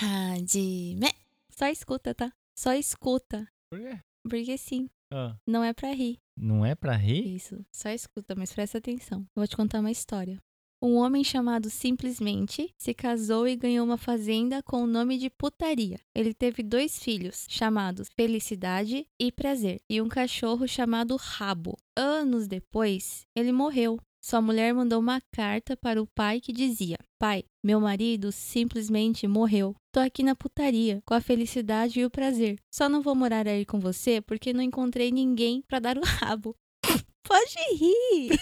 [0.00, 1.12] Hajime.
[1.50, 2.32] Só escuta, tá?
[2.56, 3.48] Só escuta.
[3.70, 3.98] Por quê?
[4.28, 6.18] Porque sim, Ah, não é pra rir.
[6.36, 7.34] não é pra rir?
[7.34, 9.20] Isso, só escuta, mas presta atenção.
[9.20, 10.38] Eu vou te contar uma história.
[10.80, 15.98] Um homem chamado Simplesmente se casou e ganhou uma fazenda com o nome de Putaria.
[16.14, 21.76] Ele teve dois filhos, chamados Felicidade e Prazer, e um cachorro chamado Rabo.
[21.96, 23.98] Anos depois, ele morreu.
[24.28, 29.74] Sua mulher mandou uma carta para o pai que dizia: Pai, meu marido simplesmente morreu.
[29.90, 32.60] Tô aqui na putaria, com a felicidade e o prazer.
[32.70, 36.54] Só não vou morar aí com você porque não encontrei ninguém para dar o rabo.
[37.26, 38.38] Pode rir.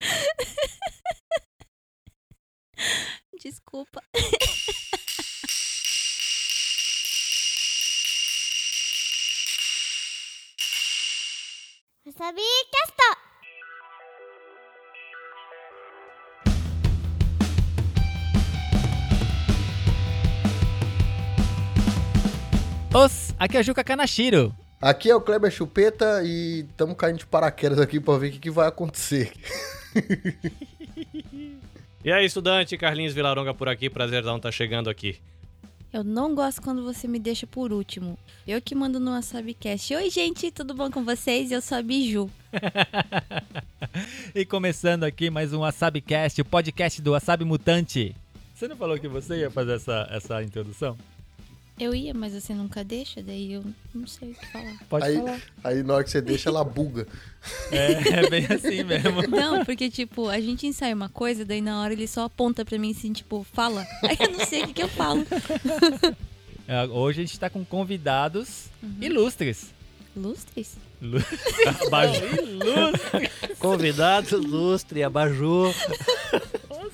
[3.38, 4.02] Desculpa.
[12.20, 13.00] Wasabi Cast!
[22.92, 24.54] Os, aqui é o Juca Kanashiro.
[24.82, 28.38] Aqui é o Kleber Chupeta e estamos caindo de paraquedas aqui pra ver o que,
[28.38, 29.32] que vai acontecer.
[32.02, 35.20] E aí, estudante, Carlinhos Vilaronga por aqui, prazerzão tá chegando aqui.
[35.92, 38.16] Eu não gosto quando você me deixa por último.
[38.46, 39.96] Eu que mando no WasabiCast.
[39.96, 41.50] Oi, gente, tudo bom com vocês?
[41.50, 42.30] Eu sou a Biju.
[44.32, 48.14] E começando aqui mais um WasabiCast, o podcast do Wasabi Mutante.
[48.54, 50.96] Você não falou que você ia fazer essa, essa introdução?
[51.80, 53.64] Eu ia, mas você nunca deixa, daí eu
[53.94, 54.76] não sei o que falar.
[54.88, 55.40] Pode Aí, falar.
[55.64, 57.06] aí na hora que você deixa, ela buga.
[57.72, 59.22] É, é bem assim mesmo.
[59.34, 62.76] Não, porque, tipo, a gente ensaia uma coisa, daí na hora ele só aponta pra
[62.78, 63.86] mim assim, tipo, fala.
[64.04, 65.26] Aí eu não sei o que, que eu falo.
[66.68, 68.66] É, Hoje a gente tá com convidados
[69.00, 69.70] ilustres.
[70.14, 70.76] Lustres?
[71.00, 71.18] Lu-
[71.86, 73.30] Abajur ilustre.
[73.58, 75.72] Convidado, lustre, abajur.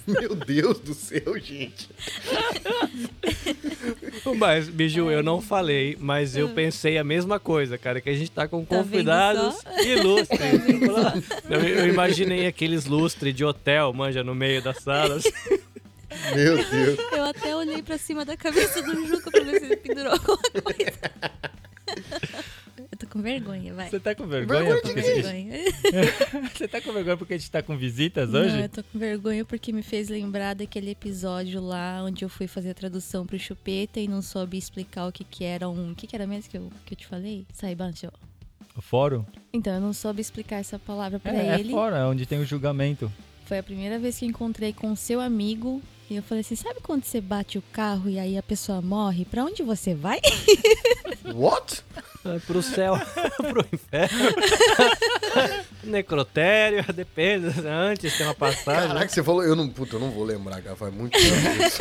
[0.21, 1.89] Meu Deus do céu, gente.
[4.39, 8.31] Mas, Biju, eu não falei, mas eu pensei a mesma coisa, cara, que a gente
[8.31, 10.41] tá com Tá convidados ilustres.
[11.50, 15.25] eu, eu imaginei aqueles lustres de hotel, manja, no meio das salas.
[16.34, 16.99] Meu Deus.
[17.12, 20.38] Eu até olhei pra cima da cabeça do Juca pra ver se ele pendurou alguma
[20.62, 20.93] coisa.
[22.91, 23.91] Eu tô com vergonha, vai.
[23.91, 24.63] Você tá com vergonha?
[24.63, 25.13] Vergonha Tô com Porque...
[25.23, 25.59] vergonha.
[26.55, 28.55] Você tá com vergonha porque a gente tá com visitas hoje?
[28.55, 32.47] Não, eu tô com vergonha porque me fez lembrar daquele episódio lá onde eu fui
[32.47, 35.91] fazer a tradução pro Chupeta e não soube explicar o que que era um...
[35.91, 37.45] O que que era mesmo que eu, que eu te falei?
[37.53, 38.09] Saibancho.
[38.77, 39.25] O fórum?
[39.53, 41.71] Então, eu não soube explicar essa palavra pra É, é ele.
[41.73, 43.11] fórum, é onde tem o julgamento.
[43.47, 45.83] Foi a primeira vez que eu encontrei com o seu amigo.
[46.09, 49.25] E eu falei assim, sabe quando você bate o carro e aí a pessoa morre?
[49.25, 50.21] Pra onde você vai?
[51.35, 51.83] What?
[52.47, 52.94] Pro céu,
[53.48, 54.31] pro inferno.
[55.84, 57.47] Necrotério, depende.
[57.66, 58.88] Antes tem uma passagem.
[58.88, 59.42] Caraca, você falou.
[59.44, 60.76] Eu não, puta, eu não vou lembrar, cara.
[60.76, 61.78] Faz muito tempo isso.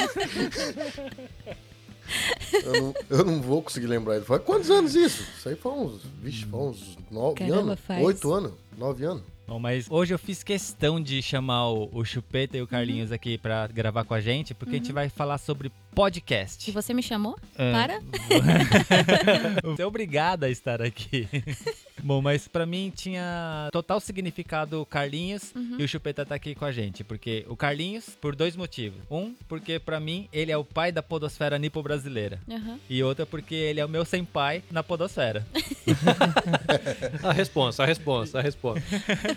[2.53, 4.21] Eu não, eu não vou conseguir lembrar.
[4.21, 5.23] Faz quantos anos isso?
[5.37, 6.01] Isso aí foi uns.
[6.21, 7.79] Vixe, foi uns nove Caramba, anos?
[7.79, 8.03] faz.
[8.03, 8.51] Oito anos?
[8.77, 9.23] Nove anos?
[9.47, 13.15] Bom, mas hoje eu fiz questão de chamar o, o Chupeta e o Carlinhos Uhum.
[13.15, 16.67] aqui pra gravar com a gente, porque a gente vai falar sobre podcast.
[16.69, 17.37] E você me chamou?
[17.57, 17.71] É.
[17.71, 17.99] Para?
[19.63, 21.25] Você é obrigada a estar aqui.
[22.03, 25.77] Bom, mas pra mim tinha total significado o Carlinhos Uhum.
[25.79, 28.99] e o Chupeta tá aqui com a gente, porque o Carlinhos por dois motivos.
[29.09, 32.41] Um, porque pra mim ele é o pai da podosfera nipo brasileira.
[32.51, 32.77] Aham.
[32.89, 35.45] E outra porque ele é o meu senpai na podosfera.
[37.23, 38.83] A resposta, a resposta, a resposta.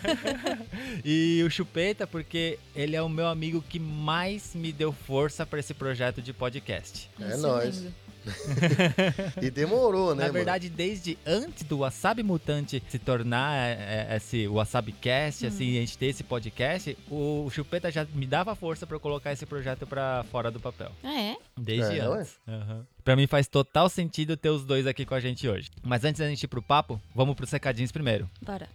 [1.05, 5.59] E o Chupeta porque ele é o meu amigo que mais me deu força pra
[5.61, 7.11] esse projeto de podcast.
[7.21, 7.85] É Isso eu nóis.
[9.41, 10.17] E demorou, né?
[10.17, 10.33] Na mano?
[10.35, 15.49] verdade, desde antes do Wasabi Mutante se tornar é, é, esse Wasabi Cast, Hum.
[15.49, 19.33] assim, a gente ter esse podcast, o Chupeta já me dava força pra eu colocar
[19.33, 20.93] esse projeto pra fora do papel.
[21.03, 21.37] Ah, é?
[21.57, 22.35] Desde É, antes.
[22.47, 22.85] Aham.
[23.03, 25.71] Pra mim faz total sentido ter os dois aqui com a gente hoje.
[25.83, 28.29] Mas antes da gente ir pro papo, vamos pros recadinhos primeiro.
[28.43, 28.69] Bora.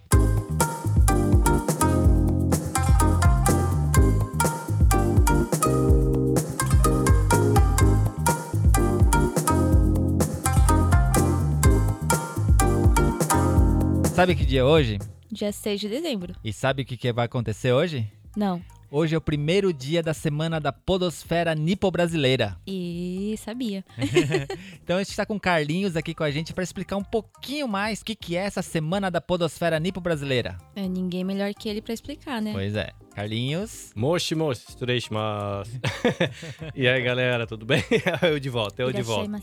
[14.14, 15.00] Sabe que dia é hoje?
[15.32, 16.36] Dia 6 de dezembro.
[16.44, 18.08] E sabe o que, que vai acontecer hoje?
[18.38, 18.62] Não.
[18.96, 22.56] Hoje é o primeiro dia da semana da Podosfera Nipo-Brasileira.
[22.68, 23.84] E sabia.
[24.84, 27.68] Então a gente tá com o Carlinhos aqui com a gente para explicar um pouquinho
[27.68, 30.58] mais o que, que é essa semana da Podosfera Nipo-Brasileira.
[30.76, 32.52] É ninguém melhor que ele pra explicar, né?
[32.54, 32.92] Pois é.
[33.16, 33.92] Carlinhos.
[33.96, 34.62] Moshi, moshi,
[35.02, 35.72] shimasu.
[36.76, 37.84] E aí, galera, tudo bem?
[38.22, 39.42] Eu de volta, eu de volta.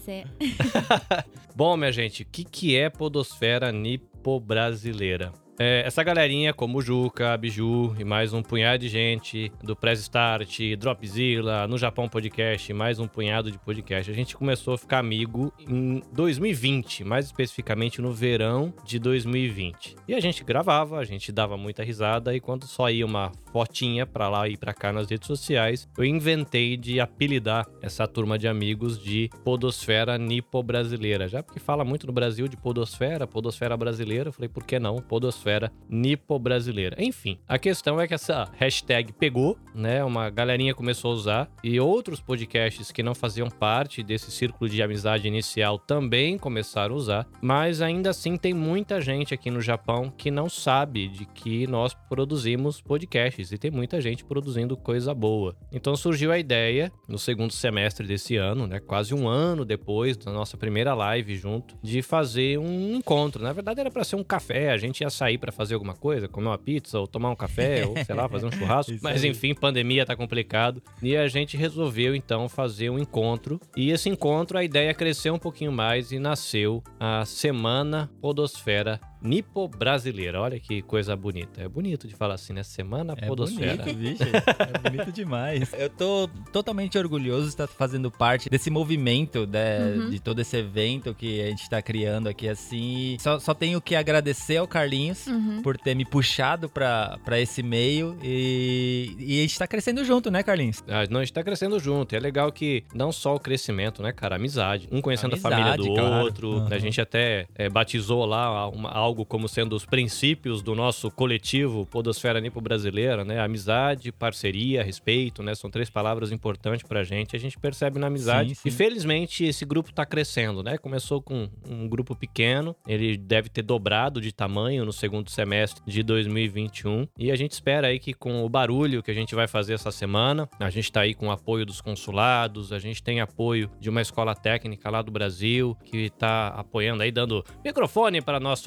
[1.57, 5.33] Bom, minha gente, o que, que é podosfera nipo-brasileira?
[5.63, 10.01] É, essa galerinha, como o Juca, Biju e mais um punhado de gente do Press
[10.01, 14.11] Start, Dropzilla, no Japão Podcast, mais um punhado de podcast.
[14.11, 19.97] A gente começou a ficar amigo em 2020, mais especificamente no verão de 2020.
[20.09, 24.07] E a gente gravava, a gente dava muita risada e quando só ia uma fotinha
[24.07, 28.49] pra lá e pra cá nas redes sociais, eu inventei de apelidar essa turma de
[28.49, 31.29] amigos de Podosfera Nipo-Brasileira.
[31.29, 34.97] Já porque fala muito no Brasil de Podosfera, Podosfera Brasileira, eu falei, por que não?
[34.97, 35.50] Podosfera
[35.89, 36.97] Nipo-Brasileira.
[36.99, 40.05] Enfim, a questão é que essa hashtag pegou, né?
[40.05, 44.83] Uma galerinha começou a usar e outros podcasts que não faziam parte desse círculo de
[44.83, 50.13] amizade inicial também começaram a usar, mas ainda assim tem muita gente aqui no Japão
[50.17, 55.57] que não sabe de que nós produzimos podcasts e tem muita gente produzindo coisa boa.
[55.73, 60.33] Então surgiu a ideia no segundo semestre desse ano, né, quase um ano depois da
[60.33, 63.43] nossa primeira live junto, de fazer um encontro.
[63.43, 66.29] Na verdade era para ser um café, a gente ia sair para fazer alguma coisa,
[66.29, 69.55] comer uma pizza ou tomar um café ou sei lá, fazer um churrasco, mas enfim,
[69.55, 70.83] pandemia tá complicado.
[71.03, 73.61] E a gente resolveu então fazer um encontro.
[73.77, 79.69] E esse encontro a ideia cresceu um pouquinho mais e nasceu a Semana Podosfera Nipo
[79.69, 80.41] Brasileira.
[80.41, 81.61] Olha que coisa bonita.
[81.63, 82.63] É bonito de falar assim, né?
[82.63, 83.77] Semana É Podosfera.
[83.83, 84.23] bonito, bicho.
[84.23, 85.73] É bonito demais.
[85.75, 90.11] Eu tô totalmente orgulhoso de estar fazendo parte desse movimento, né, Uhum.
[90.11, 93.17] de todo esse evento que a gente tá criando aqui, assim.
[93.21, 95.63] Só, só tenho que agradecer ao Carlinhos Uhum.
[95.63, 100.31] por ter me puxado pra, pra esse meio e, e a gente tá crescendo junto,
[100.31, 100.83] né, Carlinhos?
[100.89, 102.15] Ah, não, a gente tá crescendo junto.
[102.15, 104.37] E é legal que não só o crescimento, né, cara?
[104.37, 104.89] Amizade.
[104.91, 106.25] Um conhecendo Amizade, a família do claro.
[106.25, 106.51] outro.
[106.53, 106.69] Uhum.
[106.71, 111.87] A gente até é, batizou lá uma- algo como sendo os princípios do nosso coletivo
[111.87, 113.41] Podosfera Nipo Brasileira, né?
[113.41, 115.55] Amizade, parceria, respeito, né?
[115.55, 117.37] São três palavras importantes pra gente.
[117.37, 118.51] A gente percebe na amizade.
[118.51, 118.69] Sim, sim.
[118.69, 120.79] E felizmente esse grupo tá crescendo, né?
[120.79, 122.75] Começou com um grupo pequeno.
[122.87, 127.07] Ele deve ter dobrado de tamanho no segundo semestre de 2021.
[127.19, 129.91] E a gente espera aí que com o barulho que a gente vai fazer essa
[129.91, 133.89] semana, a gente tá aí com o apoio dos consulados, a gente tem apoio de
[133.89, 138.61] uma escola técnica lá do Brasil, que tá apoiando aí, dando microfone para nós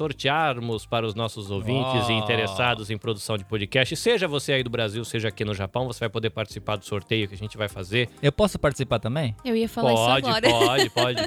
[0.88, 2.10] para os nossos ouvintes Oh.
[2.10, 3.94] e interessados em produção de podcast.
[3.96, 7.28] Seja você aí do Brasil, seja aqui no Japão, você vai poder participar do sorteio
[7.28, 8.08] que a gente vai fazer.
[8.22, 9.34] Eu posso participar também?
[9.44, 10.50] Eu ia falar Pode, isso agora.
[10.50, 11.24] pode, pode.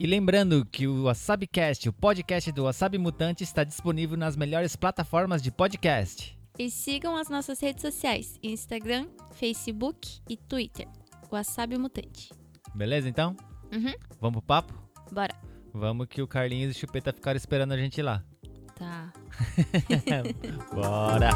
[0.00, 5.42] E lembrando que o WasabiCast, o podcast do Wasabi Mutante, está disponível nas melhores plataformas
[5.42, 6.38] de podcast.
[6.58, 10.88] E sigam as nossas redes sociais: Instagram, Facebook e Twitter.
[11.30, 12.30] Wasabi Mutante.
[12.74, 13.36] Beleza, então?
[13.72, 13.94] Uhum.
[14.20, 14.74] Vamos pro papo?
[15.12, 15.34] Bora.
[15.74, 18.24] Vamos que o Carlinhos e o Chupeta ficaram esperando a gente lá.
[18.76, 19.12] Tá.
[20.72, 21.30] Bora!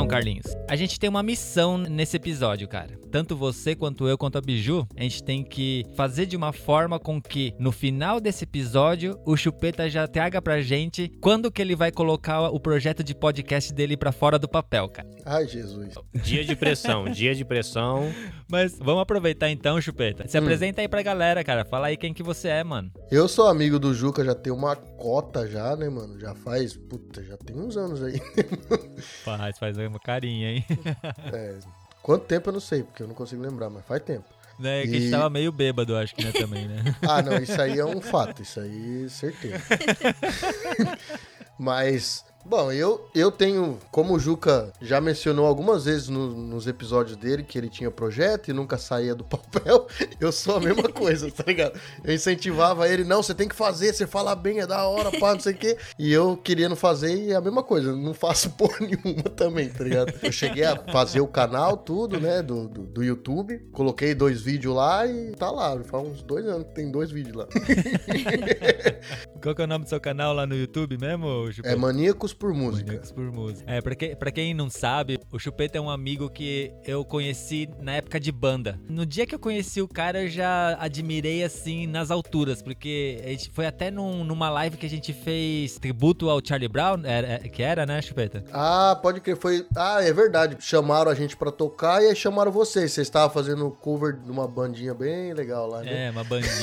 [0.00, 2.98] Então, Carlinhos, a gente tem uma missão nesse episódio, cara.
[3.10, 6.98] Tanto você quanto eu quanto a Biju, a gente tem que fazer de uma forma
[6.98, 11.76] com que no final desse episódio o Chupeta já traga pra gente quando que ele
[11.76, 15.06] vai colocar o projeto de podcast dele pra fora do papel, cara.
[15.26, 15.92] Ai, Jesus.
[16.22, 18.10] Dia de pressão, dia de pressão.
[18.50, 20.26] Mas vamos aproveitar então, Chupeta.
[20.26, 20.42] Se Hum.
[20.42, 21.62] apresenta aí pra galera, cara.
[21.66, 22.90] Fala aí quem que você é, mano.
[23.10, 26.18] Eu sou amigo do Juca, já tem uma cota já, né, mano?
[26.18, 28.18] Já faz, puta, já tem uns anos aí.
[29.24, 30.64] Faz, faz uma carinha, hein?
[31.32, 31.58] É,
[32.02, 34.24] quanto tempo eu não sei, porque eu não consigo lembrar, mas faz tempo.
[34.58, 34.82] né?
[34.86, 36.82] Que a gente E- tava meio bêbado, acho que, né, também, né?
[37.02, 39.58] Ah, não, isso aí é um fato, isso aí, certeza.
[41.58, 47.16] Mas, bom, eu, eu tenho, como o Juca já mencionou algumas vezes no- nos episódios
[47.16, 49.86] dele, que ele tinha projeto e nunca saía do papel,
[50.20, 51.78] eu sou a mesma coisa, tá ligado?
[52.02, 55.32] Eu incentivava ele, não, você tem que fazer, você fala bem, é da hora, pá,
[55.34, 55.76] não sei o quê.
[55.98, 59.84] E eu querendo fazer e é a mesma coisa, não faço porra nenhuma também, tá
[59.84, 60.12] ligado?
[60.22, 64.74] Eu cheguei a fazer o canal, tudo, né, do, do, do YouTube, coloquei dois vídeos
[64.74, 67.46] lá e tá lá, faz uns dois anos que tem dois vídeos lá.
[69.42, 71.74] Qual que é o nome do seu canal lá no YouTube mesmo, Chupeta?
[71.74, 72.86] É Maníacos por Música.
[72.86, 73.70] Maníacos por música.
[73.70, 77.68] É, pra, que, pra quem não sabe, o Chupeta é um amigo que eu conheci
[77.80, 78.78] na época de banda.
[78.88, 83.28] No dia que eu conheci o cara, eu já admirei assim nas alturas, porque a
[83.28, 87.34] gente foi até num- numa live que a gente fez tributo ao Charlie Brown, era-
[87.34, 88.44] é, que era, né, Chupeta?
[88.52, 89.66] Ah, pode crer, foi.
[89.76, 90.56] Ah, é verdade.
[90.60, 92.92] Chamaram a gente pra tocar e aí chamaram vocês.
[92.92, 96.06] Vocês estavam fazendo cover de uma bandinha bem legal lá, né?
[96.06, 96.50] É, uma bandinha.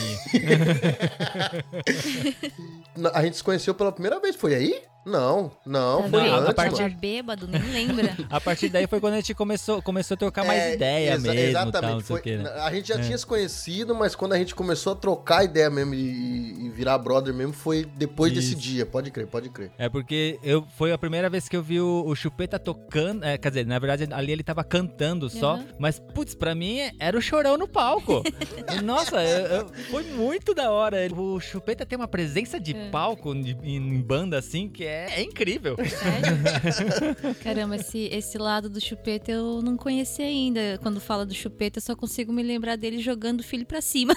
[3.14, 4.82] A gente se conheceu pela primeira vez, foi aí?
[5.06, 6.34] Não, não, Tá foi vendo?
[6.34, 8.18] a antes, partir- Tava bêbado, nem lembra.
[8.30, 11.32] A partir daí foi quando a gente começou, começou a trocar mais É, ideia exa-
[11.32, 11.92] mesmo, Exatamente.
[11.92, 12.50] tal, foi- que, né?
[12.60, 13.00] A gente já É.
[13.02, 16.98] tinha se conhecido, mas quando a gente começou a trocar ideia mesmo e, e virar
[16.98, 18.60] brother mesmo, foi depois desse Isso.
[18.62, 18.86] dia.
[18.86, 19.72] Pode crer, pode crer.
[19.78, 23.24] É porque eu foi a primeira vez que eu vi o, o Chupeta tocando.
[23.24, 25.56] é, quer dizer, na verdade, ali ele tava cantando só.
[25.56, 25.66] Uhum.
[25.80, 28.24] Mas, putz, pra mim era o chorão no palco.
[28.84, 30.98] Nossa, eu- eu- foi muito da hora.
[31.16, 32.90] O Chupeta tem uma presença de É.
[32.90, 35.76] palco em, em banda assim que é, é incrível.
[35.78, 37.36] Sério?
[37.44, 40.80] Caramba, esse, esse lado do chupeta eu não conheci ainda.
[40.82, 44.16] Quando fala do chupeta, eu só consigo me lembrar dele jogando o filho pra cima.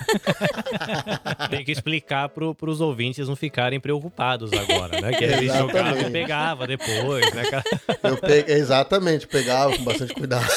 [1.50, 5.12] Tem que explicar pro, pros ouvintes não ficarem preocupados agora, né?
[5.12, 7.44] Que ele jogava e pegava depois, né?
[7.50, 7.64] cara?
[8.02, 10.48] Eu peguei, exatamente, pegava com bastante cuidado.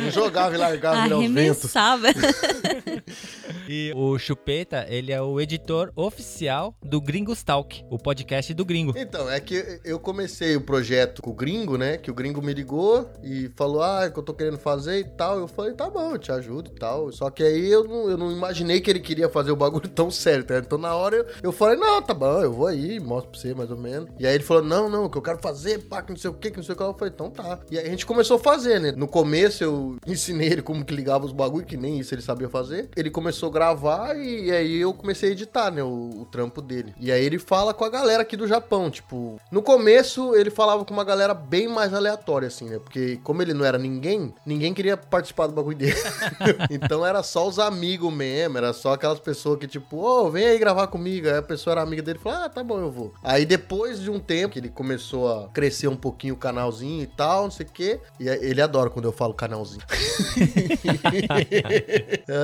[0.00, 1.14] Não jogava e largava.
[1.14, 2.08] Arremessava.
[3.66, 8.92] E o Chupeta, ele é o editor oficial do Gringos Talk, o podcast do Gringo.
[8.94, 11.96] Então, é que eu comecei o projeto com o gringo, né?
[11.96, 15.38] Que o gringo me ligou e falou, ah, que eu tô querendo fazer e tal.
[15.38, 17.10] Eu falei, tá bom, eu te ajudo e tal.
[17.10, 20.10] Só que aí eu não, eu não imaginei que ele queria fazer o bagulho tão
[20.10, 20.58] sério, tá?
[20.58, 23.54] Então na hora eu, eu falei, não, tá bom, eu vou aí, mostro pra você
[23.54, 24.10] mais ou menos.
[24.18, 26.34] E aí ele falou, não, não, que eu quero fazer, pá, que não sei o
[26.34, 26.82] que, que não sei o que.
[26.82, 27.60] Eu falei, então tá.
[27.70, 28.92] E aí a gente começou a fazer, né?
[28.92, 32.48] No começo eu ensinei ele como que ligava os bagulho, que nem isso ele sabia
[32.48, 32.90] fazer.
[32.96, 35.82] Ele começou a gravar e aí eu comecei a editar, né?
[35.82, 36.94] O, o trampo dele.
[37.00, 39.40] E aí ele fala com a galera aqui do Japão, tipo...
[39.50, 42.78] No começo ele falava com uma galera bem mais aleatória, assim, né?
[42.78, 45.96] Porque como ele não era ninguém, ninguém queria participar do bagulho dele.
[46.70, 50.58] então era só os amigos mesmo, era só aquelas pessoas que tipo, ô, vem aí
[50.58, 51.28] gravar comigo.
[51.28, 53.12] Aí a pessoa era amiga dele e falou, ah, tá bom, eu vou.
[53.22, 57.06] Aí depois de um tempo que ele começou a crescer um pouquinho o canalzinho e
[57.06, 58.00] tal, não sei o quê.
[58.18, 59.80] E ele adora quando eu falo canalzinho.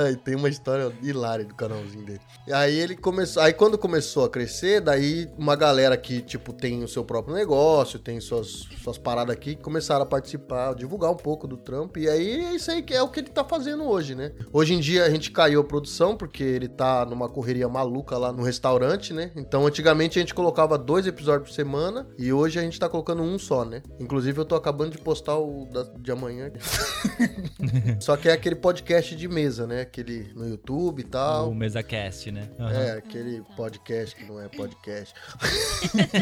[0.05, 2.19] Ai, tem uma história hilária do canalzinho dele.
[2.51, 3.43] Aí ele começou.
[3.43, 7.99] Aí quando começou a crescer, daí uma galera que, tipo, tem o seu próprio negócio,
[7.99, 11.99] tem suas, suas paradas aqui, começaram a participar, divulgar um pouco do trampo.
[11.99, 14.31] E aí é isso aí que é o que ele tá fazendo hoje, né?
[14.51, 18.31] Hoje em dia a gente caiu a produção, porque ele tá numa correria maluca lá
[18.31, 19.31] no restaurante, né?
[19.35, 23.21] Então antigamente a gente colocava dois episódios por semana e hoje a gente tá colocando
[23.21, 23.81] um só, né?
[23.99, 26.51] Inclusive eu tô acabando de postar o da- de amanhã.
[27.99, 29.81] Só que é aquele podcast de mesa, né?
[29.81, 31.49] Aquele no YouTube e tal.
[31.49, 32.49] O MesaCast, né?
[32.59, 32.71] Aham.
[32.71, 35.13] É, aquele podcast que não é podcast.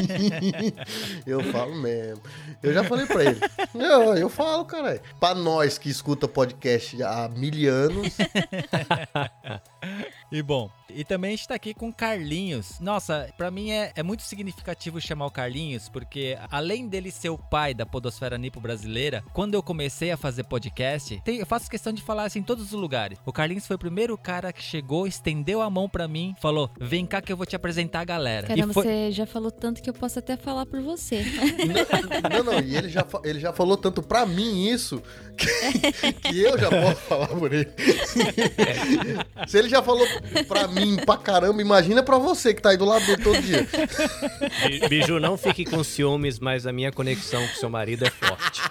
[1.26, 2.24] eu falo mesmo.
[2.62, 3.40] Eu já falei pra ele.
[3.74, 5.02] Eu, eu falo, caralho.
[5.20, 8.18] Pra nós que escuta podcast há mil anos,
[10.32, 12.80] E bom, e também a gente tá aqui com o Carlinhos.
[12.80, 17.38] Nossa, pra mim é, é muito significativo chamar o Carlinhos, porque além dele ser o
[17.38, 21.92] pai da podosfera nipo brasileira, quando eu comecei a fazer podcast, tem- eu faço questão
[21.94, 23.18] de falar assim em todos os lugares.
[23.26, 27.06] O Carlinhos foi o primeiro cara que chegou, estendeu a mão pra mim, falou: Vem
[27.06, 28.48] cá que eu vou te apresentar a galera.
[28.48, 28.84] Caramba, e foi...
[28.84, 31.24] você já falou tanto que eu posso até falar por você.
[32.32, 35.02] Não, não, e ele já, ele já falou tanto pra mim isso
[35.38, 35.48] que,
[36.14, 37.70] que eu já posso falar por ele.
[39.48, 40.06] Se ele já falou
[40.48, 43.68] pra mim pra caramba, imagina pra você que tá aí do lado dele todo dia.
[44.68, 48.62] Bi- Biju, não fique com ciúmes, mas a minha conexão com seu marido é forte.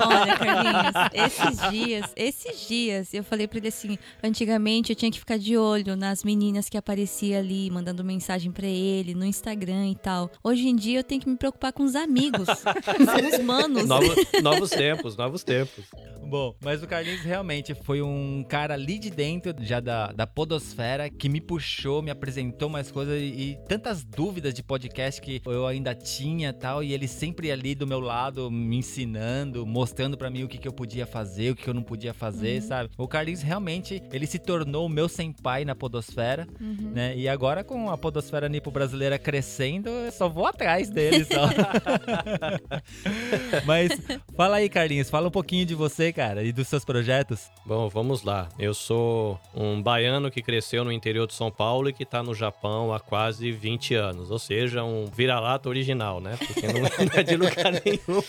[0.00, 5.10] Não, olha, Carlinhos, esses dias, esses dias, eu falei pra ele assim, antigamente eu tinha
[5.10, 9.88] que ficar de olho nas meninas que aparecia ali, mandando mensagem pra ele, no Instagram
[9.88, 10.30] e tal.
[10.42, 13.84] Hoje em dia eu tenho que me preocupar com os amigos, com os manos.
[13.88, 15.84] Novo- novos tempos, novos tempos.
[16.26, 21.10] Bom, mas o Carlinhos realmente foi um cara ali de dentro, já da, da podosfera,
[21.10, 25.66] que me puxou, me apresentou mais coisas e, e tantas dúvidas de podcast que eu
[25.66, 30.42] ainda tinha tal, e ele sempre ali do meu lado, me ensinando, mostrando pra mim
[30.44, 32.90] o que, que eu podia fazer, o que, eu não podia fazer, sabe?
[32.98, 36.92] O Carlinhos realmente, ele se tornou o meu senpai na podosfera, Uhum.
[36.94, 37.16] né?
[37.16, 41.48] E agora com a podosfera nipo brasileira crescendo, eu só vou atrás dele só.
[43.64, 43.92] Mas
[44.36, 47.50] fala aí, Carlinhos, fala um pouquinho de você, cara, e dos seus projetos.
[47.64, 48.48] Bom, vamos lá.
[48.58, 52.34] Eu sou um baiano que cresceu no interior de São Paulo e que tá no
[52.34, 54.30] Japão há quase 20 anos.
[54.30, 56.36] Ou seja, um vira-lata original, né?
[56.38, 58.22] Porque não é de lugar nenhum.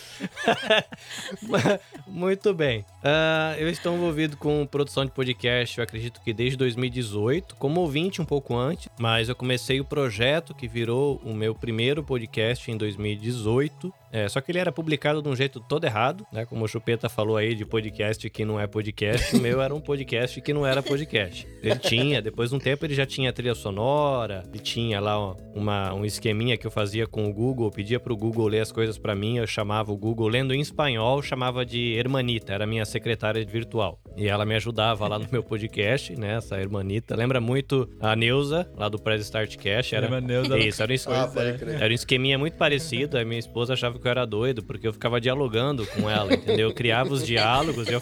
[2.36, 2.84] Muito bem.
[3.02, 8.20] Ah, eu estou envolvido com produção de podcast, eu acredito que desde 2018, como ouvinte
[8.20, 12.76] um pouco antes, mas eu comecei o projeto que virou o meu primeiro podcast em
[12.76, 13.90] 2018.
[14.16, 16.46] É, só que ele era publicado de um jeito todo errado, né?
[16.46, 19.80] Como o Chupeta falou aí de podcast que não é podcast, o meu era um
[19.80, 21.46] podcast que não era podcast.
[21.62, 25.92] Ele tinha, depois de um tempo ele já tinha trilha sonora, ele tinha lá uma,
[25.92, 29.14] um esqueminha que eu fazia com o Google, pedia pro Google ler as coisas pra
[29.14, 34.00] mim, eu chamava o Google, lendo em espanhol, chamava de Hermanita, era minha secretária virtual.
[34.16, 36.36] E ela me ajudava lá no meu podcast, né?
[36.36, 37.14] Essa Hermanita.
[37.14, 39.92] Lembra muito a Neuza, lá do Press Start Cash.
[39.92, 40.06] Era...
[40.06, 40.58] Lembra a Neuza?
[40.58, 41.30] Isso, era um Ah,
[41.78, 43.18] era um esqueminha muito parecido.
[43.18, 46.68] A minha esposa achava que eu era doido, porque eu ficava dialogando com ela, entendeu?
[46.68, 48.00] Eu criava os diálogos, eu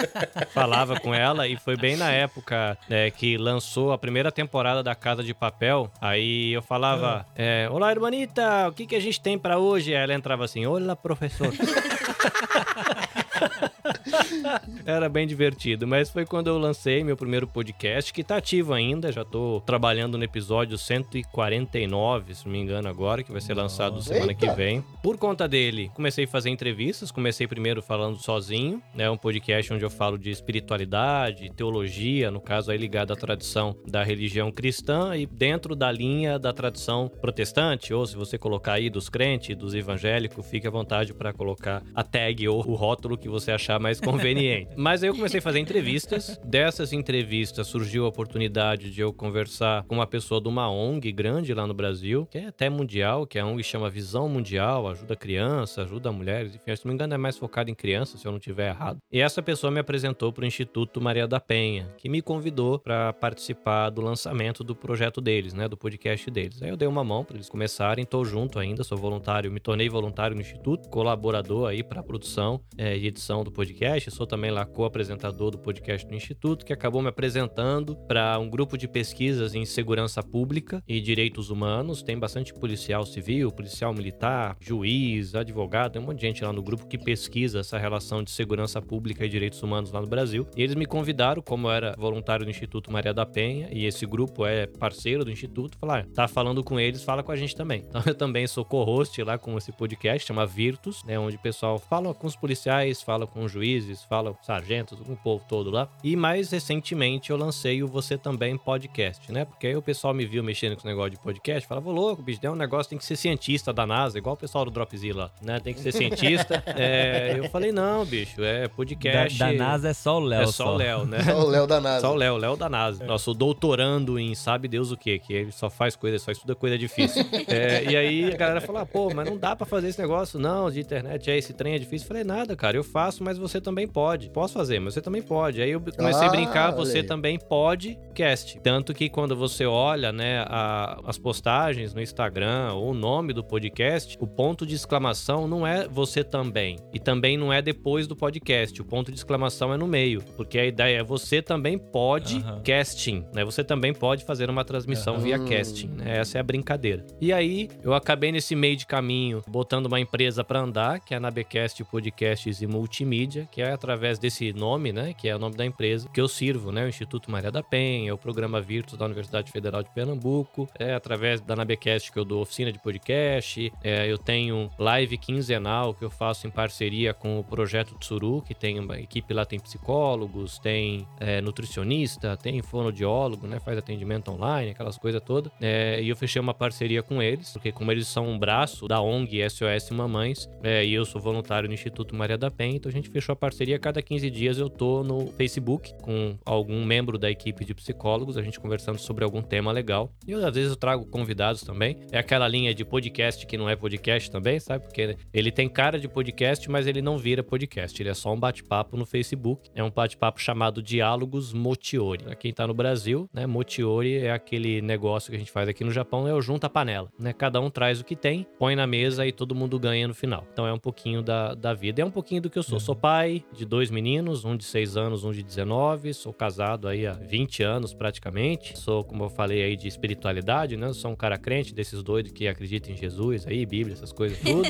[0.53, 4.95] falava com ela, e foi bem na época né, que lançou a primeira temporada da
[4.95, 5.91] Casa de Papel.
[6.01, 9.95] Aí eu falava: é, Olá, irmanita, o que, que a gente tem pra hoje?
[9.95, 11.53] Aí ela entrava assim: Olá, professor.
[14.85, 19.11] Era bem divertido, mas foi quando eu lancei meu primeiro podcast, que tá ativo ainda,
[19.11, 24.03] já tô trabalhando no episódio 149, se não me engano agora, que vai ser lançado
[24.03, 24.57] semana que Eita!
[24.57, 24.85] vem.
[25.03, 29.85] Por conta dele, comecei a fazer entrevistas, comecei primeiro falando sozinho, né, um podcast onde
[29.85, 35.27] eu falo de espiritualidade, teologia, no caso aí ligado à tradição da religião cristã e
[35.27, 40.47] dentro da linha da tradição protestante, ou se você colocar aí dos crentes, dos evangélicos,
[40.47, 44.70] fique à vontade para colocar a tag ou o rótulo que você achar mais conveniente.
[44.76, 46.40] Mas aí eu comecei a fazer entrevistas.
[46.44, 51.54] Dessas entrevistas surgiu a oportunidade de eu conversar com uma pessoa de uma ONG grande
[51.54, 55.16] lá no Brasil, que é até mundial, que é a ONG chama Visão Mundial, ajuda
[55.16, 58.33] crianças, ajuda mulheres, enfim, se não me engano é mais focado em crianças, se eu
[58.33, 58.98] não tiver errado.
[59.11, 63.12] E essa pessoa me apresentou para o Instituto Maria da Penha, que me convidou para
[63.12, 66.62] participar do lançamento do projeto deles, né, do podcast deles.
[66.62, 69.88] Aí eu dei uma mão para eles começarem, tô junto ainda, sou voluntário, me tornei
[69.88, 73.84] voluntário no Instituto, colaborador aí para a produção é, e edição do podcast.
[74.11, 78.79] Sou também lá co-apresentador do podcast do Instituto, que acabou me apresentando para um grupo
[78.79, 82.03] de pesquisas em segurança pública e direitos humanos.
[82.03, 86.62] Tem bastante policial civil, policial militar, juiz, advogado, tem um monte de gente lá no
[86.62, 90.47] grupo que pesquisa essa relação de segurança pública e direitos humanos lá no Brasil.
[90.57, 94.07] E eles me convidaram, como eu era voluntário do Instituto Maria da Penha, e esse
[94.07, 97.55] grupo é parceiro do Instituto, falaram, ah, tá falando com eles, fala com a gente
[97.55, 97.85] também.
[97.94, 101.79] Então eu também sou co-host lá com esse podcast, chama Virtus, né, onde o pessoal
[101.79, 105.71] fala com os policiais, fala com os juízes, fala com sargentos, com o povo todo
[105.71, 105.89] lá.
[106.03, 109.45] E mais recentemente eu lancei o Você Também Podcast, né?
[109.45, 112.23] Porque aí o pessoal me viu mexendo com esse negócio de podcast, falava, "Ô, louco,
[112.23, 115.31] bicho, é um negócio, tem que ser cientista da NASA, igual o pessoal do Dropzilla,
[115.43, 115.61] né?
[115.61, 116.63] Tem que ser cientista.
[116.77, 119.39] É, eu falei, não, bicho, é Da, podcast...
[119.39, 120.43] da NASA é só o Léo.
[120.43, 121.23] É só o Léo, né?
[121.25, 122.01] Só o Léo da NASA.
[122.01, 123.05] Só o Léo, Léo da NASA.
[123.05, 125.19] Nosso doutorando em sabe Deus o quê?
[125.19, 127.25] Que ele só faz coisa, só estuda coisa difícil.
[127.47, 130.39] É, e aí a galera falou, ah, pô, mas não dá pra fazer esse negócio,
[130.39, 132.05] não, de internet, é, esse trem é difícil.
[132.05, 134.31] Eu falei, nada, cara, eu faço, mas você também pode.
[134.31, 135.61] Posso fazer, mas você também pode.
[135.61, 138.61] Aí eu comecei Ah, a brincar, você também pode cast.
[138.61, 143.42] Tanto que quando você olha, né, a- as postagens no Instagram ou o nome do
[143.42, 146.77] podcast, o ponto de exclamação não é você também.
[146.92, 148.81] E também não é depois do podcast.
[148.81, 150.22] O ponto de exclamação é no meio.
[150.37, 153.44] Porque a ideia é você também pode casting, né?
[153.44, 156.18] Você também pode fazer uma transmissão via casting, né?
[156.18, 157.05] Essa é a brincadeira.
[157.20, 161.16] E aí, eu acabei nesse meio de caminho botando uma empresa pra andar, que é
[161.16, 165.57] a Nabecast Podcasts e Multimídia, que é através desse nome, né, que é o nome
[165.57, 169.04] da empresa, que eu sirvo, né, o Instituto Maria da Penha, o programa Virtus da
[169.04, 174.11] Universidade Federal de Pernambuco, é através da Nabecast que eu dou oficina de podcast, é,
[174.11, 178.78] eu tenho live quinzenal que eu faço em parceria com o Projeto Tsuru, que tem
[178.78, 184.98] uma equipe lá, tem psicólogos, tem é, nutricionista, tem fonoaudiólogo, né, faz atendimento online, aquelas
[184.98, 188.38] coisas todas, é, e eu fechei uma parceria com eles, porque como eles são um
[188.38, 192.76] braço da ONG SOS Mamães, é, e eu sou voluntário no Instituto Maria da Penha,
[192.76, 196.85] então a gente fechou a parceria, cada 15 dias eu tô no Facebook com algum
[196.85, 200.11] membro da equipe de psicólogos, a gente conversando sobre algum tema legal.
[200.27, 201.99] E eu, às vezes eu trago convidados também.
[202.11, 204.85] É aquela linha de podcast que não é podcast também, sabe?
[204.85, 208.01] Porque ele tem cara de podcast, mas ele não vira podcast.
[208.01, 209.68] Ele é só um bate-papo no Facebook.
[209.75, 212.25] É um bate-papo chamado Diálogos Motiori.
[212.25, 213.47] Pra quem tá no Brasil, né?
[213.47, 217.11] Motiori é aquele negócio que a gente faz aqui no Japão, é o junta panela,
[217.18, 217.33] né?
[217.33, 220.47] Cada um traz o que tem, põe na mesa e todo mundo ganha no final.
[220.53, 222.01] Então é um pouquinho da, da vida.
[222.01, 222.79] É um pouquinho do que eu sou.
[222.79, 226.13] Sou pai de dois meninos, um de 6 anos, um de 19.
[226.15, 228.79] Sou casado aí há 20 anos praticamente.
[228.79, 230.93] Sou, como eu falei aí, de espiritualidade, né?
[230.93, 234.69] Sou um cara crente desses doidos que acreditam em Jesus aí, Bíblia, essas coisas tudo.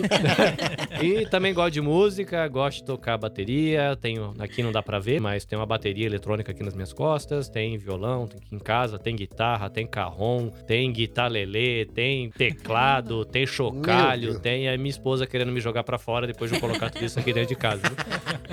[1.03, 3.97] e também gosto de música, gosto de tocar bateria.
[4.01, 7.49] Tenho, aqui não dá pra ver, mas tem uma bateria eletrônica aqui nas minhas costas.
[7.49, 13.25] Tem violão, tem aqui em casa, tem guitarra, tem carrom, tem guitarra lelê, tem teclado,
[13.25, 16.90] tem chocalho, tem a minha esposa querendo me jogar pra fora depois de eu colocar
[16.90, 17.83] tudo isso aqui dentro de casa.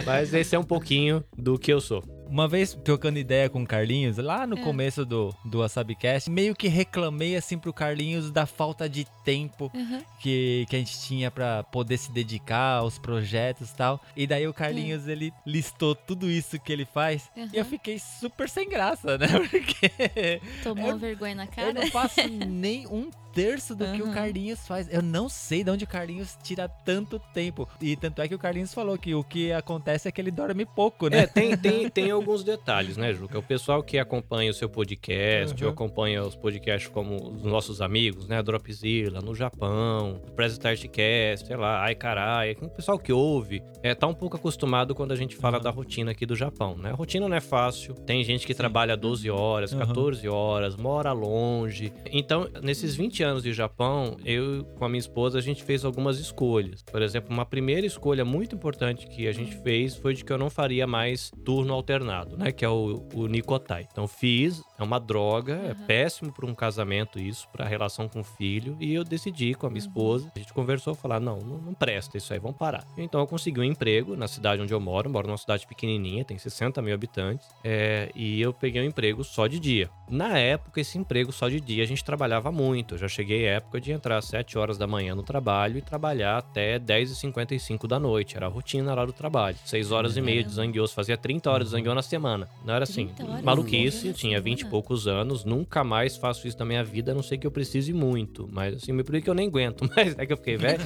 [0.05, 2.03] Mas esse é um pouquinho do que eu sou.
[2.31, 4.61] Uma vez trocando ideia com o Carlinhos, lá no É.
[4.61, 10.01] começo do, do WasabiCast, meio que reclamei assim pro Carlinhos da falta de tempo Aham.
[10.21, 14.01] que, que a gente tinha pra poder se dedicar aos projetos e tal.
[14.15, 17.29] E daí o Carlinhos, ele listou tudo isso que ele faz.
[17.35, 19.27] E eu fiquei super sem graça, né?
[19.51, 21.73] Porque Tomou Eu- vergonha na eu cara?
[21.73, 24.11] não faço nem um terço do que o.
[24.11, 24.87] Carlinhos faz.
[24.93, 27.67] Eu não sei de onde o Carlinhos tira tanto tempo.
[27.79, 30.65] E tanto é que o Carlinhos falou que o que acontece é que ele dorme
[30.65, 31.19] pouco, né?
[31.19, 33.37] É, tem, tem, tem alguns detalhes, né, Juca?
[33.37, 35.67] O pessoal que acompanha o seu podcast, Uhum.
[35.69, 38.41] ou acompanha os podcasts como os nossos amigos, né?
[38.41, 42.55] Dropzilla, no Japão, Press Startcast, sei lá, ai carai.
[42.61, 45.63] O pessoal que ouve é, tá um pouco acostumado quando a gente fala Uhum.
[45.63, 46.91] da rotina aqui do Japão, né?
[46.91, 47.93] A rotina não é fácil.
[47.93, 49.79] Tem gente que trabalha 12 horas, Uhum.
[49.79, 51.91] 14 horas, mora longe.
[52.11, 56.19] Então, nesses 20 anos de Japão, eu com a minha esposa, a gente fez algumas
[56.19, 56.83] escolhas.
[56.83, 60.37] Por exemplo, uma primeira escolha muito importante que a gente fez foi de que eu
[60.37, 62.01] não faria mais turno alternado,
[62.37, 62.51] né?
[62.51, 63.87] Que é o, o Nikotai.
[63.91, 65.85] Então, fiz, é uma droga, é Uhum.
[65.87, 68.75] péssimo para um casamento isso, para relação com o filho.
[68.79, 72.17] E eu decidi com a minha esposa, a gente conversou, falar, não, não, não presta
[72.17, 72.83] isso aí, vamos parar.
[72.97, 76.37] Então, eu consegui um emprego na cidade onde eu moro, moro numa cidade pequenininha, tem
[76.37, 79.89] 60 mil habitantes, é, e eu peguei um emprego só de dia.
[80.09, 82.95] Na época, esse emprego só de dia, a gente trabalhava muito.
[82.95, 85.81] Eu já cheguei à época de entrar às 7 horas da manhã no trabalho e
[85.81, 88.35] trabalhar até 10h55 da noite.
[88.35, 89.57] Era a rotina lá do trabalho.
[89.65, 90.85] 6 horas e meia de zangueô.
[90.87, 92.49] Você fazia 30 horas de zanguô na semana.
[92.65, 93.07] Não era assim.
[93.07, 95.45] 30 horas Maluquice, tinha 20 e poucos anos.
[95.45, 98.49] Nunca mais faço isso na minha vida, a não sei que eu precise muito.
[98.51, 99.89] Mas assim, me que eu nem aguento.
[99.95, 100.81] Mas é que eu fiquei velho.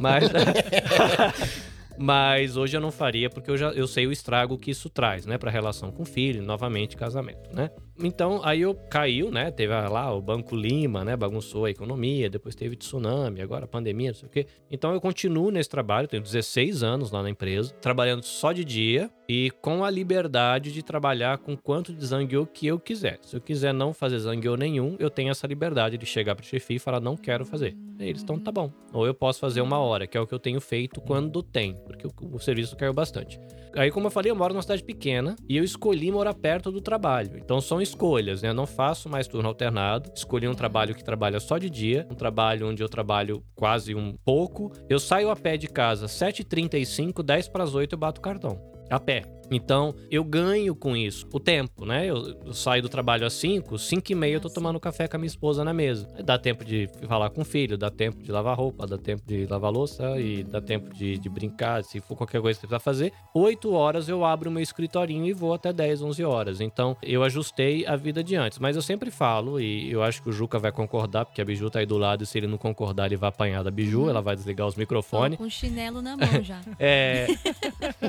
[0.00, 0.24] Mas.
[1.96, 5.26] Mas hoje eu não faria porque eu já eu sei o estrago que isso traz,
[5.26, 7.70] né, para relação com o filho, novamente casamento, né?
[7.98, 9.50] Então, aí eu caiu, né?
[9.50, 11.16] Teve lá o Banco Lima, né?
[11.16, 14.46] Bagunçou a economia, depois teve tsunami, agora pandemia, não sei o quê.
[14.70, 19.10] Então eu continuo nesse trabalho, tenho 16 anos lá na empresa, trabalhando só de dia
[19.28, 23.18] e com a liberdade de trabalhar com quanto de zangueô que eu quiser.
[23.22, 26.74] Se eu quiser não fazer zangueô nenhum, eu tenho essa liberdade de chegar pro chefe
[26.74, 27.76] e falar, não quero fazer.
[27.98, 28.72] E eles estão, tá bom.
[28.92, 31.74] Ou eu posso fazer uma hora, que é o que eu tenho feito quando tem,
[31.86, 33.40] porque o, o serviço caiu bastante.
[33.76, 36.80] Aí, como eu falei, eu moro numa cidade pequena e eu escolhi morar perto do
[36.80, 37.36] trabalho.
[37.36, 38.48] Então são escolhas, né?
[38.48, 40.10] Eu não faço mais turno alternado.
[40.14, 44.12] Escolhi um trabalho que trabalha só de dia, um trabalho onde eu trabalho quase um
[44.24, 44.72] pouco.
[44.88, 48.60] Eu saio a pé de casa 7h35, 10 para as 8 eu bato cartão.
[48.90, 49.22] A pé.
[49.50, 51.26] Então, eu ganho com isso.
[51.32, 52.06] O tempo, né?
[52.06, 55.16] Eu, eu saio do trabalho às 5, 5 e meia eu tô tomando café com
[55.16, 56.08] a minha esposa na mesa.
[56.24, 59.46] Dá tempo de falar com o filho, dá tempo de lavar roupa, dá tempo de
[59.46, 62.80] lavar louça e dá tempo de, de brincar, se for qualquer coisa que você precisar
[62.80, 63.12] fazer.
[63.34, 66.60] 8 horas eu abro o meu escritorinho e vou até 10, 11 horas.
[66.60, 68.58] Então, eu ajustei a vida de antes.
[68.58, 71.70] Mas eu sempre falo, e eu acho que o Juca vai concordar, porque a Biju
[71.70, 74.20] tá aí do lado e se ele não concordar, ele vai apanhar da Biju, ela
[74.20, 75.38] vai desligar os Tô microfones.
[75.38, 76.60] com chinelo na mão já.
[76.78, 77.26] É,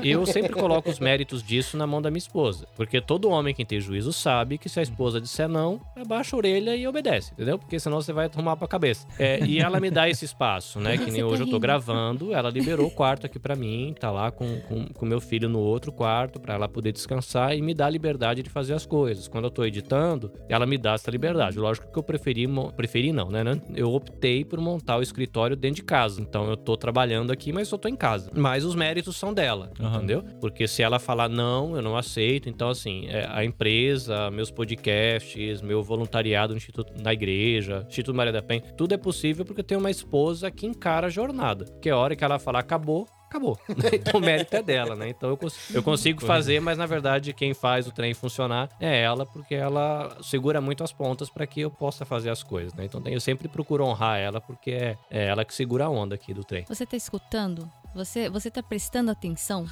[0.02, 2.66] eu sempre coloco os méritos méritos disso na mão da minha esposa.
[2.76, 6.38] Porque todo homem que tem juízo sabe que se a esposa disser não, abaixa a
[6.38, 7.58] orelha e obedece, entendeu?
[7.58, 9.06] Porque senão você vai tomar pra cabeça.
[9.18, 10.96] É, e ela me dá esse espaço, né?
[11.06, 14.10] Que nem tá hoje eu tô gravando, ela liberou o quarto aqui pra mim, tá
[14.10, 17.74] lá com, com, com meu filho no outro quarto, pra ela poder descansar e me
[17.74, 19.28] dá a liberdade de fazer as coisas.
[19.28, 21.58] Quando eu tô editando, ela me dá essa liberdade.
[21.58, 23.42] Lógico que eu preferi, preferi não, né?
[23.74, 26.20] Eu optei por montar o escritório dentro de casa.
[26.20, 28.30] Então eu tô trabalhando aqui, mas eu tô em casa.
[28.34, 29.96] Mas os méritos são dela, Aham.
[29.98, 30.24] entendeu?
[30.40, 32.48] Porque se ela falar não, eu não aceito.
[32.48, 38.32] Então, assim, é, a empresa, meus podcasts, meu voluntariado no Instituto, na igreja, Instituto Maria
[38.32, 41.64] da Penha, tudo é possível porque eu tenho uma esposa que encara a jornada.
[41.80, 43.58] Que a hora que ela falar acabou, acabou.
[43.92, 45.08] Então o mérito é dela, né?
[45.08, 49.00] Então eu, cons- eu consigo fazer, mas na verdade quem faz o trem funcionar é
[49.02, 52.84] ela, porque ela segura muito as pontas para que eu possa fazer as coisas, né?
[52.84, 56.34] Então eu sempre procuro honrar ela, porque é, é ela que segura a onda aqui
[56.34, 56.64] do trem.
[56.68, 57.70] Você tá escutando?
[57.96, 59.66] Você, você tá prestando atenção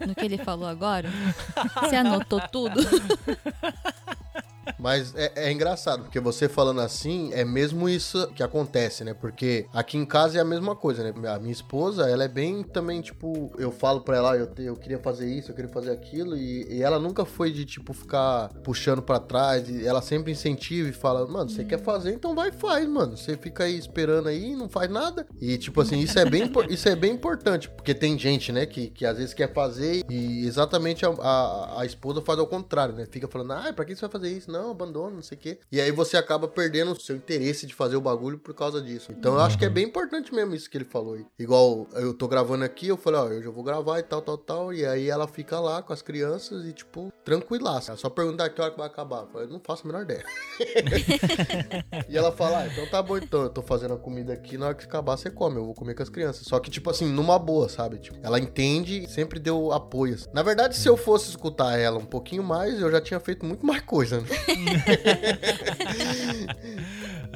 [0.00, 1.10] no que ele falou agora?
[1.84, 2.80] Você anotou tudo?
[4.78, 9.14] Mas é, é engraçado, porque você falando assim, é mesmo isso que acontece, né?
[9.14, 11.12] Porque aqui em casa é a mesma coisa, né?
[11.28, 14.76] A minha esposa, ela é bem também, tipo, eu falo pra ela, "Ah, eu, eu
[14.76, 18.48] queria fazer isso, eu queria fazer aquilo, e, e ela nunca foi de, tipo, ficar
[18.62, 22.48] puxando pra trás, e ela sempre incentiva e fala, mano, você quer fazer, então vai
[22.48, 23.16] e faz, mano.
[23.16, 25.26] Você fica aí esperando aí, não faz nada.
[25.40, 28.88] E, tipo assim, isso é bem, isso é bem importante, porque tem gente, né, que,
[28.90, 33.06] que às vezes quer fazer e exatamente a, a, a esposa faz ao contrário, né?
[33.10, 34.50] Fica falando, ah, pra que você vai fazer isso?
[34.50, 35.58] Não, abandona, não sei o quê.
[35.70, 39.12] E aí você acaba perdendo o seu interesse de fazer o bagulho por causa disso.
[39.12, 41.26] Então eu acho que é bem importante mesmo isso que ele falou aí.
[41.38, 44.38] Igual eu tô gravando aqui, eu falei, ó, eu já vou gravar e tal, tal,
[44.38, 44.72] tal.
[44.72, 47.92] E aí ela fica lá com as crianças e, tipo, tranquilaça.
[47.92, 49.22] É só perguntar que hora que vai acabar.
[49.22, 50.24] Eu falei, não faço a menor ideia.
[52.08, 53.42] e ela fala, ah, então tá bom, então.
[53.42, 55.56] Eu tô fazendo a comida aqui, na hora que acabar você come.
[55.56, 56.46] Eu vou comer com as crianças.
[56.46, 57.98] Só que, tipo assim, numa boa, sabe?
[57.98, 60.16] Tipo, ela entende e sempre deu apoio.
[60.32, 63.64] Na verdade, se eu fosse escutar ela um pouquinho mais, eu já tinha feito muito
[63.66, 64.26] mais coisa, né?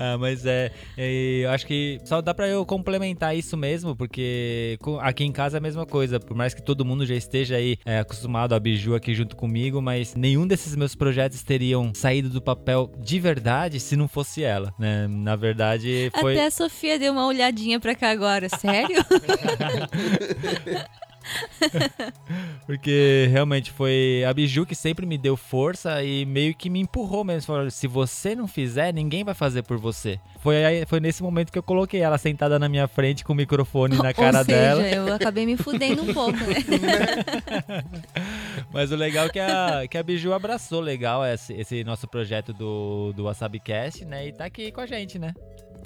[0.03, 5.25] Ah, mas é, eu acho que só dá pra eu complementar isso mesmo, porque aqui
[5.25, 7.99] em casa é a mesma coisa, por mais que todo mundo já esteja aí é,
[7.99, 12.91] acostumado a Biju aqui junto comigo, mas nenhum desses meus projetos teriam saído do papel
[12.99, 15.07] de verdade se não fosse ela, né?
[15.07, 16.33] Na verdade, foi...
[16.33, 18.49] Até a Sofia deu uma olhadinha pra cá agora.
[18.49, 18.97] Sério?
[22.67, 27.25] Porque realmente foi a Biju que sempre me deu força e meio que me empurrou
[27.25, 27.47] mesmo.
[27.47, 30.19] Falou, se você não fizer, ninguém vai fazer por você.
[30.41, 33.37] Foi, aí, foi nesse momento que eu coloquei ela sentada na minha frente com o
[33.37, 34.89] microfone na cara Ou seja, dela.
[34.89, 37.85] eu acabei me fudendo um pouco, né?
[38.73, 42.53] Mas o legal é que a, que a Biju abraçou legal esse, esse nosso projeto
[42.53, 44.29] do, do WasabiCast, né?
[44.29, 45.35] E tá aqui com a gente, né?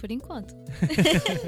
[0.05, 0.55] Por enquanto.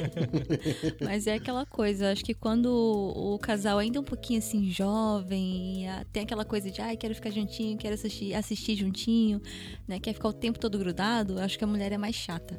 [1.05, 5.85] Mas é aquela coisa, acho que quando o, casal ainda é um pouquinho assim, jovem,
[6.11, 9.43] tem aquela coisa de, ai, quero ficar juntinho, quero assistir, assistir juntinho,
[9.87, 10.01] né?
[10.01, 12.59] Quer ficar o tempo todo grudado, acho que a mulher é mais chata.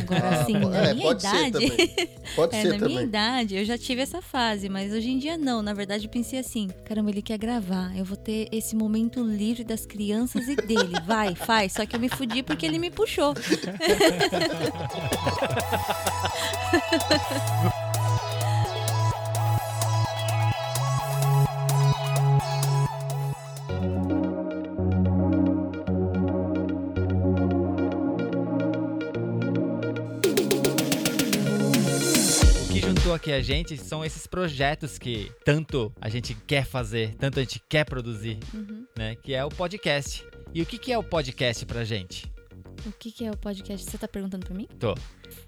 [0.00, 1.52] Agora, Ah, assim, na é, minha pode ser idade.
[1.52, 2.08] também.
[2.34, 3.04] Pode É, ser na minha também.
[3.04, 5.62] idade, eu já tive essa fase, mas hoje em dia não.
[5.62, 7.96] Na verdade, eu pensei assim: caramba, ele quer gravar.
[7.96, 10.94] Eu vou ter esse momento livre das crianças e dele.
[11.06, 11.72] Vai, faz.
[11.74, 13.34] Só que eu me fudi porque ele me puxou.
[33.14, 37.42] Que aqui a gente são esses projetos que tanto a gente quer fazer, tanto a
[37.42, 38.84] gente quer produzir, Uhum.
[38.98, 39.14] né?
[39.16, 40.24] Que é o podcast.
[40.52, 42.30] E o que, que é o podcast pra gente?
[42.84, 43.88] O que, que é o podcast?
[43.88, 44.68] Você tá perguntando pra mim?
[44.78, 44.94] Tô.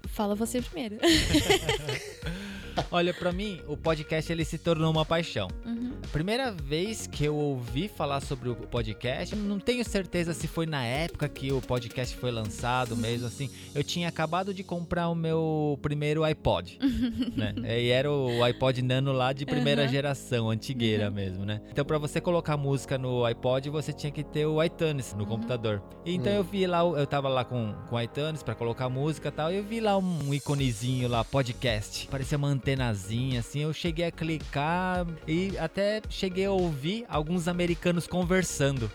[0.07, 0.97] Fala você primeiro.
[2.91, 5.47] Olha, pra mim, o podcast ele se tornou uma paixão.
[5.65, 5.93] Uhum.
[6.03, 10.65] A primeira vez que eu ouvi falar sobre o podcast, não tenho certeza se foi
[10.65, 13.49] na época que o podcast foi lançado mesmo, assim.
[13.75, 16.79] Eu tinha acabado de comprar o meu primeiro iPod,
[17.35, 17.53] né?
[17.81, 19.87] E era o iPod Nano lá de primeira Uhum.
[19.89, 21.13] geração, antigueira Uhum.
[21.13, 21.61] mesmo, né?
[21.71, 25.29] Então, pra você colocar música no iPod, você tinha que ter o iTunes no Uhum.
[25.29, 25.81] computador.
[26.05, 26.37] E Então Hum.
[26.37, 29.51] eu vi lá, eu tava lá com, com o iTunes pra colocar música e tal,
[29.51, 32.07] e eu vi lá um iconezinho lá, podcast.
[32.07, 33.61] Parecia uma antenazinha, assim.
[33.61, 38.91] Eu cheguei a clicar e até cheguei a ouvir alguns americanos conversando.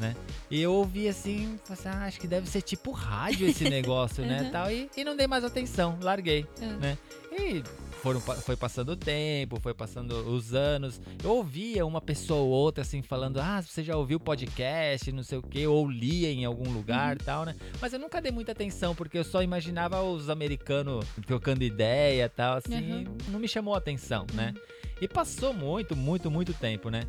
[0.00, 0.14] É.
[0.50, 4.42] E eu ouvi assim, assim, ah, acho que deve ser tipo rádio esse negócio, né?
[4.42, 4.50] Uhum.
[4.50, 6.66] Tal, e, e não dei mais atenção, larguei, É.
[6.66, 6.98] né?
[7.32, 7.62] E
[8.02, 11.00] foram, foi passando o tempo, foi passando os anos.
[11.22, 15.38] Eu ouvia uma pessoa ou outra assim falando, ah, você já ouviu podcast, não sei
[15.38, 17.54] o quê, ou lia em algum lugar e tal, né?
[17.80, 22.28] Mas eu nunca dei muita atenção, porque eu só imaginava os americanos trocando ideia e
[22.28, 23.16] tal, assim, Uhum.
[23.28, 24.54] não me chamou a atenção, né?
[25.00, 27.04] E passou muito, muito, muito tempo, né?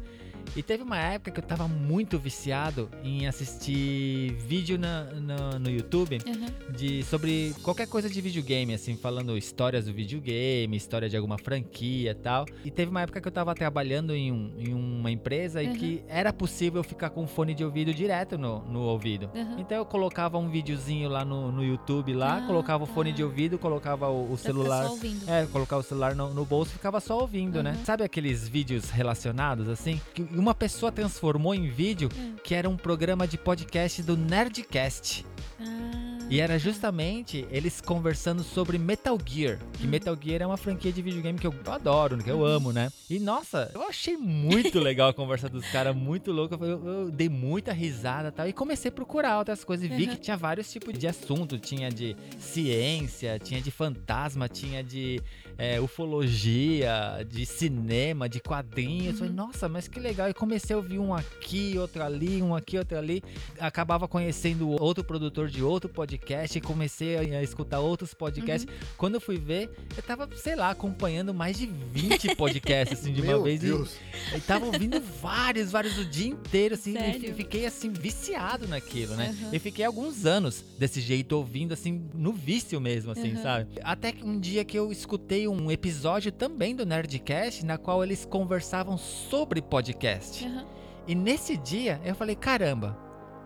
[0.53, 5.69] E teve uma época que eu tava muito viciado em assistir vídeo na, na- no
[5.69, 6.73] YouTube Aham.
[6.75, 12.11] de, sobre qualquer coisa de videogame, assim, falando histórias do videogame, história de alguma franquia
[12.11, 12.45] e tal.
[12.65, 15.73] E teve uma época que eu tava trabalhando em, um- em uma empresa e Uhum.
[15.75, 19.29] que era possível ficar com fone de ouvido direto no, no ouvido.
[19.33, 19.55] Aham.
[19.57, 23.15] Então eu colocava um videozinho lá no, no YouTube lá, Ah, colocava o fone tá.
[23.17, 24.83] de ouvido, colocava o, o celular.
[24.85, 25.29] só ouvindo.
[25.29, 27.71] É, colocar o celular no, no bolso e ficava só ouvindo, né?
[27.77, 27.85] Uhum.
[27.85, 29.99] Sabe aqueles vídeos relacionados, assim?
[30.13, 32.35] Que uma pessoa transformou em vídeo Hum.
[32.43, 35.25] que era um programa de podcast do Nerdcast.
[35.59, 39.59] Ah, E era justamente eles conversando sobre Metal Gear.
[39.73, 39.89] Que Uhum.
[39.89, 42.89] Metal Gear é uma franquia de videogame que eu adoro, que eu amo, né?
[43.09, 46.55] E nossa, eu achei muito legal a conversa dos caras, muito louco.
[46.63, 48.47] Eu, eu dei muita risada e tal.
[48.47, 49.85] E comecei a procurar outras coisas.
[49.85, 50.11] E vi Uhum.
[50.11, 51.59] que tinha vários tipos de assunto.
[51.59, 55.21] Tinha de ciência, tinha de fantasma, tinha de
[55.61, 59.13] é, ufologia, de cinema, de quadrinhos.
[59.13, 60.27] Eu Falei, nossa, mas que legal.
[60.29, 63.23] E comecei a ouvir um aqui, outro ali, um aqui, outro ali.
[63.59, 68.67] Acabava conhecendo outro produtor de outro podcast e comecei a, a escutar outros podcasts.
[68.97, 73.21] Quando eu fui ver, eu tava, sei lá, acompanhando mais de 20 podcasts assim, de
[73.21, 73.61] uma Meu vez.
[73.63, 73.95] E, Deus.
[74.35, 77.19] e tava ouvindo vários, vários o dia inteiro, assim, e Sério?
[77.19, 79.35] fi- fiquei assim, viciado naquilo, né?
[79.41, 79.49] Aham.
[79.53, 83.67] E fiquei alguns anos desse jeito, ouvindo, assim, no vício mesmo, assim, sabe?
[83.83, 88.25] Até que um dia que eu escutei um episódio também do Nerdcast, na qual eles
[88.25, 90.45] conversavam sobre podcast.
[90.45, 90.65] aham.
[91.07, 92.97] E nesse dia eu falei, caramba,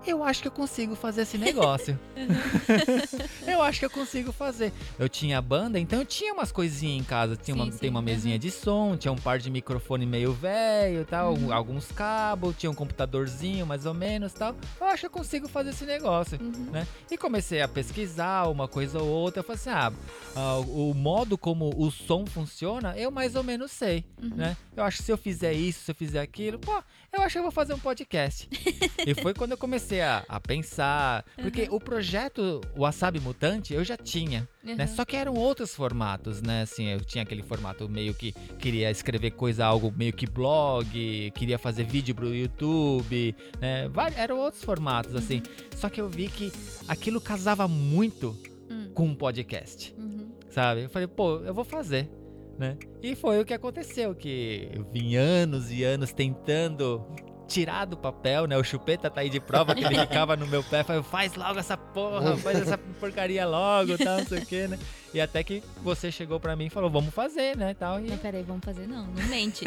[0.08, 2.00] eu acho que eu consigo fazer esse negócio.
[3.48, 4.72] eu acho que eu consigo fazer.
[4.98, 7.36] Eu tinha banda, então eu tinha umas coisinhas em casa.
[7.36, 8.39] Tinha uma, Sim, sim, tem uma mesinha aham.
[8.39, 11.54] de som, tinha um par de microfone meio velho e tal, Uhum.
[11.54, 14.56] alguns cabos, tinha um computadorzinho mais ou menos tal.
[14.80, 16.39] Eu acho que eu consigo fazer esse negócio.
[16.41, 16.70] Uhum.
[16.72, 16.88] Né?
[17.10, 19.39] E comecei a pesquisar uma coisa ou outra.
[19.39, 19.91] Eu falei assim: ah,
[20.36, 24.06] ah, o modo como o som funciona, eu mais ou menos sei.
[24.22, 24.36] Uhum.
[24.36, 24.58] Né?
[24.76, 27.39] Eu acho que se eu fizer isso, se eu fizer aquilo, pô, eu acho que
[27.39, 28.50] eu vou fazer um podcast.
[29.06, 31.24] e foi quando eu comecei a, a pensar.
[31.36, 34.48] Porque o projeto Wasabi Mutante eu já tinha.
[34.64, 34.76] Né?
[34.80, 34.88] Uhum.
[34.96, 36.64] Só que eram outros formatos, né?
[36.64, 40.88] Assim, eu tinha aquele formato meio que queria escrever coisa, algo meio que blog,
[41.36, 43.88] queria fazer vídeo pro YouTube, né?
[43.90, 45.42] Vari- eram outros formatos, assim.
[45.76, 46.52] Só que eu vi que
[46.88, 48.36] aquilo casava muito
[48.70, 48.90] Hum.
[48.96, 50.32] com um podcast Uhum.
[50.50, 50.84] sabe?
[50.86, 52.10] Eu falei, pô, eu vou fazer,
[52.58, 52.76] né?
[53.04, 57.06] E foi o que aconteceu, que eu vim anos e anos tentando
[57.48, 58.58] tirar do papel, né?
[58.58, 61.60] O chupeta tá aí de prova que ele ficava no meu pé, falei, faz logo
[61.60, 64.80] essa porra, faz essa porcaria logo, tal, não sei o que, né?
[65.14, 68.10] E até que você chegou pra mim e falou, vamos fazer, né, tal, e...
[68.10, 69.66] Não, peraí, vamos fazer não, não mente.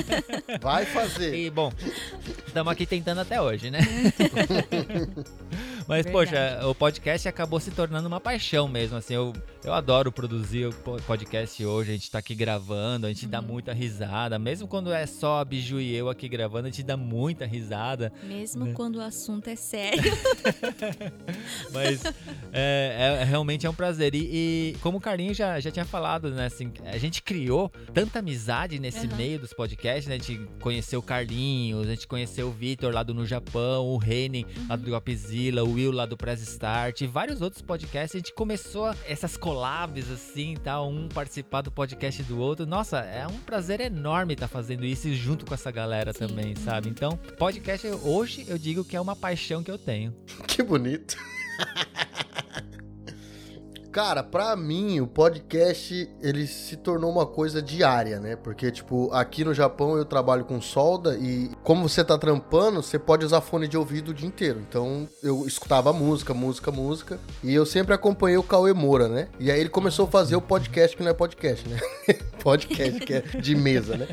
[0.60, 1.34] Vai fazer.
[1.34, 1.72] E, bom,
[2.46, 3.80] estamos aqui tentando até hoje, né?
[5.88, 6.12] Mas, Verdade.
[6.12, 9.32] poxa, o podcast acabou se tornando uma paixão mesmo, assim, eu,
[9.64, 13.40] eu adoro produzir o po- podcast hoje, a gente tá aqui gravando, a gente dá
[13.40, 13.46] Uhum.
[13.46, 16.96] muita risada, mesmo quando é só a Biju e eu aqui gravando, a gente dá
[16.96, 18.72] muita risada, Mesmo Né?
[18.74, 20.02] quando o assunto é sério.
[21.72, 22.02] mas
[22.52, 24.14] é, é- realmente é um prazer.
[24.14, 28.18] E, e como o Carlinho já, já tinha falado, né, assim, a gente criou tanta
[28.18, 29.16] amizade nesse Aham.
[29.16, 33.02] meio dos podcasts, né, a gente conheceu o Carlinhos, a gente conheceu o Vitor lá
[33.02, 37.06] do No Japão, o Reni lá do Dropzilla, o Will lá do Press Start, e
[37.06, 42.38] vários outros podcasts, a gente começou essas collabs assim, tal, um participar do podcast do
[42.38, 42.64] outro.
[42.64, 46.26] Nossa, é um prazer enorme estar fazendo isso junto com essa galera Sim.
[46.26, 46.88] também, sabe?
[46.88, 50.14] Então, podcast hoje eu digo que é uma paixão que eu tenho.
[50.46, 51.16] Que bonito.
[53.96, 58.36] Cara, pra mim, o podcast, ele se tornou uma coisa diária, né?
[58.36, 62.98] Porque, tipo, aqui no Japão eu trabalho com solda e como você tá trampando, você
[62.98, 64.60] pode usar fone de ouvido o dia inteiro.
[64.60, 67.18] Então, eu escutava música, música, música.
[67.42, 69.28] E eu sempre acompanhei o Cauê Moura, né?
[69.40, 71.80] E aí ele começou a fazer o podcast que não é podcast, né?
[72.44, 74.08] podcast que é de mesa, né?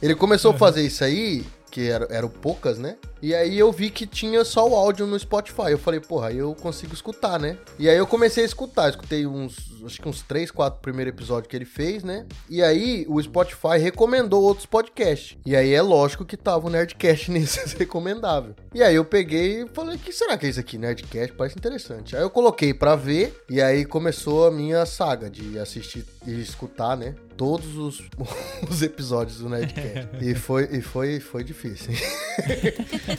[0.00, 2.96] Ele começou a fazer isso aí, que era, eram poucas, né?
[3.24, 5.70] E aí eu vi que tinha só o áudio no Spotify.
[5.70, 7.56] Eu falei, porra, aí eu consigo escutar, né?
[7.78, 8.90] E aí eu comecei a escutar.
[8.90, 12.26] Escutei uns, acho que uns 3, 4 primeiros episódios que ele fez, né?
[12.50, 15.38] E aí o Spotify recomendou outros podcasts.
[15.46, 18.54] E aí é lógico que tava o Nerdcast nesses recomendável.
[18.74, 20.76] E aí eu peguei e falei, o que será que é isso aqui?
[20.76, 22.14] Nerdcast parece interessante.
[22.14, 26.94] Aí eu coloquei pra ver e aí começou a minha saga de assistir e escutar,
[26.94, 27.14] né?
[27.38, 28.02] Todos os,
[28.68, 30.10] os episódios do Nerdcast.
[30.20, 31.94] e foi, e foi, foi difícil?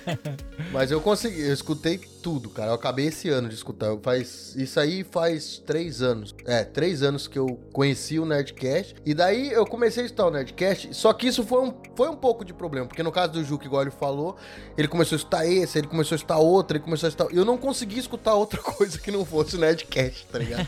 [0.71, 2.71] Mas eu consegui, eu escutei tudo, cara.
[2.71, 3.95] Eu acabei esse ano de escutar.
[4.01, 6.33] Faz, isso aí faz três anos.
[6.45, 8.95] É, três anos que eu conheci o Nerdcast.
[9.05, 10.93] E daí eu comecei a escutar o Nerdcast.
[10.93, 12.87] Só que isso foi um, foi um pouco de problema.
[12.87, 14.35] Porque no caso do Juque, igual ele falou,
[14.77, 17.33] ele começou a escutar esse, ele começou a escutar outro, ele começou a escutar.
[17.33, 20.67] Eu não consegui escutar outra coisa que não fosse o Nerdcast, tá ligado?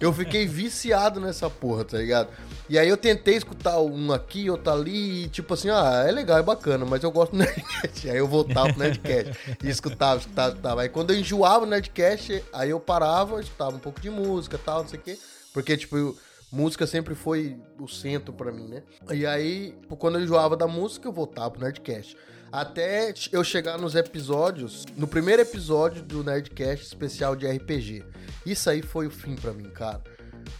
[0.00, 2.28] eu fiquei viciado nessa porra, tá ligado?
[2.72, 6.38] E aí eu tentei escutar um aqui, outro ali, e tipo assim, ah, é legal,
[6.38, 8.08] é bacana, mas eu gosto do Nerdcast.
[8.08, 10.80] Aí eu voltava pro Nerdcast e escutava, escutava, escutava.
[10.80, 14.80] Aí quando eu enjoava o Nerdcast, aí eu parava, escutava um pouco de música tal,
[14.80, 15.18] não sei o quê.
[15.52, 16.16] Porque, tipo, eu,
[16.50, 18.82] música sempre foi o centro pra mim, né?
[19.10, 22.16] E aí, quando eu enjoava da música, eu voltava pro Nerdcast.
[22.50, 28.02] Até eu chegar nos episódios, no primeiro episódio do Nerdcast especial de RPG.
[28.46, 30.02] Isso aí foi o fim pra mim, cara.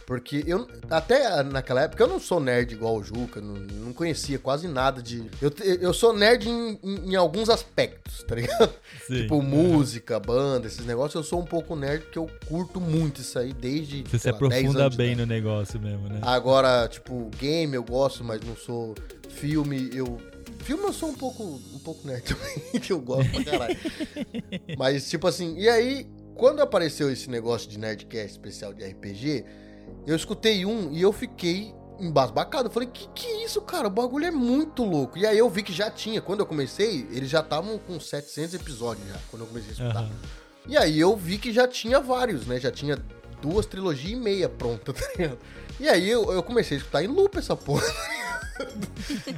[0.05, 4.37] Porque eu, até naquela época, eu não sou nerd igual o Juca, não, não conhecia
[4.37, 5.29] quase nada de.
[5.41, 8.73] Eu, eu sou nerd em, em, alguns aspectos, tá ligado?
[9.07, 9.21] Sim.
[9.21, 11.15] Tipo, música, banda, esses negócios.
[11.15, 14.03] Eu sou um pouco nerd porque eu curto muito isso aí desde.
[14.03, 16.19] Você se lá, 10 aprofunda bem no negócio mesmo, né?
[16.21, 18.95] Agora, tipo, game eu gosto, mas não sou.
[19.29, 20.19] Filme, eu.
[20.59, 23.77] Filme eu sou um pouco, um pouco nerd também, que eu gosto pra caralho.
[24.77, 29.45] mas, tipo assim, e aí, quando apareceu esse negócio de Nerdcast especial de RPG,
[30.05, 32.67] eu escutei um e eu fiquei embasbacado.
[32.67, 33.87] Eu falei, que que é isso, cara?
[33.87, 35.17] O bagulho é muito louco.
[35.17, 36.21] E aí eu vi que já tinha.
[36.21, 40.03] Quando eu comecei, eles já estavam com 700 episódios já, quando eu comecei a escutar.
[40.03, 40.11] Aham.
[40.67, 42.59] E aí eu vi que já tinha vários, né?
[42.59, 42.97] Já tinha
[43.41, 45.37] duas trilogias e meia pronta, tá ligado?
[45.79, 47.83] E aí eu, eu comecei a escutar em loop essa porra.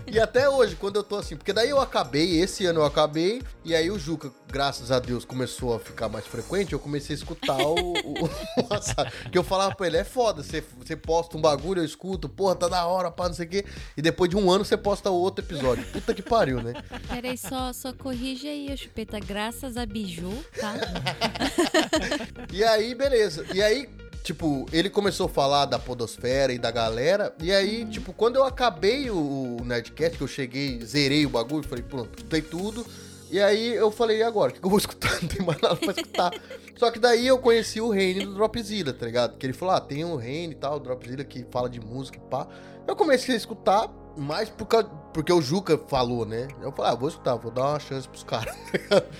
[0.08, 3.42] e até hoje, quando eu tô assim, porque daí eu acabei, esse ano eu acabei,
[3.64, 7.18] e aí o Juca, graças a Deus, começou a ficar mais frequente, eu comecei a
[7.18, 9.30] escutar o, o, o.
[9.32, 12.56] Que eu falava pra ele, é foda, você, você posta um bagulho, eu escuto, porra,
[12.56, 13.66] tá da hora, pá, não sei o quê.
[13.96, 15.86] E depois de um ano você posta outro episódio.
[15.92, 16.74] Puta que pariu, né?
[17.08, 20.76] Peraí, só, só corrige aí, a chupeta, graças a Biju, tá?
[22.52, 23.46] E aí, beleza.
[23.54, 23.90] E aí,
[24.26, 27.34] tipo, ele começou a falar da podosfera e da galera.
[27.40, 31.64] E aí, tipo, quando eu acabei o, o Nerdcast, que eu cheguei, zerei o bagulho,
[31.68, 32.84] falei, pronto, escutei tudo.
[33.30, 34.52] E aí eu falei, e agora?
[34.52, 35.12] O que, eu vou escutar?
[35.22, 36.34] Não tem mais nada pra escutar.
[36.76, 39.38] Só que daí eu conheci o Reine do Dropzilla, tá ligado?
[39.38, 42.18] Que ele falou, ah, tem um Reine e tal, o Dropzilla que fala de música
[42.18, 42.48] e pá.
[42.88, 46.48] Eu comecei a escutar mais por causa, porque o Juca falou, né?
[46.62, 49.06] Eu falei, ah, vou escutar, vou dar uma chance pros caras, tá ligado?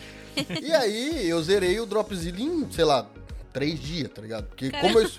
[0.62, 3.08] E aí eu zerei o Dropzilla em, sei lá,
[3.56, 4.48] três dias, tá ligado?
[4.48, 5.10] Porque como eu,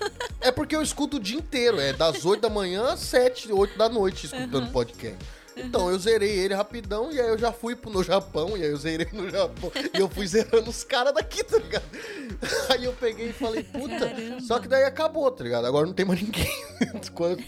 [0.41, 3.75] é porque eu escuto o dia inteiro, é das 8 da manhã às 7, 8
[3.75, 5.17] da noite escutando podcast.
[5.59, 8.69] Então eu zerei ele rapidão e aí eu já fui pro no Japão e aí
[8.69, 11.83] eu zerei no Japão e eu fui zerando os caras daqui, tá ligado?
[12.69, 14.39] Aí eu peguei e falei, puta, Caramba.
[14.41, 15.65] só que daí acabou, tá ligado?
[15.65, 16.47] Agora não tem mais ninguém.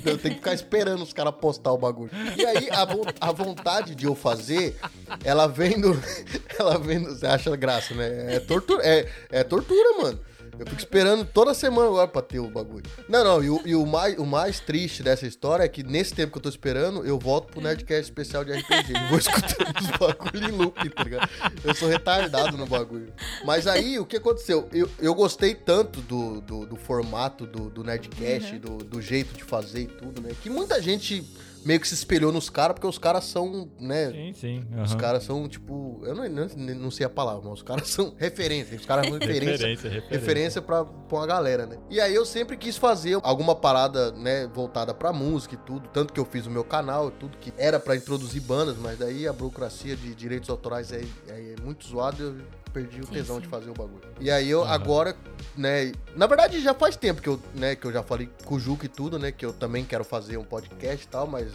[0.04, 2.10] Eu tenho que ficar esperando os caras postar o bagulho.
[2.36, 4.76] E aí a, vo- a vontade de eu fazer,
[5.24, 5.92] ela vem do.
[6.58, 7.12] Ela vem do.
[7.12, 8.36] Você acha graça, né?
[8.36, 10.20] É tortura, é, é tortura, mano.
[10.60, 12.84] Eu fico esperando toda semana agora pra ter o bagulho.
[13.07, 16.14] Não, não, e, o, e o mais, o mais triste dessa história é que nesse
[16.14, 18.93] tempo que eu tô esperando, eu volto pro Nerdcast especial de RPG.
[18.93, 21.30] E vou escutando os bagulho em loop, tá ligado?
[21.64, 23.14] Eu sou retardado no bagulho.
[23.45, 24.68] Mas aí, o que aconteceu?
[24.74, 29.43] Eu, eu gostei tanto do, do, do formato do, do Nerdcast, do, do jeito de
[29.43, 30.32] fazer e tudo, né?
[30.41, 31.26] Que muita gente
[31.66, 34.12] meio que se espelhou nos caras, porque os caras são, né?
[34.12, 34.66] Sim, sim.
[34.84, 34.97] Os aham.
[34.99, 36.01] caras são, tipo.
[36.03, 38.78] Eu não, não, sei a palavra, mas os caras são referência.
[38.78, 40.10] Os caras são referência Referência, referência.
[40.20, 41.78] referência pra, pra uma galera, né?
[41.89, 45.89] E aí eu sempre quis fazer alguma parada, né, voltada pra música e tudo.
[45.89, 48.97] Tanto que eu fiz o meu canal e tudo, que era pra introduzir bandas, mas
[48.97, 52.36] daí a burocracia de direitos autorais é, é muito zoada e eu
[52.70, 53.42] perdi o Sim, tesão sim.
[53.42, 54.02] de fazer o bagulho.
[54.20, 54.74] E aí eu Aham.
[54.74, 55.16] agora,
[55.58, 58.60] né, na verdade já faz tempo que eu, né, que eu já falei com o
[58.60, 61.52] Juca e tudo, né, que eu também quero fazer um podcast e tal, mas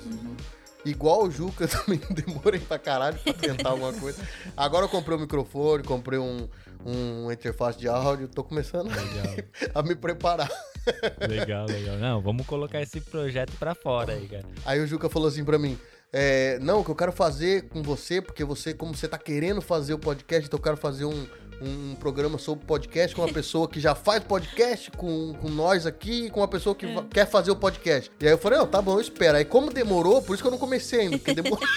[0.85, 4.23] Igual o Juca, eu também demorei pra caralho pra tentar alguma coisa.
[4.55, 6.47] Agora eu comprei um microfone, comprei um,
[6.85, 9.37] um interface de áudio, tô começando Legal,
[9.75, 10.51] a me preparar.
[11.27, 11.97] legal, legal.
[11.97, 14.45] Não, vamos colocar esse projeto pra fora aí, cara.
[14.67, 15.79] Aí o Juca falou assim pra mim:
[16.17, 19.61] é, Não, o que eu quero fazer com você, porque você, como você tá querendo
[19.61, 21.27] fazer o podcast, então eu quero fazer um,
[21.61, 26.27] um programa sobre podcast com uma pessoa que já faz podcast com, com nós aqui
[26.27, 28.11] e com uma pessoa que va- quer fazer o podcast.
[28.21, 29.37] E aí eu falei: Não, tá bom, eu espero.
[29.39, 31.67] Aí como demorou, por isso que eu não comecei ainda, porque demorou.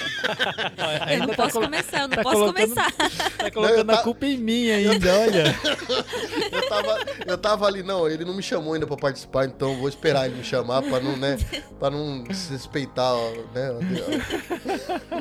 [1.10, 2.92] Eu não posso começar, eu não tá posso começar.
[3.38, 5.56] Tá colocando Não, a tá- culpa em mim ainda, olha.
[6.52, 6.98] Eu tava,
[7.28, 10.36] eu tava ali, não, ele não me chamou ainda pra participar, então vou esperar ele
[10.36, 11.38] me chamar pra não, né,
[11.80, 13.70] pra não respeitar, ó, né,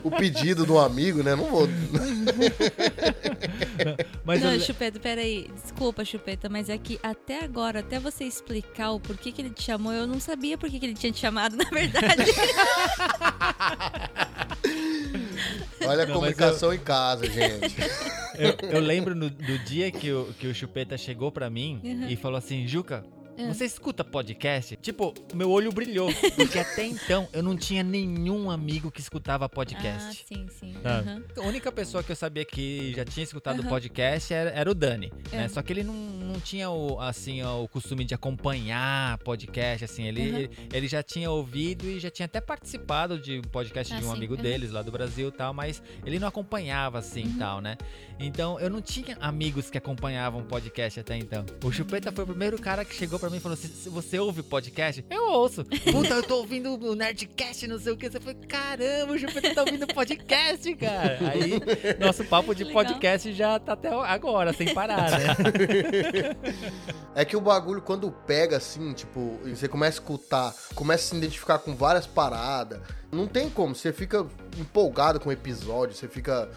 [0.03, 1.69] o pedido do amigo, né, não vou...
[4.25, 5.49] Mas não, eu- Chupeta, peraí.
[5.55, 9.63] Desculpa, Chupeta, mas é que até agora, até você explicar o porquê que ele te
[9.63, 12.25] chamou, eu não sabia por que que ele tinha te chamado, na verdade.
[15.87, 17.77] Olha a Não, comunicação em casa, gente.
[18.39, 22.09] Eu, eu lembro no- do dia que o, que o Chupeta chegou pra mim Uhum.
[22.09, 23.05] e falou assim, Juca,
[23.39, 23.47] É.
[23.53, 24.77] você escuta podcast?
[24.77, 29.49] Tipo, meu olho brilhou, porque até então eu não tinha nenhum amigo que escutava Ah,
[29.49, 30.25] podcast.
[30.27, 30.73] sim, sim.
[30.83, 31.09] Sabe?
[31.11, 31.23] Aham.
[31.37, 33.69] A única pessoa que eu sabia que já tinha escutado o Aham.
[33.69, 35.37] podcast era, era o Dani, É.
[35.37, 35.49] né?
[35.49, 40.23] Só que ele não, não tinha o, assim, o costume de acompanhar podcast, assim, ele,
[40.31, 40.39] Aham.
[40.39, 44.11] ele, ele já tinha ouvido e já tinha até participado de podcast Ah, de um
[44.11, 44.17] sim.
[44.17, 47.39] amigo deles lá do Brasil e tal, mas ele não acompanhava assim e Uhum.
[47.39, 47.77] tal, né?
[48.19, 51.45] Então eu não tinha amigos que acompanhavam podcast até então.
[51.63, 54.19] O Chupeta foi o primeiro cara que chegou pra mim e falou assim: "Se você
[54.19, 55.05] ouve podcast?
[55.11, 55.65] Eu ouço.
[55.65, 58.09] Puta, eu tô ouvindo o Nerdcast, não sei o que.
[58.11, 61.19] Você foi, caramba, o Chupeta tá ouvindo podcast, cara.
[61.31, 61.61] Aí
[61.99, 62.85] nosso papo de Legal.
[62.85, 65.27] podcast já tá até agora, sem parar, né?
[67.15, 71.17] É que o bagulho, quando pega assim, tipo, você começa a escutar, começa a se
[71.17, 74.27] identificar com várias paradas, não tem como, você fica
[74.59, 76.49] empolgado com o episódio, você fica.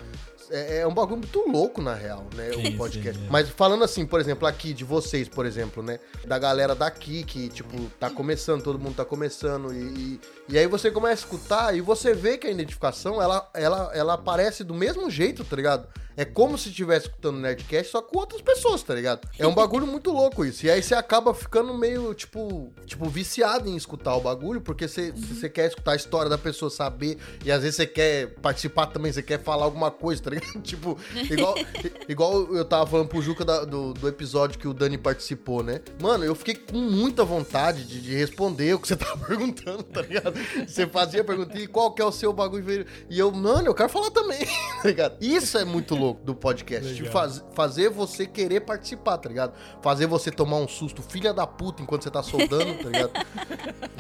[0.50, 2.50] É, é um bagulho muito louco, na real, né?
[2.52, 3.22] O podcast.
[3.22, 3.30] é.
[3.30, 6.00] Mas falando assim, por exemplo, aqui, de vocês, por exemplo, né?
[6.26, 10.68] Da galera daqui, que, tipo, tá começando, todo mundo tá começando, e, e, e aí
[10.68, 14.74] você começa a escutar e você vê que a identificação, ela, ela, ela aparece do
[14.74, 15.88] mesmo jeito, tá ligado?
[16.20, 19.26] É como se estivesse escutando Nerdcast, só com outras pessoas, tá ligado?
[19.40, 20.66] É um bagulho muito louco isso.
[20.66, 25.14] E aí você acaba ficando meio, tipo, tipo viciado em escutar o bagulho, porque você,
[25.14, 29.14] você quer escutar a história da pessoa, saber, e às vezes você quer participar também,
[29.14, 30.60] você quer falar alguma coisa, tá ligado?
[30.62, 30.98] tipo,
[31.32, 31.56] igual,
[32.10, 35.80] igual eu tava falando pro Juca da- do, do episódio que o Dani participou, né?
[36.02, 40.02] Mano, eu fiquei com muita vontade de, de responder o que você tava perguntando, tá
[40.02, 40.38] ligado?
[40.68, 42.86] Você fazia a pergunta, e qual que é o seu bagulho?
[43.10, 44.46] E eu, mano, eu quero falar também,
[44.82, 45.16] tá ligado?
[45.22, 46.94] Isso é muito louco do podcast.
[46.94, 49.54] De faz- fazer você querer participar, tá ligado?
[49.82, 53.12] Fazer você tomar um susto, filha da puta, enquanto você tá soldando, tá ligado?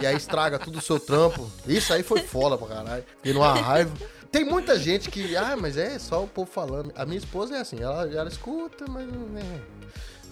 [0.01, 1.49] E aí estraga tudo o seu trampo.
[1.67, 3.03] Isso aí foi foda pra caralho.
[3.17, 3.91] Fiquei numa raiva.
[4.31, 6.91] Tem muita gente que, ah, mas é só o povo falando.
[6.95, 9.59] A minha esposa é assim, ela, ela escuta, mas não, é,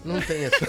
[0.04, 0.66] não tem essa.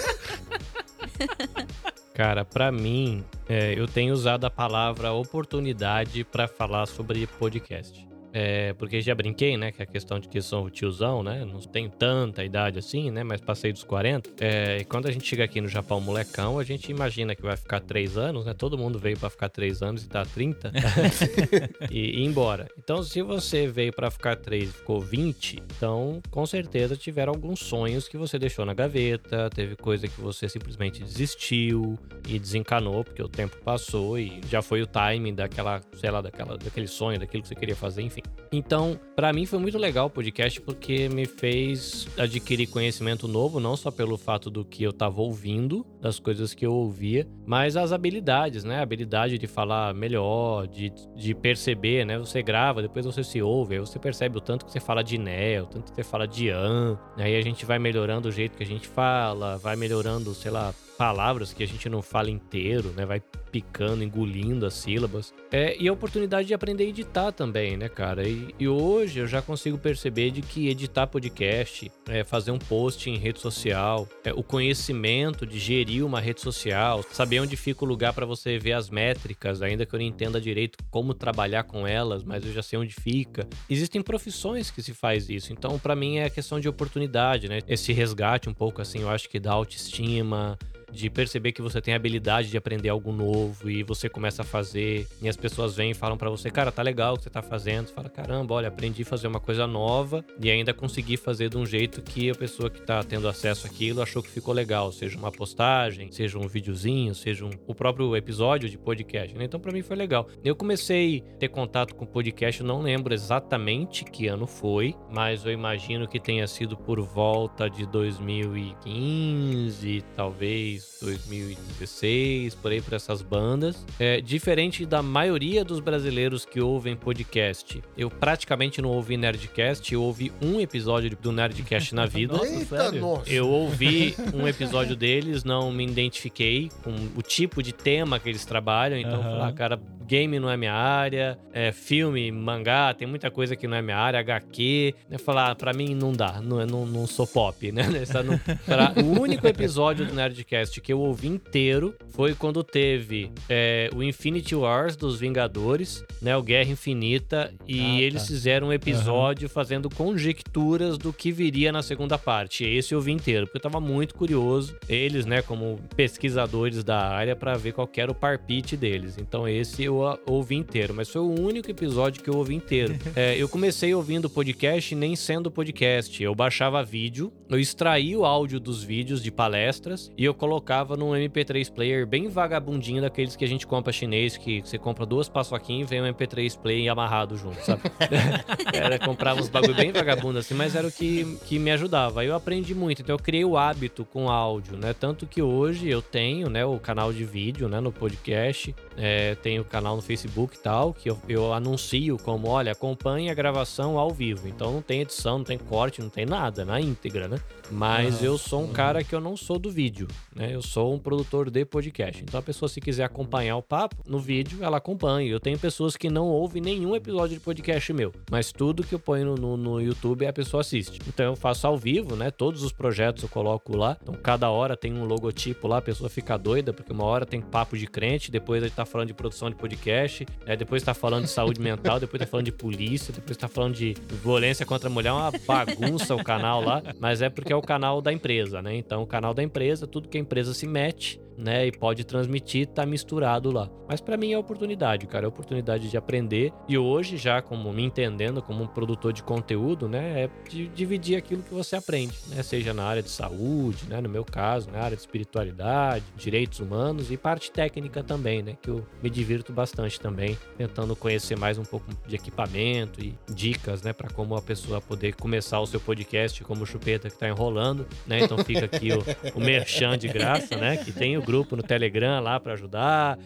[2.12, 8.06] Cara, pra mim, é, eu tenho usado a palavra oportunidade pra falar sobre podcast.
[8.32, 9.72] É, porque já brinquei, né?
[9.72, 11.44] Que a questão de que sou tiozão, né?
[11.44, 13.22] Não tenho tanta idade assim, né?
[13.24, 14.30] Mas passei dos 40.
[14.40, 17.56] É, e quando a gente chega aqui no Japão molecão, a gente imagina que vai
[17.56, 18.54] ficar 3 anos, né?
[18.54, 20.72] Todo mundo veio pra ficar 3 anos e tá 30.
[21.90, 22.68] e, e ir embora.
[22.78, 27.60] Então, se você veio pra ficar 3 e ficou 20, então com certeza tiveram alguns
[27.60, 33.22] sonhos que você deixou na gaveta, teve coisa que você simplesmente desistiu e desencanou, porque
[33.22, 37.42] o tempo passou e já foi o timing daquela, sei lá, daquela, daquele sonho, daquilo
[37.42, 38.19] que você queria fazer, enfim.
[38.52, 43.76] Então, pra mim foi muito legal o podcast porque me fez adquirir conhecimento novo, não
[43.76, 47.92] só pelo fato do que eu tava ouvindo, das coisas que eu ouvia, mas as
[47.92, 48.78] habilidades, né?
[48.78, 52.18] A habilidade de falar melhor, de, de perceber, né?
[52.18, 55.16] Você grava, depois você se ouve, aí você percebe o tanto que você fala de
[55.16, 58.56] né, o tanto que você fala de an, aí a gente vai melhorando o jeito
[58.56, 62.92] que a gente fala, vai melhorando, sei lá, palavras que a gente não fala inteiro,
[62.94, 63.06] né?
[63.06, 65.32] Vai picando, engolindo as sílabas.
[65.50, 68.28] É, e a oportunidade de aprender a editar também, né, cara?
[68.28, 73.08] E, e hoje eu já consigo perceber de que editar podcast, é, fazer um post
[73.08, 77.88] em rede social, é, o conhecimento de gerir uma rede social, saber onde fica o
[77.88, 81.86] lugar para você ver as métricas, ainda que eu não entenda direito como trabalhar com
[81.86, 83.48] elas, mas eu já sei onde fica.
[83.70, 87.60] Existem profissões que se faz isso, então para mim é questão de oportunidade, né?
[87.66, 90.58] Esse resgate um pouco assim, eu acho que dá autoestima,
[90.92, 94.44] de perceber que você tem a habilidade de aprender algo novo e você começa a
[94.44, 97.30] fazer e as pessoas vêm e falam pra você, cara, tá legal o que você
[97.30, 97.86] tá fazendo.
[97.86, 101.56] Você fala, caramba, olha, aprendi a fazer uma coisa nova e ainda consegui fazer de
[101.56, 105.18] um jeito que a pessoa que tá tendo acesso àquilo achou que ficou legal, seja
[105.18, 109.44] uma postagem, seja um videozinho, seja um, o próprio episódio de podcast, né?
[109.44, 110.28] Então pra mim foi legal.
[110.44, 115.52] Eu comecei a ter contato com podcast, não lembro exatamente que ano foi, mas eu
[115.52, 123.84] imagino que tenha sido por volta de 2015, talvez 2016, por aí por essas bandas.
[123.98, 130.02] É, diferente da maioria dos brasileiros que ouvem podcast, eu praticamente não ouvi Nerdcast, eu
[130.02, 132.34] ouvi um episódio do Nerdcast na vida.
[132.34, 133.00] Nossa, Eita, sério?
[133.00, 133.30] nossa.
[133.30, 138.44] Eu ouvi um episódio deles, não me identifiquei com o tipo de tema que eles
[138.44, 139.80] trabalham, então falei, ah, cara,
[140.10, 143.96] game não é minha área, é, filme, mangá, tem muita coisa que não é minha
[143.96, 144.92] área, HQ.
[145.08, 147.82] Eu falar, ah, pra mim não dá, não, não, não sou pop, né?
[148.26, 153.88] Não- pra- o único episódio do Nerdcast que eu ouvi inteiro foi quando teve é,
[153.94, 156.36] o Infinity Wars dos Vingadores, né?
[156.36, 158.28] O Guerra Infinita, e Ah, eles tá.
[158.28, 162.64] fizeram um episódio fazendo conjecturas do que viria na segunda parte.
[162.64, 164.76] Esse eu vi inteiro, porque eu tava muito curioso.
[164.88, 169.16] Eles, né, como pesquisadores da área, pra ver qual que era o parpite deles.
[169.18, 172.98] Então esse eu ouvir inteiro, mas foi o único episódio que eu ouvi inteiro.
[173.16, 176.22] É, eu comecei ouvindo podcast nem sendo podcast.
[176.22, 181.10] Eu baixava vídeo, eu extraía o áudio dos vídeos de palestras e eu colocava num
[181.10, 185.88] MP3 player bem vagabundinho daqueles que a gente compra chinês, que você compra duas paçoquinhas
[185.88, 187.82] e vem um MP3 player amarrado junto, sabe?
[188.72, 192.24] era comprar uns bagulho bem vagabundo assim, mas era o que, que me ajudava.
[192.24, 194.94] Eu aprendi muito, então eu criei o hábito com áudio, né?
[194.94, 199.62] Tanto que hoje eu tenho, né, o canal de vídeo, né, no podcast, é, tenho
[199.62, 203.98] o canal no Facebook e tal, que eu, eu anuncio como, olha, acompanhe a gravação
[203.98, 204.48] ao vivo.
[204.48, 207.38] Então não tem edição, não tem corte, não tem nada, na íntegra, né?
[207.70, 210.54] Mas eu sou um cara que eu não sou do vídeo, né?
[210.54, 212.22] Eu sou um produtor de podcast.
[212.22, 215.28] Então a pessoa se quiser acompanhar o papo no vídeo, ela acompanha.
[215.28, 218.98] Eu tenho pessoas que não ouvem nenhum episódio de podcast meu, mas tudo que eu
[218.98, 221.00] ponho no, no, no YouTube a pessoa assiste.
[221.08, 222.30] Então eu faço ao vivo, né?
[222.30, 223.96] Todos os projetos eu coloco lá.
[224.02, 227.40] Então cada hora tem um logotipo lá, a pessoa fica doida, porque uma hora tem
[227.40, 230.56] papo de crente, depois a gente tá falando de produção de podcast, né?
[230.56, 233.94] depois tá falando de saúde mental, depois tá falando de polícia, depois tá falando de
[234.22, 237.66] violência contra a mulher, é uma bagunça o canal lá, mas é porque é o
[237.66, 238.74] canal da empresa, né?
[238.76, 242.66] Então o canal da empresa, tudo que a empresa se mete, né, e pode transmitir,
[242.66, 243.68] tá misturado lá.
[243.88, 247.82] Mas para mim é oportunidade, cara, é oportunidade de aprender e hoje já como me
[247.82, 252.42] entendendo como um produtor de conteúdo, né, é de dividir aquilo que você aprende, né,
[252.42, 257.10] seja na área de saúde, né, no meu caso, na área de espiritualidade, direitos humanos
[257.10, 261.64] e parte técnica também, né, que eu me divirto bastante também, tentando conhecer mais um
[261.64, 266.42] pouco de equipamento e dicas, né, para como a pessoa poder começar o seu podcast
[266.44, 268.20] como o Chupeta que tá enrolando, né?
[268.20, 272.20] Então fica aqui o, o merchan de graça, né, que tem o grupo no Telegram
[272.20, 273.18] lá para ajudar.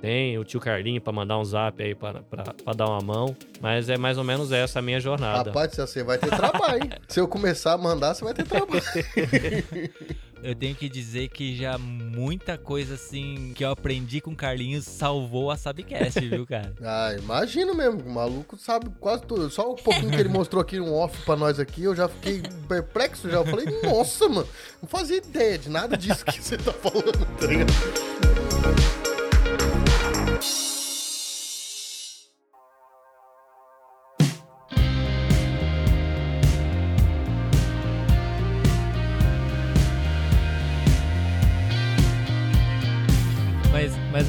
[0.00, 2.24] Tem o tio Carlinho para mandar um zap aí para
[2.76, 3.36] dar uma mão.
[3.60, 5.50] Mas é mais ou menos essa a minha jornada.
[5.50, 6.90] Rapaz, você vai ter trabalho, hein?
[7.06, 8.82] Se eu começar a mandar, você vai ter trabalho.
[10.42, 14.84] Eu tenho que dizer que já muita coisa assim que eu aprendi com o Carlinhos
[14.84, 16.72] salvou a Sabcast, viu, cara?
[16.82, 18.00] Ah, imagino mesmo.
[18.00, 19.48] O maluco sabe quase tudo.
[19.50, 22.42] Só o pouquinho que ele mostrou aqui um off pra nós aqui, eu já fiquei
[22.68, 23.36] perplexo já.
[23.36, 24.48] Eu falei, nossa, mano,
[24.82, 27.72] não fazia ideia de nada disso que você tá falando, tá ligado?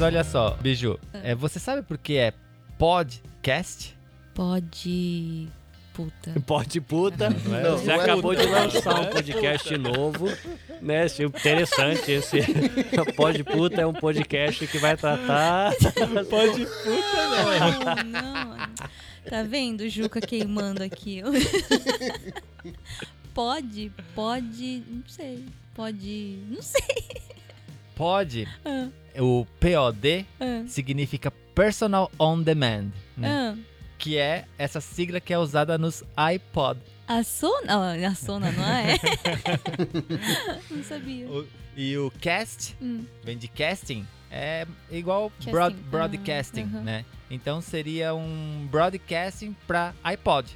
[0.04, 2.32] Olha só, Biju, é, você sabe por que é
[2.78, 3.96] podcast?
[4.34, 5.48] Pode.
[5.94, 6.40] Puta.
[6.44, 7.30] Pode puta.
[7.30, 7.62] Não é?
[7.62, 8.44] Não, Você não é acabou puta.
[8.46, 10.26] de lançar um podcast novo,
[10.82, 11.04] né?
[11.04, 12.38] Achei Interessante esse.
[13.16, 15.72] Pode puta é um podcast que vai tratar.
[16.28, 18.56] Pode puta, Não, não.
[19.30, 21.22] Tá vendo Juca queimando aqui?
[23.32, 24.84] Pode, pode.
[24.88, 25.44] Não sei.
[25.74, 26.38] Pode.
[26.48, 27.22] Não sei.
[27.96, 28.48] Pode.
[28.64, 28.88] Ah,
[29.18, 33.28] O POD ah, significa Personal On Demand, né?
[33.56, 33.58] ah.
[33.98, 36.80] Que é essa sigla que é usada nos iPod.
[37.06, 37.94] A Sona.
[38.06, 38.98] A Sona, não é?
[40.70, 41.26] não sabia.
[41.28, 41.46] O-
[41.76, 43.04] e o cast Hum.
[43.22, 46.82] vem de casting, é igual broad, broadcasting, aham.
[46.82, 47.04] né?
[47.30, 50.48] Então seria um broadcasting para iPod.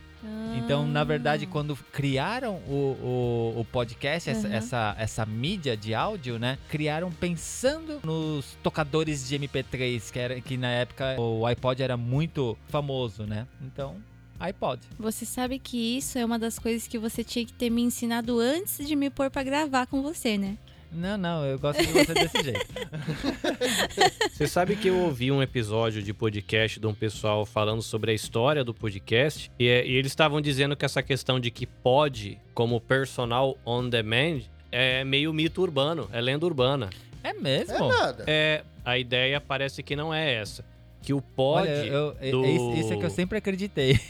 [0.56, 1.48] Então, na verdade, Ah.
[1.50, 4.54] quando criaram o, o, o podcast, essa, Uhum.
[4.54, 6.58] essa, essa mídia de áudio, né?
[6.68, 12.58] Criaram pensando nos tocadores de MP3, que, era, que na época o iPod era muito
[12.68, 13.46] famoso, né?
[13.62, 13.96] Então,
[14.40, 14.80] iPod.
[14.98, 18.38] Você sabe que isso é uma das coisas que você tinha que ter me ensinado
[18.40, 20.56] antes de me pôr pra gravar com você, né?
[20.90, 22.66] Não, não, eu gosto de você desse jeito.
[24.32, 28.14] Você sabe que eu ouvi um episódio de podcast de um pessoal falando sobre a
[28.14, 32.38] história do podcast e, é- e eles estavam dizendo que essa questão de que pode,
[32.54, 34.40] como personal on demand,
[34.72, 36.88] é meio mito urbano, é lenda urbana.
[37.22, 37.74] É mesmo?
[37.74, 38.24] É nada.
[38.26, 40.64] É, a ideia parece que não é essa.
[41.02, 41.68] Que o pode.
[41.68, 43.98] Olha, eu, é- do- isso- isso é que eu sempre acreditei.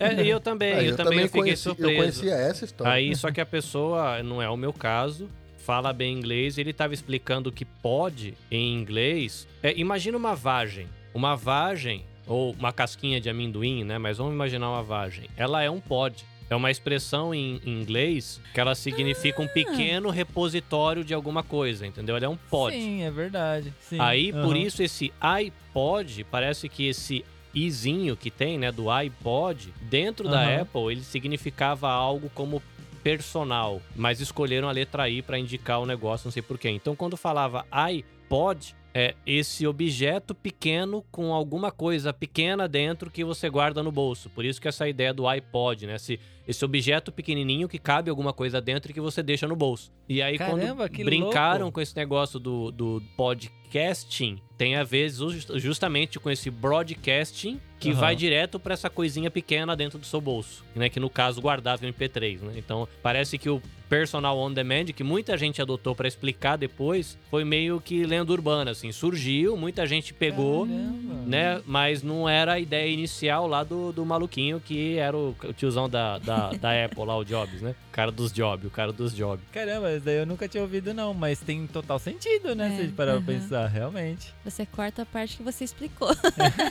[0.00, 1.96] É, e eu também, Ah, eu, também, fiquei conheci, eu surpreso.
[1.96, 2.92] conhecia essa história.
[2.92, 5.28] Aí, só que a pessoa, não é o meu caso,
[5.68, 9.46] fala bem inglês e ele tava explicando que pode em inglês.
[9.62, 10.88] É, imagina uma vagem.
[11.12, 13.98] Uma vagem, ou uma casquinha de amendoim, né?
[13.98, 15.28] Mas vamos imaginar uma vagem.
[15.36, 16.24] Ela é um pod.
[16.48, 22.16] É uma expressão em inglês que ela significa um pequeno repositório de alguma coisa, entendeu?
[22.16, 22.74] Ela é um pod.
[22.74, 23.74] Sim, é verdade.
[23.78, 24.00] Sim.
[24.00, 24.56] Aí, por Aham.
[24.56, 27.22] isso, esse iPod, parece que esse
[27.54, 30.62] izinho que tem, né, do iPod, dentro da Aham.
[30.62, 32.62] Apple, ele significava algo como
[33.02, 36.68] personal, mas escolheram a letra I para indicar o negócio, não sei porquê.
[36.70, 43.48] Então, quando falava iPod, é esse objeto pequeno com alguma coisa pequena dentro que você
[43.48, 44.28] guarda no bolso.
[44.30, 45.98] Por isso que essa ideia do iPod, né?
[45.98, 49.92] Se esse objeto pequenininho que cabe alguma coisa dentro e que você deixa no bolso.
[50.08, 51.74] E aí, Caramba, quando brincaram louco.
[51.74, 57.90] com esse negócio do, do podcasting, tem a ver just- justamente com esse broadcasting que
[57.90, 58.00] Aham.
[58.00, 60.88] vai direto pra essa coisinha pequena dentro do seu bolso, né?
[60.88, 62.52] Que no caso guardava em MP3, né?
[62.56, 67.42] Então parece que o personal on demand, que muita gente adotou pra explicar depois, foi
[67.42, 70.66] meio que lenda urbana, assim, surgiu, muita gente pegou.
[70.66, 71.14] Caramba.
[71.26, 71.62] Né?
[71.66, 75.88] Mas não era a ideia inicial lá do, do maluquinho que era o, o tiozão
[75.88, 77.74] da, da, da Apple lá, o Jobs, né?
[77.88, 79.44] O cara dos Jobs, o cara dos Jobs.
[79.52, 82.68] Caramba, isso daí eu nunca tinha ouvido não, mas tem total sentido, né?
[82.68, 83.40] É, Se a gente parar pra aham.
[83.40, 84.32] pensar, realmente.
[84.44, 86.08] Você corta a parte que você explicou.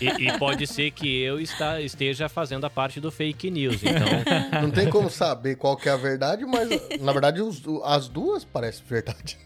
[0.01, 4.07] E, e pode ser que eu está, esteja fazendo a parte do fake news, então...
[4.61, 6.69] Não tem como saber qual que é a verdade, mas
[6.99, 9.37] na verdade os- as duas parecem verdade.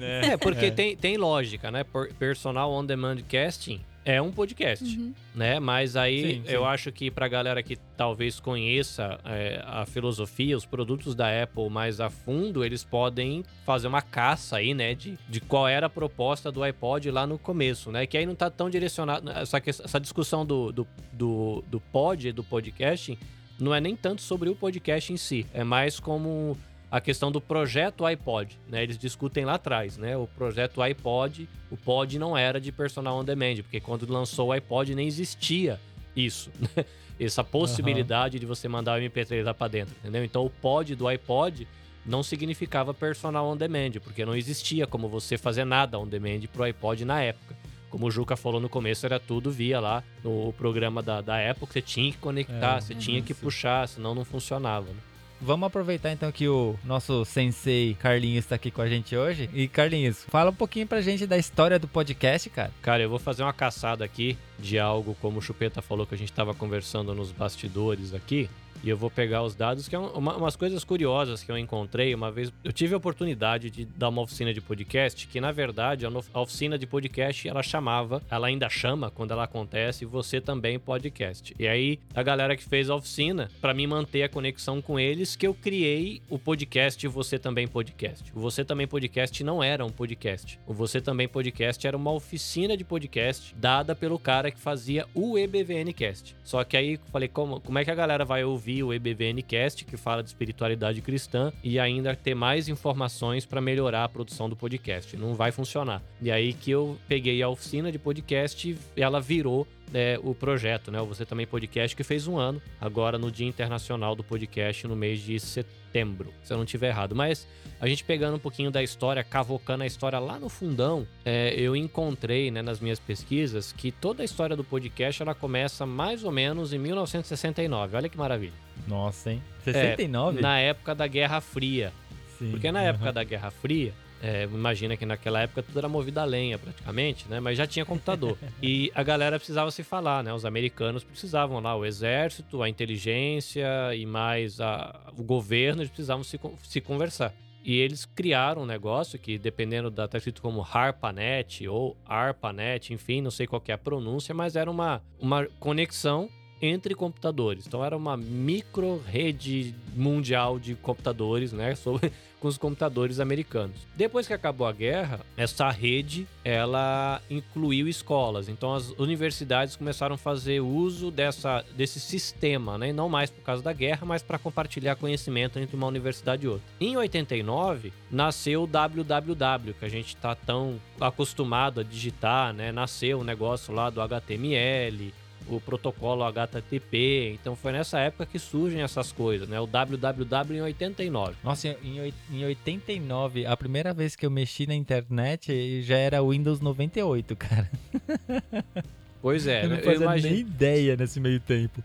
[0.00, 1.84] É, porque Tem, tem lógica, né?
[1.84, 3.80] Per- Personal On Demand Casting
[4.14, 5.12] é um podcast, Uhum.
[5.34, 5.58] né?
[5.60, 6.52] Mas aí Sim, sim.
[6.52, 11.68] eu acho que pra galera que talvez conheça é, a filosofia, os produtos da Apple
[11.70, 14.94] mais a fundo, eles podem fazer uma caça aí, né?
[14.94, 18.06] De, de qual era a proposta do iPod lá no começo, né?
[18.06, 19.30] Que aí não tá tão direcionado.
[19.30, 23.18] Essa, que- essa discussão do, do, do, do pod, do podcasting,
[23.58, 26.56] não é nem tanto sobre o podcast em si, é mais como
[26.90, 28.82] a questão do projeto iPod, né?
[28.82, 30.16] Eles discutem lá atrás, né?
[30.16, 34.52] O projeto iPod, o pod não era de personal on demand, porque quando lançou o
[34.52, 35.78] iPod nem existia
[36.16, 36.84] isso, né?
[37.18, 40.24] Essa possibilidade de você mandar o MP3 lá pra dentro, entendeu?
[40.24, 41.68] Então o pod do iPod
[42.04, 46.62] não significava personal on demand, porque não existia como você fazer nada on demand pro
[46.64, 47.54] iPod na época.
[47.90, 51.66] Como o Juca falou no começo, era tudo via lá no programa da, da Apple,
[51.66, 53.40] que você tinha que conectar, É, você tinha que isso.
[53.42, 54.86] puxar, senão não funcionava.
[54.88, 54.96] Né?
[55.40, 59.48] Vamos aproveitar então que o nosso sensei Carlinhos está aqui com a gente hoje.
[59.54, 62.70] E Carlinhos, fala um pouquinho pra gente da história do podcast, cara.
[62.82, 66.18] Cara, eu vou fazer uma caçada aqui de algo como o Chupeta falou que a
[66.18, 68.50] gente tava conversando nos bastidores aqui.
[68.82, 72.14] E eu vou pegar os dados, que é uma- umas coisas curiosas que eu encontrei.
[72.14, 76.06] Uma vez eu tive a oportunidade de dar uma oficina de podcast, que na verdade
[76.06, 81.54] a oficina de podcast ela chamava, ela ainda chama quando ela acontece, você também podcast.
[81.58, 85.36] E aí a galera que fez a oficina, pra mim manter a conexão com eles,
[85.36, 88.32] que eu criei o podcast Você Também Podcast.
[88.34, 90.58] O Você Também Podcast não era um podcast.
[90.66, 95.36] O Você Também Podcast era uma oficina de podcast dada pelo cara que fazia o
[95.38, 96.34] EBVNcast.
[96.42, 99.96] Só que aí falei, como, como é que a galera vai ouvir o EBVNcast, que
[99.96, 105.16] fala de espiritualidade cristã, e ainda ter mais informações pra melhorar a produção do podcast?
[105.16, 106.02] Não vai funcionar.
[106.20, 110.90] E aí que eu peguei a oficina de podcast e ela virou é, o projeto,
[110.90, 111.00] né?
[111.00, 114.96] O Você Também Podcast, que fez um ano, agora no Dia Internacional do Podcast, no
[114.96, 117.14] mês de setembro, se eu não tiver errado.
[117.14, 117.46] Mas
[117.80, 121.74] a gente pegando um pouquinho da história, cavocando a história lá no fundão, é, eu
[121.74, 126.30] encontrei, né, nas minhas pesquisas, que toda a história do podcast, ela começa mais ou
[126.30, 127.96] menos em 1969.
[127.96, 128.52] Olha que maravilha.
[128.86, 129.42] Nossa, hein?
[129.64, 130.40] 69?
[130.40, 131.92] Na época da Guerra Fria.
[132.38, 132.50] Sim.
[132.50, 136.24] Porque na época da Guerra Fria, é, imagina que naquela época tudo era movido a
[136.24, 137.40] lenha praticamente, né?
[137.40, 138.36] Mas já tinha computador.
[138.62, 140.32] e a galera precisava se falar, né?
[140.32, 146.22] Os americanos precisavam lá, o exército, a inteligência e mais a- o governo, eles precisavam
[146.24, 147.32] se, se conversar.
[147.62, 150.08] E eles criaram um negócio que, dependendo da.
[150.08, 154.56] tá escrito como HARPANET ou ARPANET, enfim, não sei qual que é a pronúncia, mas
[154.56, 156.28] era uma, uma conexão
[156.60, 157.66] entre computadores.
[157.66, 161.74] Então era uma micro rede mundial de computadores, né?
[161.80, 163.76] Sobre, com os computadores americanos.
[163.94, 168.48] Depois que acabou a guerra, essa rede ela incluiu escolas.
[168.48, 172.92] Então as universidades começaram a fazer uso dessa, desse sistema, né?
[172.92, 176.66] Não mais por causa da guerra, mas para compartilhar conhecimento entre uma universidade e outra.
[176.80, 182.72] Em 89 nasceu o www, que a gente está tão acostumado a digitar, né?
[182.72, 185.12] Nasceu o negócio lá do HTML,
[185.56, 187.32] o protocolo HTTP.
[187.40, 189.60] Então foi nessa época que surgem essas coisas, né?
[189.60, 191.34] O www em 89.
[191.42, 196.60] Nossa, em, em 89, a primeira vez que eu mexi na internet já era Windows
[196.60, 197.70] 98, cara.
[199.22, 199.82] Pois é, eu não né?
[199.82, 200.28] eu fazia imagino.
[200.32, 201.84] nem ideia nesse meio tempo.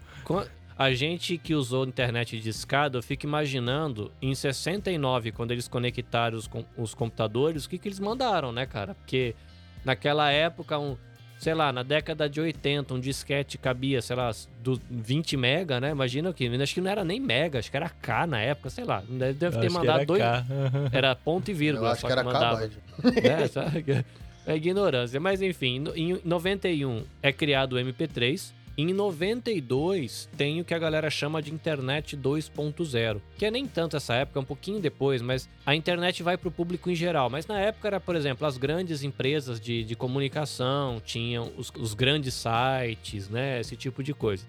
[0.78, 6.38] A gente que usou internet de escada, eu fico imaginando em 69, quando eles conectaram
[6.38, 8.94] os, com- os computadores, o que, que eles mandaram, né, cara?
[8.96, 9.36] Porque
[9.86, 10.98] naquela época, um,
[11.40, 14.32] sei lá, na década de 80, um disquete cabia, sei lá,
[14.64, 15.92] do 20 mega, né?
[15.92, 16.48] Imagina o que?
[16.48, 19.04] Acho que não era nem mega, acho que era K na época, sei lá.
[19.08, 20.22] Deve deve Eu ter acho que mandado era dois.
[20.22, 20.46] K.
[20.98, 22.56] Era ponto e Eu vírgula, acho só que era mandava.
[22.58, 22.72] Kabad.
[23.24, 23.48] né?
[23.48, 24.06] sabe?
[24.48, 25.20] É ignorância.
[25.20, 28.52] Mas enfim, no- em 91 é criado o MP3.
[28.78, 33.96] Em 92 tem o que a galera chama de internet 2.0, que é nem tanto
[33.96, 37.30] essa época, é um pouquinho depois, mas a internet vai para o público em geral.
[37.30, 41.94] Mas na época era, por exemplo, as grandes empresas de, de comunicação tinham os, os
[41.94, 43.62] grandes sites, né?
[43.62, 44.46] Esse tipo de coisa.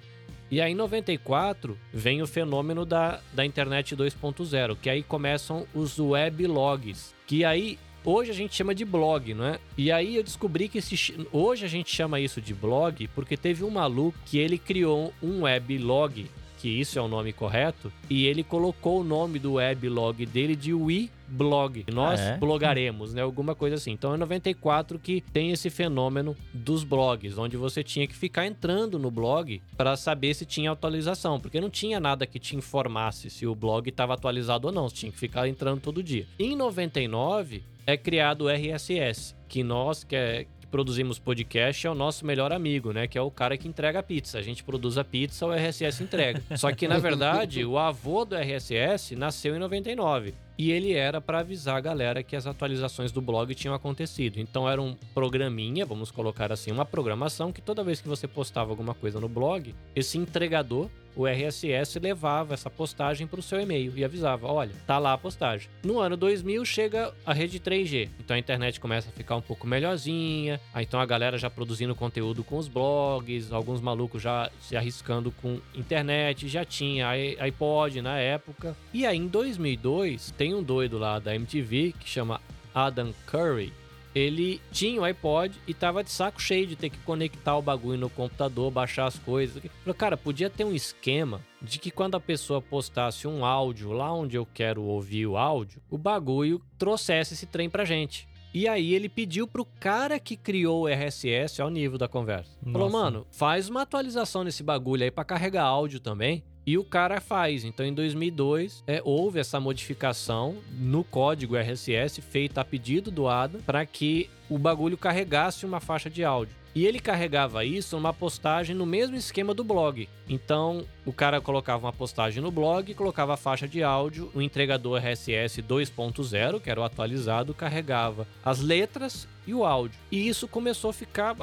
[0.51, 6.01] E aí, em 94, vem o fenômeno da, da internet 2.0, que aí começam os
[6.01, 7.15] weblogs.
[7.27, 7.79] Que aí
[8.09, 9.59] Hoje a gente chama de blog, não é?
[9.77, 13.65] E aí eu descobri que esse, hoje a gente chama isso de blog porque teve
[13.65, 18.43] um maluco que ele criou um weblog que isso é o nome correto, e ele
[18.43, 21.85] colocou o nome do weblog dele de WeBlog.
[21.93, 22.37] Nós Ah, é?
[22.39, 23.23] blogaremos, né?
[23.23, 23.93] Alguma coisa assim.
[23.93, 28.99] Então é 94 que tem esse fenômeno dos blogs, onde você tinha que ficar entrando
[28.99, 33.47] no blog para saber se tinha atualização, porque não tinha nada que te informasse se
[33.47, 36.27] o blog estava atualizado ou não, você tinha que ficar entrando todo dia.
[36.39, 40.47] Em 99 é criado o RSS, que nós que é
[40.77, 43.07] produzimos podcast é o nosso melhor amigo, né?
[43.07, 44.39] Que é o cara que entrega a pizza.
[44.39, 46.43] A gente produz a pizza, o RSS entrega.
[46.55, 50.35] Só que, na verdade, o avô do RSS nasceu em 99.
[50.59, 54.41] E ele era para avisar a galera que as atualizações do blog tinham acontecido.
[54.41, 58.71] Então era um programinha, vamos colocar assim, uma programação que toda vez que você postava
[58.71, 63.93] alguma coisa no blog, esse entregador, o RSS, levava essa postagem para o seu e-mail
[63.97, 65.69] e avisava: olha, tá lá a postagem.
[65.83, 68.11] No ano 2000 chega a rede 3G.
[68.21, 70.61] Então a internet começa a ficar um pouco melhorzinha.
[70.75, 75.33] Aí então a galera já produzindo conteúdo com os blogs, alguns malucos já se arriscando
[75.33, 77.09] com internet, já tinha
[77.41, 78.77] iPod na época.
[78.93, 82.41] E aí em 2002 tem um doido lá da MTV que chama
[82.75, 83.73] Adam Curry.
[84.15, 87.99] Ele tinha o iPod e tava de saco cheio de ter que conectar o bagulho
[87.99, 89.63] no computador, baixar as coisas.
[89.83, 94.11] Falou, cara, podia ter um esquema de que quando a pessoa postasse um áudio lá
[94.13, 98.27] onde eu quero ouvir o áudio, o bagulho trouxesse esse trem pra gente.
[98.55, 102.57] E aí ele pediu pro cara que criou o RSS ao nível da conversa.
[102.65, 103.05] Falou, Nossa.
[103.05, 106.43] mano, faz uma atualização nesse bagulho aí pra carregar áudio também.
[106.67, 107.65] E o cara faz.
[107.65, 113.61] Então, em 2002, é, houve essa modificação no código RSS feita a pedido do Adam
[113.61, 116.57] para que o bagulho carregasse uma faixa de áudio.
[116.75, 120.07] E ele carregava isso numa postagem no mesmo esquema do blog.
[120.29, 124.99] Então, o cara colocava uma postagem no blog, colocava a faixa de áudio, o entregador
[124.99, 129.99] RSS 2.0, que era o atualizado, carregava as letras e o áudio.
[130.13, 131.35] E isso começou a ficar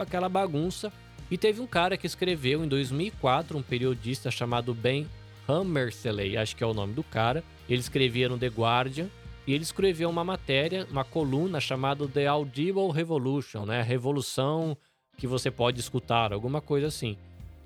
[0.00, 0.92] aquela bagunça.
[1.34, 5.04] E teve um cara que escreveu em 2004, um periodista chamado Ben
[5.48, 7.42] Hammersley, acho que é o nome do cara.
[7.68, 9.08] Ele escrevia no The Guardian
[9.44, 13.82] e ele escreveu uma matéria, uma coluna chamada The Audible Revolution, né?
[13.82, 14.76] Revolução
[15.16, 17.16] que você pode escutar, alguma coisa assim.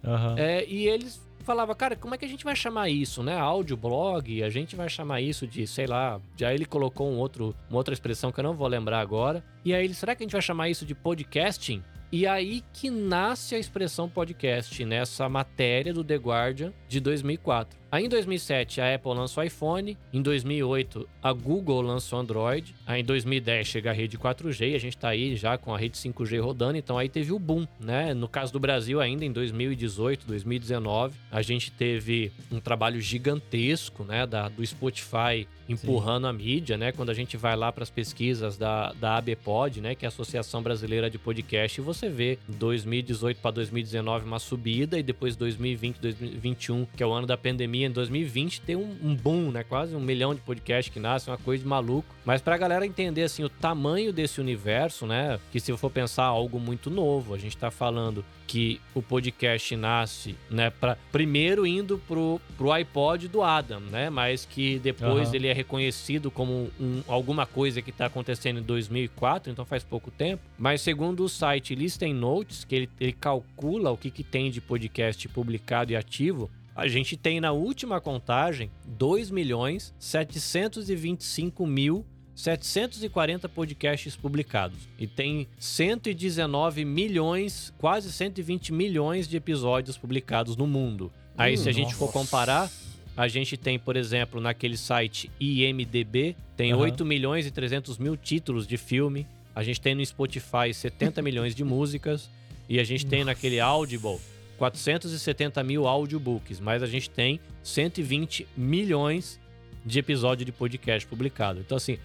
[0.03, 0.37] Aham.
[0.39, 3.37] É, e eles falavam, cara, como é que a gente vai chamar isso, né?
[3.37, 6.19] Audioblog, a gente vai chamar isso de, sei lá.
[6.39, 9.45] Já ele colocou um outro, uma outra expressão que eu não vou lembrar agora.
[9.63, 11.83] E aí ele, será que a gente vai chamar isso de podcasting?
[12.11, 17.79] E aí que nasce a expressão podcast nessa matéria do The Guardian de 2004.
[17.91, 22.75] Aí em 2007 a Apple lança o iPhone, em 2008 a Google lança o Android,
[22.87, 25.79] aí em 2010 chega a rede 4G e a gente tá aí já com a
[25.79, 28.13] rede 5G rodando, então aí teve o boom, né?
[28.13, 34.27] No caso do Brasil ainda em 2018, 2019, a gente teve um trabalho gigantesco, né,
[34.27, 36.93] da, do Spotify empurrando a mídia, né?
[36.93, 40.09] Quando a gente vai lá para as pesquisas da, da ABPOD, né, que é a
[40.09, 45.99] Associação Brasileira de Podcast, e você vê 2018 para 2019 uma subida e depois 2020,
[46.01, 49.65] 2021, que é o ano da pandemia, em 2020 tem um, um boom, né?
[49.65, 52.09] Quase um milhão de podcasts que nascem, uma coisa de maluco.
[52.25, 55.39] Mas pra galera entender assim o tamanho desse universo, né?
[55.51, 59.77] Que se eu for pensar algo muito novo, a gente tá falando que o podcast
[59.77, 65.37] nasce, né, para primeiro indo pro, pro iPod do Adam, né, mas que depois Aham.
[65.37, 70.11] ele é reconhecido como um, alguma coisa que tá acontecendo em 2004, então faz pouco
[70.11, 70.43] tempo.
[70.57, 74.63] Mas segundo o site Listen Notes, que ele, ele calcula o que, que tem de
[74.63, 82.07] podcast publicado e ativo, a gente tem na última contagem 2 milhões 725 mil
[82.37, 91.11] 740 podcasts publicados e tem 119 milhões, quase 120 milhões de episódios publicados no mundo.
[91.37, 92.19] Aí, se a gente for nossa.
[92.21, 92.71] comparar,
[93.17, 96.83] a gente tem, por exemplo, naquele site IMDB, tem Aham.
[96.83, 99.27] 8 milhões e 300 mil títulos de filme.
[99.53, 102.31] A gente tem no Spotify 70 milhões de músicas.
[102.69, 104.21] E a gente tem naquele Audible
[104.59, 106.61] 470 mil audiobooks.
[106.61, 109.41] Mas a gente tem 120 milhões
[109.87, 111.61] de episódio de podcast publicado.
[111.61, 111.99] Então, assim,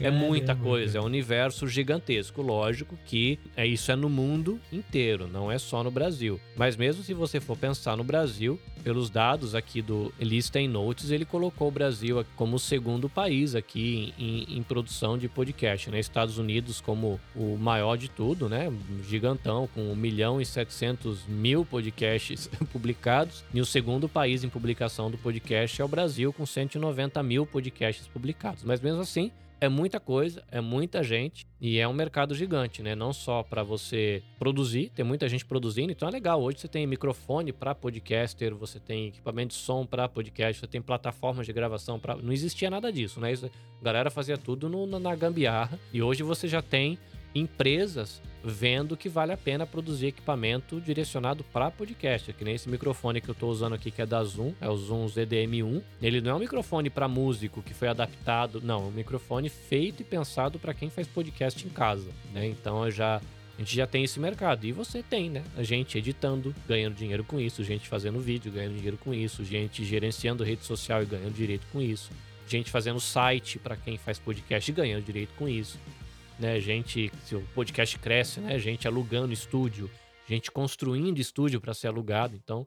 [0.00, 2.42] é muita coisa, é um universo gigantesco.
[2.42, 6.40] Lógico que é isso é no mundo inteiro, não é só no Brasil.
[6.56, 11.24] Mas mesmo se você for pensar no Brasil, pelos dados aqui do Listen Notes, ele
[11.24, 15.98] colocou o Brasil como o segundo país aqui em, em produção de podcast, né?
[15.98, 18.72] Estados Unidos como o maior de tudo, né?
[19.06, 23.44] Gigantão, com 1 milhão e 700 mil podcasts publicados.
[23.52, 28.06] E o segundo país em publicação do podcast é o Brasil, com 190 mil podcasts
[28.06, 28.64] publicados.
[28.64, 29.30] Mas mesmo assim,
[29.60, 32.94] é muita coisa, é muita gente e é um mercado gigante, né?
[32.94, 36.40] Não só para você produzir, tem muita gente produzindo, então é legal.
[36.42, 40.80] Hoje você tem microfone para podcaster, você tem equipamento de som para podcast, você tem
[40.80, 42.16] plataformas de gravação para.
[42.16, 43.32] Não existia nada disso, né?
[43.32, 46.98] Isso, a galera fazia tudo no, na gambiarra e hoje você já tem
[47.34, 53.20] empresas vendo que vale a pena produzir equipamento direcionado para podcast, que nem esse microfone
[53.20, 55.82] que eu estou usando aqui que é da Zoom, é o Zoom ZDM1.
[56.00, 60.02] Ele não é um microfone para músico que foi adaptado, não, é um microfone feito
[60.02, 62.46] e pensado para quem faz podcast em casa, né?
[62.46, 63.20] Então eu já
[63.56, 64.64] a gente já tem esse mercado.
[64.66, 65.42] E você tem, né?
[65.56, 69.84] A gente editando, ganhando dinheiro com isso, gente fazendo vídeo, ganhando dinheiro com isso, gente
[69.84, 72.12] gerenciando rede social e ganhando direito com isso,
[72.46, 75.76] gente fazendo site para quem faz podcast e ganhando direito com isso
[76.38, 76.60] né?
[76.60, 78.58] Gente, se o podcast cresce, né?
[78.58, 79.90] Gente alugando estúdio,
[80.28, 82.34] gente construindo estúdio para ser alugado.
[82.36, 82.66] Então,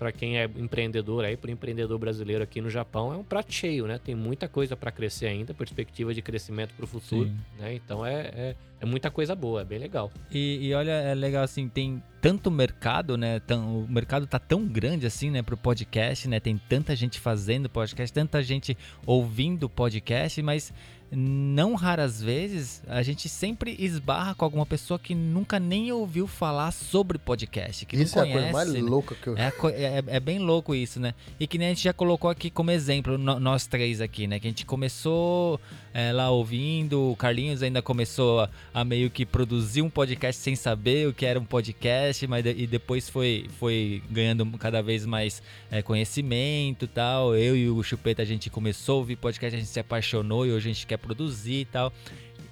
[0.00, 3.86] para quem é empreendedor aí, para empreendedor brasileiro aqui no Japão, é um prato cheio,
[3.86, 4.00] né?
[4.02, 7.36] Tem muita coisa para crescer ainda, perspectiva de crescimento para o futuro, Sim.
[7.58, 7.74] né?
[7.74, 10.10] Então é, é, é, muita coisa boa, é bem legal.
[10.32, 13.40] E, e, olha, é legal assim, tem tanto mercado, né?
[13.40, 16.40] Tão, o mercado tá tão grande assim, né, pro podcast, né?
[16.40, 20.72] Tem tanta gente fazendo podcast, tanta gente ouvindo podcast, mas
[21.10, 26.70] não raras vezes a gente sempre esbarra com alguma pessoa que nunca nem ouviu falar
[26.70, 27.84] sobre podcast.
[27.84, 28.90] Que isso não conhece, é a coisa mais né?
[28.90, 31.14] louca que eu é, é, é, bem louco isso, né?
[31.38, 34.38] E que nem a gente já colocou aqui como exemplo, nós três aqui, né?
[34.38, 35.60] Que a gente começou
[35.92, 40.54] é, lá ouvindo, o Carlinhos ainda começou a, a, meio que produzir um podcast sem
[40.54, 45.42] saber o que era um podcast, mas e depois foi, foi ganhando cada vez mais
[45.70, 47.34] é, conhecimento tal.
[47.34, 50.52] Eu e o Chupeta a gente começou a ouvir podcast, a gente se apaixonou e
[50.52, 51.92] hoje a gente quer produzir e tal.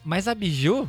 [0.04, 0.88] Mas a Biju,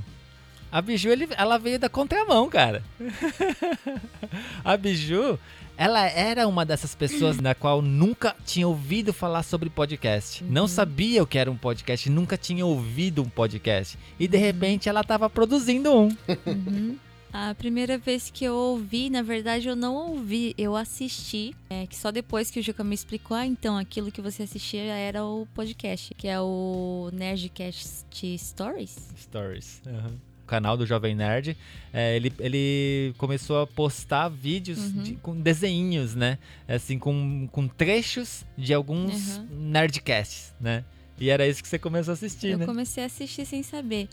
[0.71, 2.83] a Biju, ele, ela veio da contramão, cara.
[4.63, 5.37] a Biju,
[5.79, 10.43] ela era uma dessas pessoas na qual nunca tinha ouvido falar sobre podcast.
[10.43, 10.49] Uhum.
[10.51, 13.97] Não sabia o que era um podcast, nunca tinha ouvido um podcast.
[14.19, 16.09] E de repente ela estava produzindo um.
[16.45, 16.97] Uhum.
[17.31, 21.53] A primeira vez que eu ouvi, na verdade eu não ouvi, eu assisti.
[21.69, 24.81] É que só depois que o Juca me explicou, ah, então aquilo que você assistia
[24.81, 28.97] era o podcast, que é o Nerdcast Stories.
[29.15, 29.81] Stories.
[29.85, 30.28] Uhum.
[30.49, 31.55] Canal do Jovem Nerd,
[31.93, 35.03] é, ele, ele começou a postar vídeos uhum.
[35.03, 36.39] de, com desenhos, né?
[36.67, 39.47] Assim, com, com trechos de alguns uhum.
[39.51, 40.83] Nerdcasts, né?
[41.19, 42.63] E era isso que você começou a assistir, eu né?
[42.63, 44.09] Eu comecei a assistir sem saber.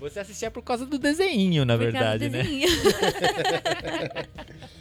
[0.00, 2.42] Você assistia por causa do desenho, na por verdade, né?
[2.42, 2.68] Desenho.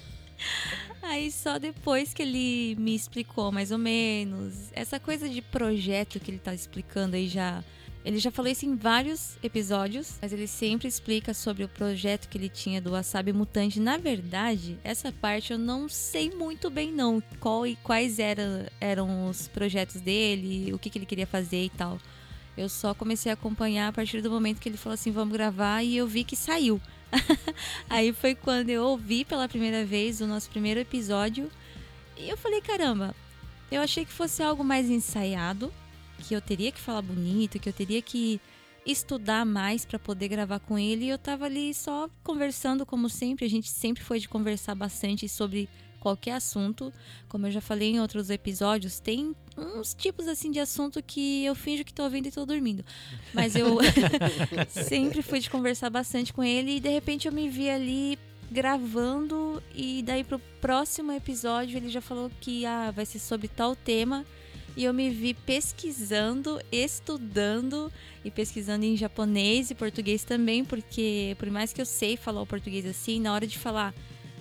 [1.02, 4.72] Aí só depois que ele me explicou mais ou menos.
[4.74, 7.64] Essa coisa de projeto que ele tá explicando aí já.
[8.08, 12.38] Ele já falou isso em vários episódios, mas ele sempre explica sobre o projeto que
[12.38, 13.82] ele tinha do Wasabi Mutante.
[13.82, 19.28] Na verdade, essa parte eu não sei muito bem não, qual e quais era, eram
[19.28, 22.00] os projetos dele, o que, que ele queria fazer e tal.
[22.58, 25.84] Eu só comecei a acompanhar a partir do momento que ele falou assim: vamos gravar,
[25.84, 26.80] e eu vi que saiu.
[27.90, 31.52] Aí foi quando eu ouvi pela primeira vez o nosso primeiro episódio.
[32.16, 33.14] E eu falei: caramba,
[33.70, 35.74] eu achei que fosse algo mais ensaiado,
[36.18, 38.40] que eu teria que falar bonito, que eu teria que
[38.86, 41.06] estudar mais para poder gravar com ele.
[41.06, 43.46] E eu tava ali só conversando, como sempre.
[43.46, 46.94] A gente sempre foi de conversar bastante sobre qualquer assunto.
[47.28, 51.56] Como eu já falei em outros episódios, tem uns tipos assim de assunto que eu
[51.56, 52.84] finjo que tô ouvindo e tô dormindo.
[53.34, 53.78] Mas eu
[54.70, 58.18] sempre fui de conversar bastante com ele e de repente eu me vi ali
[58.50, 63.76] gravando e daí pro próximo episódio ele já falou que ah, vai ser sobre tal
[63.76, 64.26] tema.
[64.78, 67.92] E eu me vi pesquisando, estudando
[68.24, 72.46] e pesquisando em japonês e português também, porque por mais que eu sei falar o
[72.46, 73.92] português assim, na hora de falar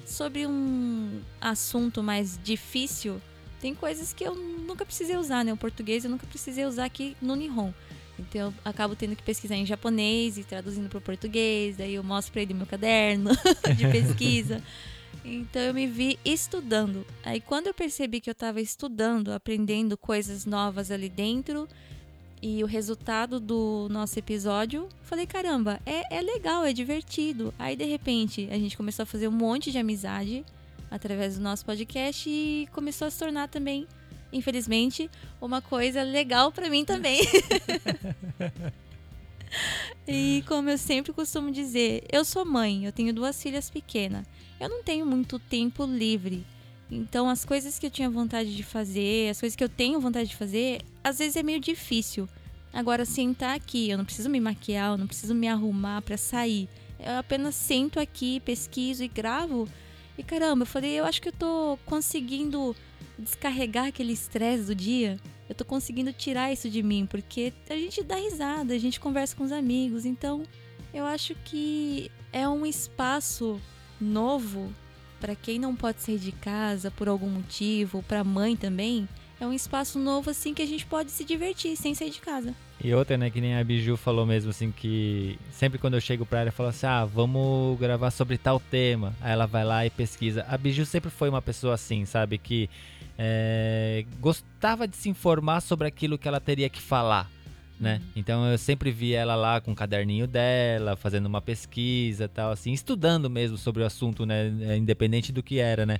[0.05, 3.19] sobre um assunto mais difícil,
[3.63, 5.55] tem coisas que eu nunca precisei usar, né?
[5.55, 7.73] O português eu nunca precisei usar aqui no Nihon.
[8.19, 12.05] Então eu acabo tendo que pesquisar em japonês e traduzindo para o português, daí eu
[12.05, 13.31] mostro para ele meu caderno
[13.75, 14.63] de pesquisa.
[15.25, 17.07] Então eu me vi estudando.
[17.25, 21.69] Aí quando eu percebi que eu estava estudando, aprendendo coisas novas ali dentro,
[22.43, 27.53] e o resultado do nosso episódio, falei, caramba, é, é legal, é divertido.
[27.59, 30.45] Aí, de repente, a gente começou a fazer um monte de amizade
[30.91, 33.87] através do nosso podcast e começou a se tornar também,
[34.33, 35.11] infelizmente,
[35.41, 37.21] uma coisa legal para mim também.
[40.07, 44.27] e como eu sempre costumo dizer, eu sou mãe, eu tenho duas filhas pequenas.
[44.59, 46.45] Eu não tenho muito tempo livre.
[46.91, 50.31] Então, as coisas que eu tinha vontade de fazer, as coisas que eu tenho vontade
[50.31, 52.29] de fazer, às vezes é meio difícil.
[52.73, 56.69] Agora, sentar aqui, eu não preciso me maquiar, eu não preciso me arrumar para sair.
[56.99, 59.69] Eu apenas sento aqui, pesquiso e gravo.
[60.19, 62.75] E caramba, eu falei, eu acho que eu tô conseguindo
[63.19, 65.19] descarregar aquele estresse do dia.
[65.49, 69.37] Eu tô conseguindo tirar isso de mim, porque a gente dá risada, a gente conversa
[69.37, 70.05] com os amigos.
[70.05, 70.43] Então,
[70.93, 73.61] eu acho que é um espaço
[74.01, 74.73] novo
[75.21, 79.09] para quem não pode sair de casa por algum motivo, para mãe também.
[79.41, 82.55] É um espaço novo assim que a gente pode se divertir sem sair de casa.
[82.83, 86.27] E outra, né, que nem a Biju falou mesmo, assim, que sempre quando eu chego
[86.27, 89.15] pra ela, eu falo assim, ah, vamos gravar sobre tal tema.
[89.21, 90.45] Aí ela vai lá e pesquisa.
[90.49, 92.69] A Biju sempre foi uma pessoa assim, sabe, que
[93.19, 97.31] é, gostava de se informar sobre aquilo que ela teria que falar.
[97.79, 97.97] Né?
[97.97, 98.11] Uhum.
[98.17, 102.73] Então eu sempre vi ela lá com o caderninho dela, fazendo uma pesquisa tal, assim,
[102.73, 104.51] estudando mesmo sobre o assunto, né?
[104.79, 105.99] Independente do que era, né?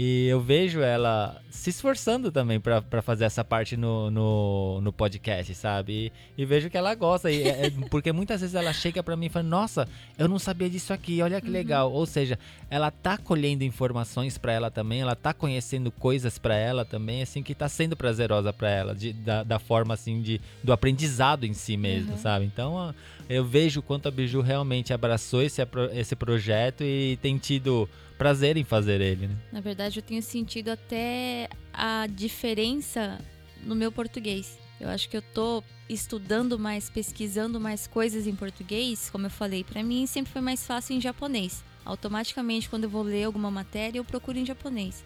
[0.00, 5.52] E eu vejo ela se esforçando também para fazer essa parte no, no, no podcast,
[5.56, 6.12] sabe?
[6.36, 9.26] E, e, vejo que ela gosta, e, é, porque muitas vezes ela chega para mim
[9.26, 11.52] e fala: Nossa, eu não sabia disso aqui, olha que uhum.
[11.52, 11.92] legal.
[11.92, 12.38] Ou seja,
[12.70, 17.42] ela tá colhendo informações para ela também, ela tá conhecendo coisas para ela também, assim,
[17.42, 21.52] que tá sendo prazerosa para ela, de, da, da forma assim de, do aprendizado em
[21.52, 22.18] si mesmo, uhum.
[22.18, 22.44] sabe?
[22.44, 22.94] Então
[23.28, 25.60] eu vejo quanto a Biju realmente abraçou esse,
[25.92, 29.36] esse projeto e tem tido prazer em fazer ele, né?
[29.52, 33.18] Na verdade, eu tenho sentido até a diferença
[33.62, 34.58] no meu português.
[34.80, 39.64] Eu acho que eu tô estudando mais, pesquisando mais coisas em português, como eu falei,
[39.64, 41.64] para mim sempre foi mais fácil em japonês.
[41.84, 45.04] Automaticamente, quando eu vou ler alguma matéria, eu procuro em japonês.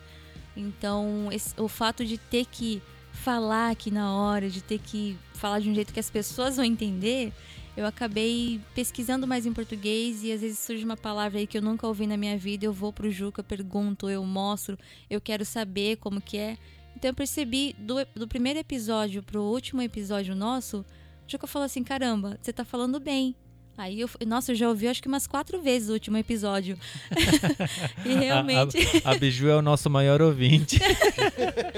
[0.56, 5.60] Então, esse, o fato de ter que falar aqui na hora, de ter que falar
[5.60, 7.32] de um jeito que as pessoas vão entender,
[7.76, 11.62] eu acabei pesquisando mais em português e às vezes surge uma palavra aí que eu
[11.62, 15.96] nunca ouvi na minha vida, eu vou pro Juca, pergunto, eu mostro, eu quero saber
[15.96, 16.58] como que é.
[16.94, 20.84] Então eu percebi do, do primeiro episódio pro último episódio nosso, o
[21.26, 23.34] Juca falou assim, caramba, você tá falando bem.
[23.76, 26.78] Aí eu, nossa, eu já ouvi acho que umas quatro vezes o último episódio.
[28.04, 28.78] e realmente.
[29.04, 30.78] A, a, a, Biju é o nosso maior ouvinte.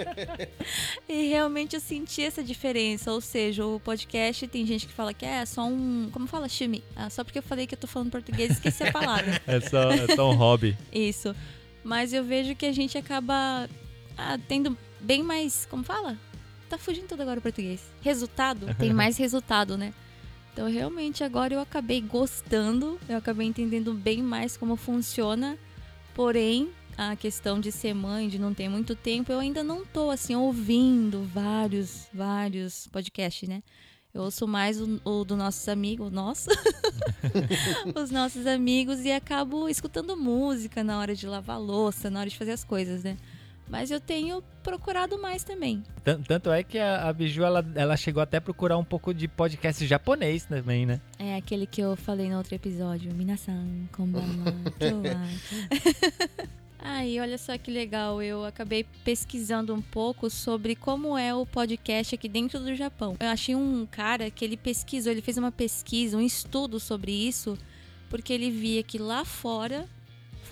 [1.08, 3.12] e realmente eu senti essa diferença.
[3.12, 6.08] Ou seja, o podcast tem gente que fala que é só um.
[6.12, 6.82] Como fala, Shumi?
[6.96, 9.40] Ah, só porque eu falei que eu tô falando português esqueci a palavra.
[9.46, 10.76] é, só, é só um hobby.
[10.92, 11.34] Isso.
[11.84, 13.68] Mas eu vejo que a gente acaba
[14.18, 15.66] ah, tendo bem mais.
[15.70, 16.18] Como fala?
[16.68, 17.80] Tá fugindo tudo agora o português.
[18.00, 18.74] Resultado?
[18.74, 19.92] Tem mais resultado, né?
[20.54, 25.58] Então, realmente, agora eu acabei gostando, eu acabei entendendo bem mais como funciona.
[26.14, 30.10] Porém, a questão de ser mãe, de não ter muito tempo, eu ainda não tô
[30.10, 33.64] assim ouvindo vários, vários podcasts, né?
[34.14, 36.52] Eu ouço mais o, o do nossos amigos, nossa,
[38.00, 42.38] os nossos amigos e acabo escutando música na hora de lavar louça, na hora de
[42.38, 43.16] fazer as coisas, né?
[43.68, 45.82] Mas eu tenho procurado mais também.
[46.26, 49.26] Tanto é que a, a Biju, ela, ela chegou até a procurar um pouco de
[49.26, 51.00] podcast japonês também, né?
[51.18, 53.12] É aquele que eu falei no outro episódio.
[53.14, 54.54] Minasan, konbanwa,
[56.78, 62.14] Aí, olha só que legal, eu acabei pesquisando um pouco sobre como é o podcast
[62.14, 63.16] aqui dentro do Japão.
[63.18, 67.56] Eu achei um cara que ele pesquisou, ele fez uma pesquisa, um estudo sobre isso,
[68.10, 69.88] porque ele via que lá fora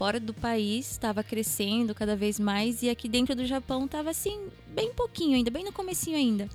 [0.03, 4.49] fora do país estava crescendo cada vez mais e aqui dentro do Japão estava assim,
[4.67, 6.49] bem pouquinho ainda, bem no comecinho ainda.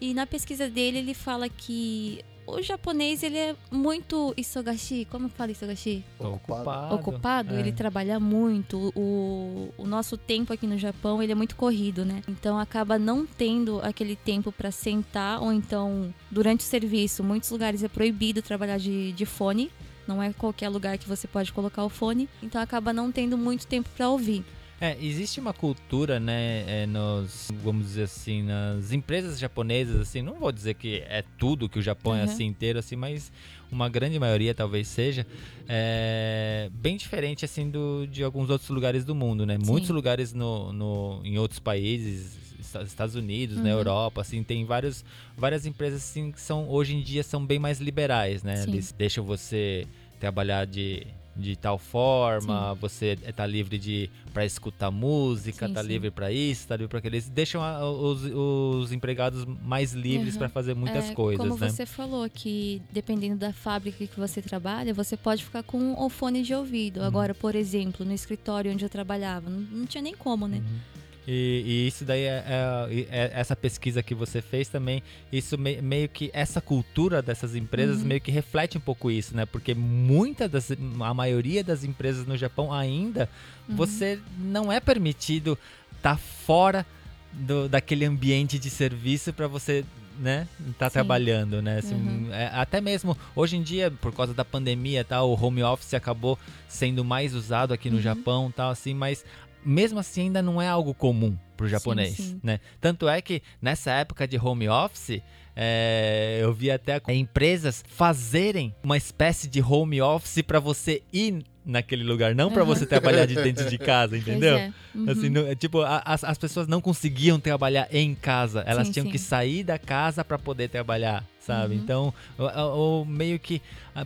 [0.00, 5.52] E na pesquisa dele ele fala que o japonês ele é muito isogashi, como fala
[5.52, 6.04] isogashi?
[6.18, 6.94] Ocupado.
[6.96, 7.60] Ocupado, é.
[7.60, 8.92] ele trabalha muito.
[8.96, 12.20] O, o nosso tempo aqui no Japão, ele é muito corrido, né?
[12.26, 17.84] Então acaba não tendo aquele tempo para sentar ou então durante o serviço, muitos lugares
[17.84, 19.70] é proibido trabalhar de, de fone.
[20.06, 23.66] Não é qualquer lugar que você pode colocar o fone, então acaba não tendo muito
[23.66, 24.44] tempo para ouvir.
[24.80, 30.34] É, existe uma cultura, né, é, nos, vamos dizer assim, nas empresas japonesas, assim, não
[30.34, 32.18] vou dizer que é tudo que o Japão uhum.
[32.18, 33.30] é assim inteiro, assim, mas
[33.70, 35.24] uma grande maioria talvez seja,
[35.68, 39.56] é, bem diferente, assim, do, de alguns outros lugares do mundo, né?
[39.56, 39.70] Sim.
[39.70, 42.51] Muitos lugares no, no, em outros países,
[42.84, 43.62] Estados Unidos, uhum.
[43.62, 45.04] na Europa, assim, tem vários,
[45.36, 48.56] várias empresas assim que são hoje em dia são bem mais liberais, né?
[48.56, 48.70] Sim.
[48.70, 49.86] Eles deixam você
[50.18, 52.80] trabalhar de de tal forma, sim.
[52.80, 55.88] você está livre de para escutar música, sim, tá sim.
[55.88, 57.14] livre para isso, tá livre para aquilo.
[57.14, 60.38] Eles deixam a, os, os empregados mais livres uhum.
[60.38, 61.68] para fazer muitas é, coisas, como né?
[61.68, 66.42] você falou que dependendo da fábrica que você trabalha, você pode ficar com o fone
[66.42, 67.00] de ouvido.
[67.00, 67.06] Uhum.
[67.06, 70.58] Agora, por exemplo, no escritório onde eu trabalhava, não, não tinha nem como, né?
[70.58, 70.91] Uhum.
[71.26, 75.80] E, e, isso daí é, é, é, essa pesquisa que você fez também, isso me,
[75.80, 78.08] meio que essa cultura dessas empresas uhum.
[78.08, 79.46] meio que reflete um pouco isso, né?
[79.46, 80.70] Porque muita das,
[81.00, 83.28] a maioria das empresas no Japão ainda
[83.68, 83.76] uhum.
[83.76, 85.56] você não é permitido
[85.96, 86.84] estar tá fora
[87.32, 89.84] do, daquele ambiente de serviço para você
[90.18, 90.46] né,
[90.78, 90.94] tá Sim.
[90.94, 91.78] trabalhando, né?
[91.78, 92.32] Assim, Uhum.
[92.32, 96.38] é, até mesmo hoje em dia, por causa da pandemia, tal, o home office acabou
[96.68, 98.02] sendo mais usado aqui no Uhum.
[98.02, 99.24] Japão, tal, assim, mas
[99.64, 102.40] mesmo assim ainda não é algo comum pro japonês, sim.
[102.42, 102.60] né?
[102.80, 105.20] Tanto é que nessa época de home office,
[105.54, 112.02] é, eu vi até empresas fazerem uma espécie de home office para você ir naquele
[112.02, 112.68] lugar, não para Uhum.
[112.68, 114.56] você trabalhar de dentro de casa, entendeu?
[114.56, 114.72] É.
[114.94, 115.08] Uhum.
[115.10, 118.64] Assim, não- é tipo, a- as, as pessoas não conseguiam trabalhar em casa.
[118.66, 119.12] Elas Sim, tinham sim.
[119.12, 121.74] que sair da casa para poder trabalhar, sabe?
[121.76, 121.80] Uhum.
[121.80, 123.60] Então, o, o- o meio que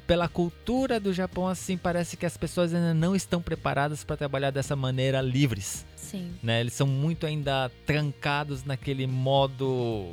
[0.06, 4.50] pela cultura do Japão, assim, parece que as pessoas ainda não estão preparadas para trabalhar
[4.50, 6.32] dessa maneira livres, Sim.
[6.42, 6.60] né?
[6.60, 9.66] Eles são muito ainda trancados naquele modo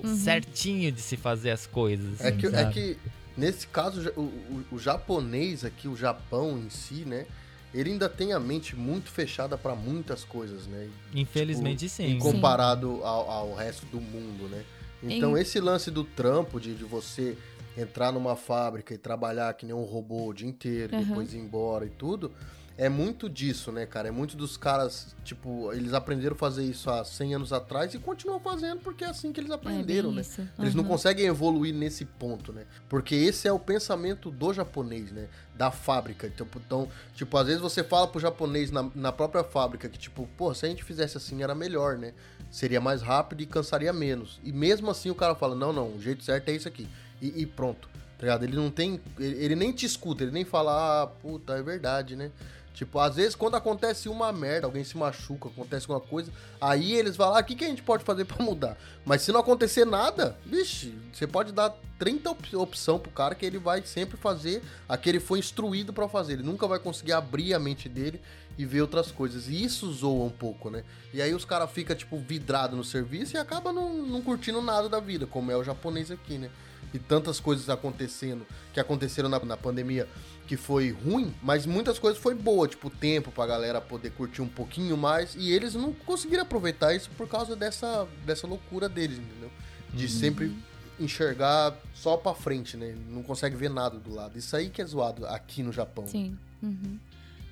[0.03, 0.15] Uhum.
[0.17, 2.19] certinho de se fazer as coisas.
[2.21, 2.97] É assim, que, é que
[3.37, 7.25] nesse caso, o, o- o japonês aqui, o Japão em si, né?
[7.73, 10.87] Ele ainda tem a mente muito fechada pra muitas coisas, né?
[11.15, 12.19] Infelizmente, Tipo, sim.
[12.19, 14.63] comparado ao, ao resto do mundo, né?
[15.03, 17.37] Então Em- esse lance do trampo, de, de você
[17.77, 21.03] entrar numa fábrica e trabalhar que nem um robô o dia inteiro, Aham.
[21.05, 22.31] depois ir embora e tudo,
[22.77, 24.07] é muito disso, né, cara?
[24.07, 27.99] É muito dos caras, tipo, eles aprenderam a fazer isso há 100 anos atrás e
[27.99, 30.21] continuam fazendo porque é assim que eles aprenderam, é né?
[30.21, 30.41] Isso.
[30.57, 30.89] Eles não Uhum.
[30.89, 32.65] conseguem evoluir nesse ponto, né?
[32.89, 35.27] Porque esse é o pensamento do japonês, né?
[35.55, 36.25] Da fábrica.
[36.27, 40.27] Então, então, tipo, às vezes você fala pro japonês na, na própria fábrica que, tipo,
[40.35, 42.13] pô, se a gente fizesse assim era melhor, né?
[42.49, 44.39] Seria mais rápido e cansaria menos.
[44.43, 46.87] E mesmo assim o cara fala, não, não, o jeito certo é isso aqui.
[47.21, 47.87] E, e pronto,
[48.17, 48.43] tá ligado?
[48.43, 48.99] Ele não tem.
[49.19, 52.31] Ele, ele nem te escuta, ele nem fala, ah, puta, é verdade, né?
[52.73, 57.15] Tipo, às vezes quando acontece uma merda, alguém se machuca, acontece alguma coisa, aí eles
[57.15, 58.77] falam, ah, o que, que a gente pode fazer pra mudar?
[59.05, 63.45] Mas se não acontecer nada, vixe, você pode dar 30 op opção pro cara que
[63.45, 66.33] ele vai sempre fazer a que ele foi instruído pra fazer.
[66.33, 68.19] Ele nunca vai conseguir abrir a mente dele
[68.57, 69.47] e ver outras coisas.
[69.47, 70.83] E isso zoa um pouco, né?
[71.13, 74.89] E aí os caras ficam, tipo, vidrado no serviço e acaba não, não curtindo nada
[74.89, 76.49] da vida, como é o japonês aqui, né?
[76.93, 80.07] E tantas coisas acontecendo, que aconteceram na, na pandemia,
[80.47, 84.47] que foi ruim, mas muitas coisas foi boa, tipo tempo pra galera poder curtir um
[84.47, 89.49] pouquinho mais, e eles não conseguiram aproveitar isso por causa dessa, dessa loucura deles, entendeu?
[89.93, 90.53] De sempre
[90.99, 92.95] enxergar só pra frente, né?
[93.09, 94.37] Não consegue ver nada do lado.
[94.37, 96.05] Isso aí que é zoado aqui no Japão.
[96.07, 96.37] Sim.
[96.61, 96.97] Uhum.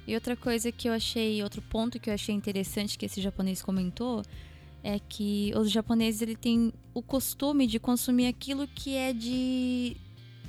[0.07, 3.61] E outra coisa que eu achei, outro ponto que eu achei interessante que esse japonês
[3.61, 4.23] comentou
[4.84, 9.95] é que os japoneses ele tem o costume de consumir aquilo que é de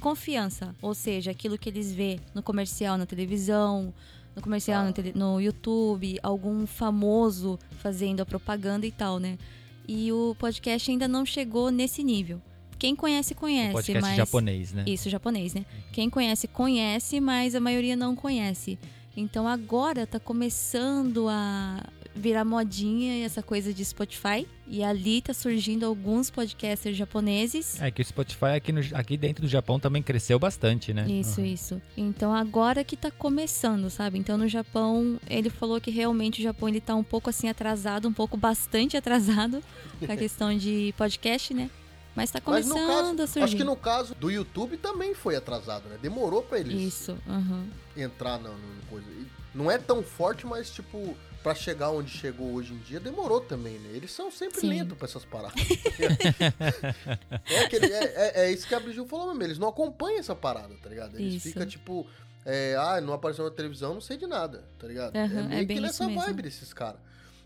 [0.03, 3.95] confiança, ou seja, aquilo que eles vê no comercial na televisão,
[4.35, 9.39] no comercial na tele- no YouTube, algum famoso fazendo a propaganda e tal, né?
[9.87, 12.41] E o podcast ainda não chegou nesse nível.
[12.79, 14.85] Quem conhece conhece, podcast mas japonês, né?
[14.87, 15.65] isso, japonês, né?
[15.93, 18.79] Quem conhece, conhece, mas a maioria não conhece.
[19.17, 21.81] Então agora tá começando a
[22.15, 24.47] virar modinha essa coisa de Spotify.
[24.67, 27.81] E ali tá surgindo alguns podcasters japoneses.
[27.81, 31.07] É que o Spotify aqui, no- aqui dentro do Japão também cresceu bastante, né?
[31.11, 31.47] Isso, Uhum.
[31.47, 31.83] isso.
[31.97, 34.19] Então agora que tá começando, sabe?
[34.19, 38.09] Então no Japão, ele falou que realmente o Japão ele tá um pouco assim atrasado,
[38.09, 39.63] um pouco bastante atrasado
[40.05, 41.71] com a questão de podcast, né?
[42.15, 43.45] Mas tá Mas começando no caso, a surgir.
[43.45, 45.97] acho que no caso do YouTube também foi atrasado, né?
[46.01, 47.65] Demorou pra eles Isso, aham.
[47.97, 48.59] entrar na no
[48.91, 49.07] coisa.
[49.11, 53.41] E Não é tão forte, mas tipo, pra chegar onde chegou hoje em dia, demorou
[53.41, 53.91] também, né?
[53.95, 54.69] Eles são sempre Sim.
[54.69, 55.55] lentos pra essas paradas.
[57.51, 60.35] é, aquele, é, é, é isso que a Brigitte falou mesmo, eles não acompanham essa
[60.35, 61.19] parada, tá ligado?
[61.19, 61.49] Eles Isso.
[61.49, 62.07] ficam tipo,
[62.45, 65.17] é, ah, não apareceu na televisão, não sei de nada, tá ligado?
[65.17, 66.21] Aham, é é meio bem que nessa mesmo.
[66.23, 67.01] vibe desses caras.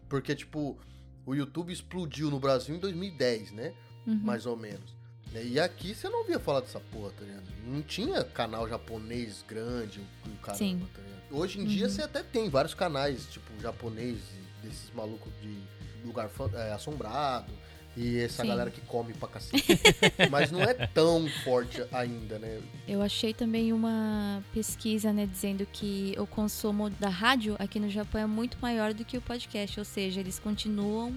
[0.09, 0.79] Porque, tipo,
[1.25, 3.75] o YouTube explodiu no Brasil em 2010, né?
[4.07, 4.21] Uhum.
[4.23, 4.96] mais ou menos.
[5.37, 5.45] Né?
[5.45, 7.45] E aqui você não via falar dessa porra, tá ligado?
[7.67, 10.89] Não tinha canal japonês grande, o caramba, Sim.
[10.95, 11.17] tá ligado?
[11.31, 11.91] Hoje em dia Uhum.
[11.93, 14.19] você até tem vários canais, tipo, japonês,
[14.63, 15.59] desses malucos de
[16.05, 17.53] lugar é, assombrado,
[17.97, 18.49] e essa Sim.
[18.49, 19.67] galera que come pra cacete.
[20.31, 22.61] Mas não é tão forte ainda, né?
[22.87, 28.21] Eu achei também uma pesquisa, né, dizendo que o consumo da rádio aqui no Japão
[28.21, 31.15] é muito maior do que o podcast, ou seja, eles continuam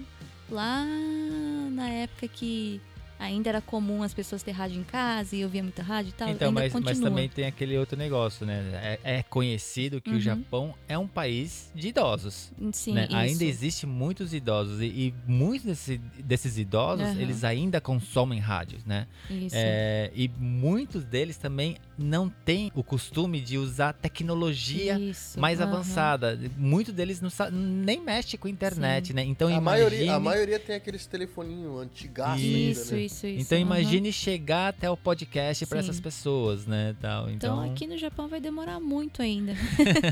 [0.50, 0.84] lá
[1.70, 2.80] na época que
[3.20, 6.12] ainda era comum as pessoas ter rádio em casa e eu via muita rádio e
[6.12, 6.28] tal.
[6.30, 7.08] Então, mas, mas continua.
[7.10, 8.98] também tem aquele outro negócio, né?
[9.04, 10.20] É, é conhecido que o Uhum.
[10.20, 12.50] Japão é um país de idosos.
[12.72, 13.06] Sim, né?
[13.12, 17.20] Ainda existe muitos idosos e, e muitos desse- desses idosos Aham.
[17.20, 19.06] eles ainda consomem rádios, né?
[19.30, 19.54] Isso.
[19.56, 25.70] É, e muitos deles também não têm o costume de usar tecnologia Isso, mais aham.
[25.72, 26.38] avançada.
[26.56, 29.12] Muitos deles não nem mexe com internet, Sim.
[29.14, 29.22] né?
[29.24, 33.00] Então a, imagine, maioria, a maioria tem aqueles telefoninhos antigaços ainda, Isso, né?
[33.02, 33.40] isso, isso.
[33.42, 36.96] então imagine chegar até o podcast para essas pessoas, né?
[37.00, 37.28] Tal.
[37.30, 39.52] Então Então, aqui no Japão vai demorar muito ainda.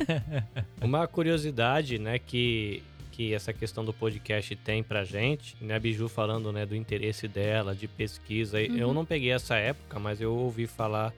[0.80, 2.82] Uma curiosidade, né, que,
[3.12, 5.76] que essa questão do podcast tem pra gente, né?
[5.76, 8.60] A Biju falando, né, do interesse dela, de pesquisa.
[8.60, 8.94] Eu Uhum.
[8.94, 11.12] não peguei essa época, mas eu ouvi falar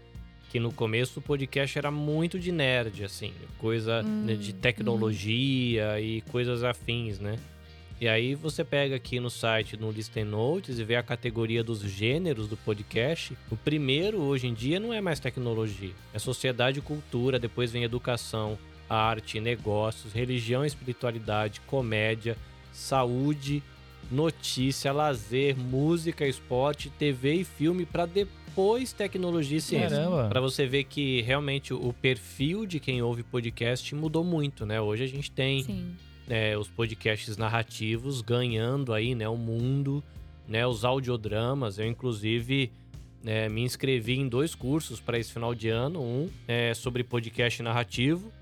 [0.50, 6.00] que no começo o podcast era muito de nerd, assim, coisa né, de Hum, tecnologia
[6.00, 7.38] e coisas afins, né?
[8.00, 11.80] E aí você pega aqui no site, no Listen Notes, e vê a categoria dos
[11.82, 13.36] gêneros do podcast.
[13.50, 15.92] O primeiro, hoje em dia, não é mais tecnologia.
[16.12, 18.58] É sociedade e cultura, depois vem educação,
[18.88, 22.36] arte, negócios, religião espiritualidade, comédia,
[22.72, 23.62] saúde,
[24.10, 28.39] notícia, lazer, música, esporte, TV e filme, para depois
[28.96, 29.90] tecnologia e ciência.
[29.90, 30.28] Caramba.
[30.28, 34.80] Pra você ver que realmente o perfil de quem ouve podcast mudou muito, né?
[34.80, 35.94] Hoje a gente tem Sim.
[36.28, 40.02] é, os podcasts narrativos ganhando aí, né, o mundo,
[40.46, 41.78] né, os audiodramas.
[41.78, 42.70] Eu, inclusive,
[43.22, 46.02] né, me inscrevi em dois cursos para esse final de ano.
[46.02, 48.32] Um é sobre podcast narrativo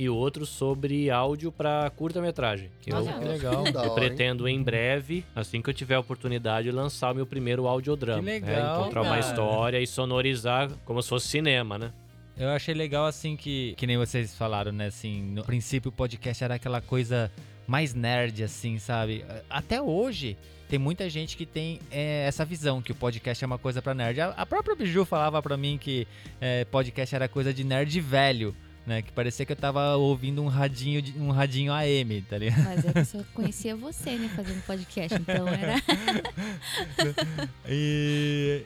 [0.00, 2.70] e outro sobre áudio para curta-metragem.
[2.80, 3.66] Que eu, Que legal.
[3.66, 3.94] Eu hora, hein?
[3.94, 8.20] pretendo em breve, assim que eu tiver a oportunidade, lançar o meu primeiro audiodrama.
[8.20, 9.20] Que né, legal, encontrar uma cara.
[9.20, 11.92] história e sonorizar como se fosse cinema, né?
[12.34, 14.86] Eu achei legal, assim, que, que nem vocês falaram, né?
[14.86, 17.30] Assim, no princípio o podcast era aquela coisa
[17.66, 19.22] mais nerd, assim, sabe?
[19.50, 20.34] Até hoje,
[20.66, 23.92] tem muita gente que tem é, essa visão, que o podcast é uma coisa pra
[23.92, 24.18] nerd.
[24.18, 26.08] A, a própria Biju falava pra mim que
[26.40, 28.56] é, podcast era coisa de nerd velho,
[28.86, 29.02] né?
[29.02, 32.64] Que parecia que eu tava ouvindo um radinho, de- um radinho AM, tá ligado?
[32.64, 35.18] Mas é que eu só conhecia você, né, fazendo podcast.
[35.20, 35.74] Então era.
[37.68, 38.62] E.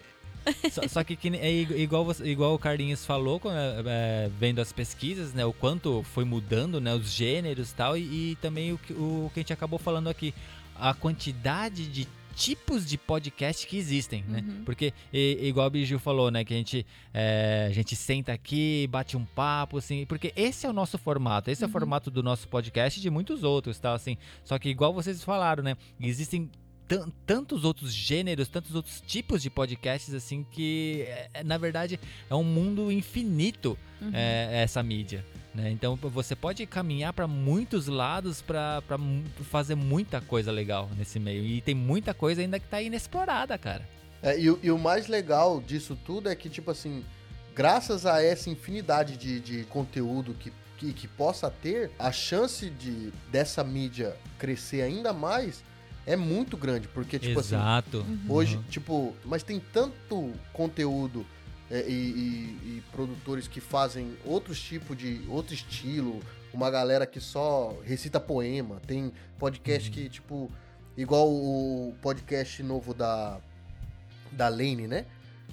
[0.70, 3.56] Só, só que, que é igu- igual, igual o Carlinhos falou, quando,
[3.88, 5.42] é, vendo as pesquisas, né?
[5.44, 6.94] O quanto foi mudando, né?
[6.94, 7.96] Os gêneros e tal.
[7.96, 10.34] E, e também o, que- o que a gente acabou falando aqui.
[10.76, 14.44] A quantidade de tipos de podcast que existem, né?
[14.46, 14.64] Uhum.
[14.64, 16.44] Porque, e- igual a Biju falou, né?
[16.44, 20.04] Que a gente, é, a gente senta aqui, bate um papo, assim.
[20.06, 21.50] Porque esse é o nosso formato.
[21.50, 21.72] Esse é o Uhum.
[21.72, 23.92] formato do nosso podcast e de muitos outros, tá?
[23.94, 25.76] Assim, só que igual vocês falaram, né?
[26.00, 26.50] Existem
[26.86, 31.98] tan- tantos outros gêneros, tantos outros tipos de podcasts, assim, que, é, na verdade,
[32.28, 34.10] é um mundo infinito Uhum.
[34.12, 35.24] é, essa mídia.
[35.54, 35.70] Né?
[35.70, 38.82] Então você pode caminhar para muitos lados para
[39.50, 41.44] fazer muita coisa legal nesse meio.
[41.44, 43.88] E tem muita coisa ainda que tá inexplorada, cara.
[44.22, 47.04] É, e, o- e o mais legal disso tudo é que, tipo assim,
[47.54, 53.12] graças a essa infinidade de, de conteúdo que, que, que possa ter, a chance de
[53.30, 55.62] dessa mídia crescer ainda mais
[56.06, 56.88] é muito grande.
[56.88, 58.04] Porque, tipo assim, Exato.
[58.28, 58.62] Hoje, Uhum.
[58.64, 61.24] tipo, mas tem tanto conteúdo
[61.70, 65.22] e, e- e produtores que fazem outros tipos de.
[65.28, 66.20] outro estilo.
[66.52, 68.80] Uma galera que só recita poema.
[68.86, 69.94] Tem podcast Uhum.
[69.94, 70.50] que, tipo,
[70.96, 73.38] igual o podcast novo da.
[74.30, 75.06] Da Lane, né?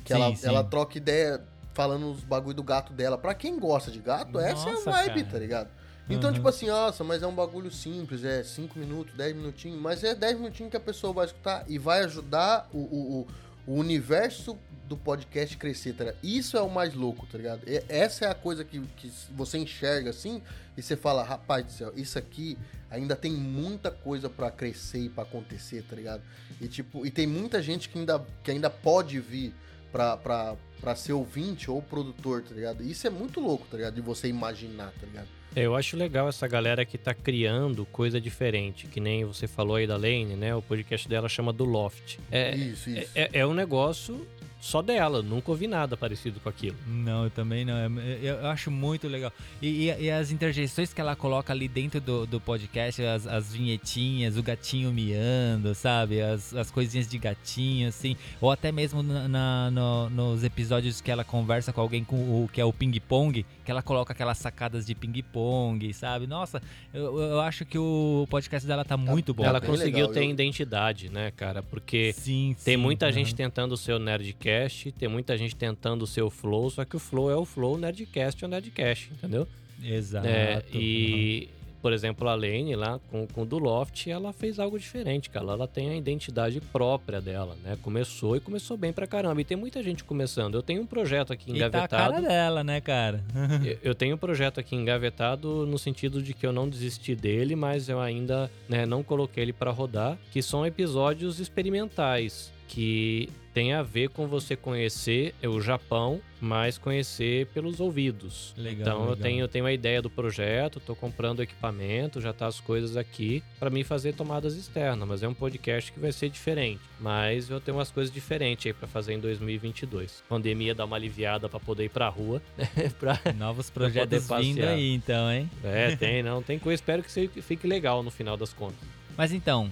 [0.04, 0.48] Que Sim, ela, sim.
[0.48, 1.42] ela troca ideia
[1.74, 3.18] falando os bagulho do gato dela.
[3.18, 5.32] Pra quem gosta de gato, essa é a Nossa, vibe, cara.
[5.32, 5.70] tá ligado?
[6.10, 6.36] Então, Uhum.
[6.36, 10.14] tipo assim, nossa, mas é um bagulho simples, é 5 minutos, 10 minutinhos, mas é
[10.14, 13.28] 10 minutinhos que a pessoa vai escutar e vai ajudar o, o, o-
[13.68, 14.58] o universo
[14.88, 16.18] do podcast crescer, tá ligado?
[16.24, 17.62] Isso é o mais louco, tá ligado?
[17.68, 20.42] E- essa é a coisa que, que você enxerga assim
[20.76, 22.58] e você fala, rapaz do céu, isso aqui
[22.90, 26.22] ainda tem muita coisa pra crescer e pra acontecer, tá ligado?
[26.60, 29.54] E tipo, e tem muita gente que ainda, que ainda pode vir
[29.92, 32.84] pra, pra, pra ser ouvinte ou produtor, tá ligado?
[32.84, 33.94] Isso é muito louco, tá ligado?
[33.96, 35.28] De você imaginar, tá ligado?
[35.56, 39.76] É, Eu acho legal essa galera que tá criando coisa diferente, que nem você falou
[39.76, 40.56] aí da Lane, né?
[40.56, 42.20] O podcast dela chama do Loft.
[42.32, 43.12] É, isso, isso.
[43.16, 44.26] é, é um negócio
[44.62, 46.78] só dela, nunca ouvi nada parecido com aquilo.
[46.88, 47.76] Não, eu também não.
[47.76, 49.34] É- Eu, eu acho muito legal.
[49.62, 53.52] E, e- e as interjeições que ela coloca ali dentro do, do podcast, as, as
[53.52, 56.22] vinhetinhas, o gatinho miando, sabe?
[56.22, 58.16] As, as coisinhas de gatinho, assim.
[58.40, 62.48] Ou até mesmo na, na- no- nos episódios que ela conversa com alguém com o
[62.48, 66.28] que é o ping-pong, que ela coloca aquelas sacadas de ping-pong, sabe?
[66.28, 66.62] Nossa,
[66.94, 69.44] eu, eu acho que o podcast dela tá muito bom.
[69.44, 71.64] Ela conseguiu legal, ter eu- identidade, né, cara?
[71.64, 74.51] Porque Sim, tem sim, muita gente tentando ser o Nerdcast,
[74.98, 77.78] tem muita gente tentando ser o Flow, só que o Flow é o Flow, o
[77.78, 79.48] Nerdcast é o Nerdcast, entendeu?
[79.84, 80.28] Exato.
[80.28, 81.50] É, e,
[81.82, 85.48] por exemplo, a Lane lá com, com o do Loft, ela fez algo diferente, cara.
[85.54, 87.76] Ela tem a identidade própria dela, né?
[87.82, 89.42] Começou e começou bem pra caramba.
[89.42, 90.54] E tem muita gente começando.
[90.54, 92.14] Eu tenho um projeto aqui E tá a engavetado.
[92.14, 93.24] cara dela, né, cara?
[93.66, 97.56] Eu- Eu tenho um projeto aqui engavetado no sentido de que eu não desisti dele,
[97.56, 103.74] mas eu ainda né, não coloquei ele pra rodar, que são episódios experimentais, que tem
[103.74, 108.54] a ver com você conhecer o Japão, mas conhecer pelos ouvidos.
[108.58, 108.82] Legal.
[108.82, 109.18] Então eu legal.
[109.18, 113.44] tenho, eu tenho a ideia do projeto, tô comprando equipamento, já tá as coisas aqui
[113.60, 116.82] para mim fazer tomadas externas, mas é um podcast que vai ser diferente.
[117.00, 120.24] Mas eu tenho umas coisas diferentes aí para fazer em 2022.
[120.28, 122.42] Pandemia dá uma aliviada para poder ir pra rua,
[123.00, 123.20] pra...
[123.36, 124.70] Novos projetos vindo passear.
[124.70, 125.50] aí, então, hein?
[125.64, 128.80] É, tem, não, tem coisa, espero que fique legal no final das contas.
[129.18, 129.70] Mas então,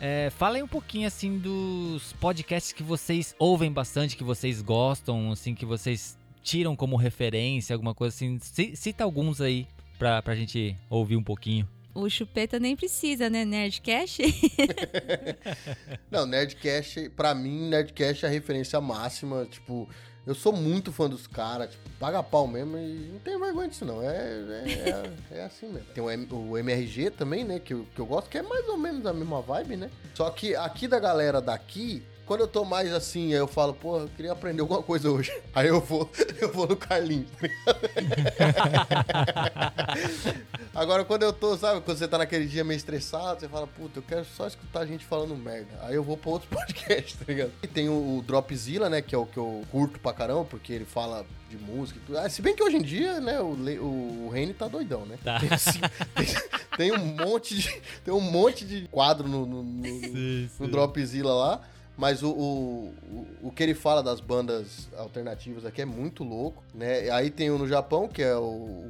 [0.00, 5.30] é, fala aí um pouquinho assim dos podcasts que vocês ouvem bastante, que vocês gostam,
[5.32, 8.38] assim, que vocês tiram como referência, alguma coisa assim.
[8.40, 9.66] Ci- Cita alguns aí
[9.98, 11.68] pra, pra gente ouvir um pouquinho.
[11.94, 14.22] O chupeta nem precisa, né, Nerdcast?
[16.10, 19.44] Não, Nerdcast, pra mim, Nerdcast é a referência máxima.
[19.50, 19.88] Tipo,
[20.26, 23.84] eu sou muito fã dos caras, tipo, paga pau mesmo e não tem vergonha disso,
[23.84, 24.02] não.
[24.02, 25.88] É, é, é, é assim mesmo.
[25.94, 28.68] Tem o, M- o MRG também, né, que eu, que eu gosto, que é mais
[28.68, 29.90] ou menos a mesma vibe, né?
[30.14, 32.02] Só que aqui da galera daqui.
[32.30, 35.32] Quando eu tô mais assim, eu falo, pô, eu queria aprender alguma coisa hoje.
[35.52, 36.08] Aí eu vou,
[36.40, 37.26] eu vou no Carlinhos.
[40.72, 43.98] Agora, quando eu tô, sabe, quando você tá naquele dia meio estressado, você fala, puta,
[43.98, 45.76] eu quero só escutar gente falando merda.
[45.82, 47.50] Aí eu vou pra outros podcasts, tá ligado?
[47.64, 50.72] E tem o, o Dropzilla, né, que é o que eu curto pra caramba, porque
[50.72, 52.16] ele fala de música e tudo.
[52.18, 55.18] Ah, se bem que hoje em dia, né, o, o, o Reni tá doidão, né?
[55.24, 55.40] Tá.
[55.40, 55.80] Tem, assim,
[56.14, 56.36] tem-
[56.76, 61.60] tem um monte de, tem um monte de quadro no, no, no- no Dropzilla lá.
[62.00, 62.94] Mas o, o,
[63.42, 67.10] o- que ele fala das bandas alternativas aqui é muito louco, né?
[67.10, 68.40] Aí tem o no Japão, que é o,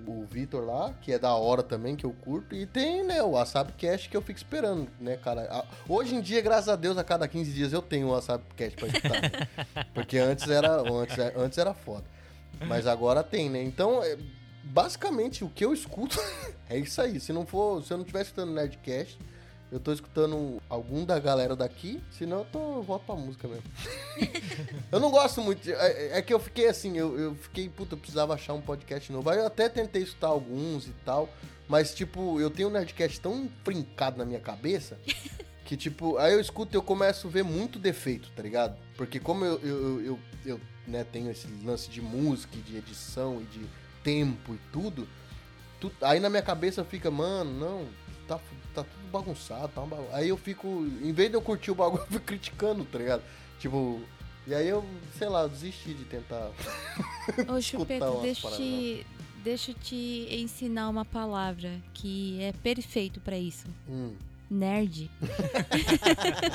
[0.06, 2.54] o Vitor lá, que é da hora também, que eu curto.
[2.54, 5.64] E tem, né, o Wasabi Cash que eu fico esperando, né, cara?
[5.88, 8.74] Hoje em dia, graças a Deus, a cada 15 dias eu tenho o Wasabi Cash
[8.76, 9.22] pra escutar.
[9.22, 9.48] né?
[9.92, 12.04] Porque antes era, antes, antes era foda.
[12.68, 13.60] Mas agora tem, né?
[13.60, 14.16] Então, é,
[14.62, 16.16] basicamente, o que eu escuto
[16.70, 17.18] é isso aí.
[17.18, 19.18] Se não for, se eu não estiver escutando Nerdcast,
[19.72, 23.62] eu tô escutando algum da galera daqui, senão eu, tô, eu volto pra música mesmo.
[24.90, 25.62] eu não gosto muito.
[25.62, 28.60] de- é, é que eu fiquei assim, eu, eu fiquei, puta, eu precisava achar um
[28.60, 29.28] podcast novo.
[29.30, 31.28] Aí eu até tentei escutar alguns e tal,
[31.68, 34.98] mas tipo, eu tenho um Nerdcast tão trincado na minha cabeça.
[35.62, 38.76] Que tipo, aí eu escuto e eu começo a ver muito defeito, tá ligado?
[38.96, 43.40] Porque como eu, eu, eu, eu, né, tenho esse lance de música, e de edição
[43.40, 43.64] e de
[44.02, 45.06] tempo e tudo,
[45.78, 47.86] tu- aí na minha cabeça fica, mano, não,
[48.26, 48.59] tá, tudo
[49.10, 50.68] bagunçado, tá uma bagun- Aí eu fico,
[51.02, 53.22] em vez de eu curtir o bagulho, eu fico criticando, tá ligado?
[53.58, 54.00] Tipo,
[54.46, 54.84] e aí eu,
[55.18, 56.50] sei lá, eu desisti de tentar.
[57.48, 59.06] Ô, chupeta, deixa te,
[59.44, 63.66] deixa eu te ensinar uma palavra que é perfeito pra isso.
[63.88, 64.14] Hum.
[64.50, 65.08] Nerd.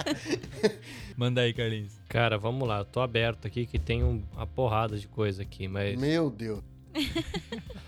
[1.15, 1.93] Manda aí, Carlinhos.
[2.09, 5.67] Cara, vamos lá, eu tô aberto aqui que tem um- uma porrada de coisa aqui,
[5.67, 5.97] mas.
[5.99, 6.61] Meu Deus.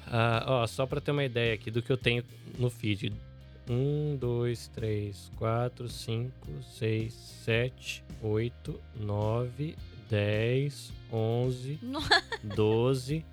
[0.06, 2.24] Ah, ó, só pra ter uma ideia aqui do que eu tenho
[2.58, 3.14] no feed.
[3.70, 6.32] 1, 2, 3, 4, 5,
[6.78, 9.76] 6, 7, 8, 9,
[10.10, 12.24] 10, 11, Nossa.
[12.44, 13.26] 12,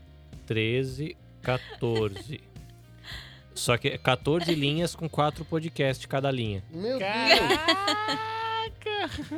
[0.47, 2.41] 13, 14.
[3.55, 6.63] Só que é 14 linhas com 4 podcasts cada linha.
[6.73, 7.05] Meu Deus.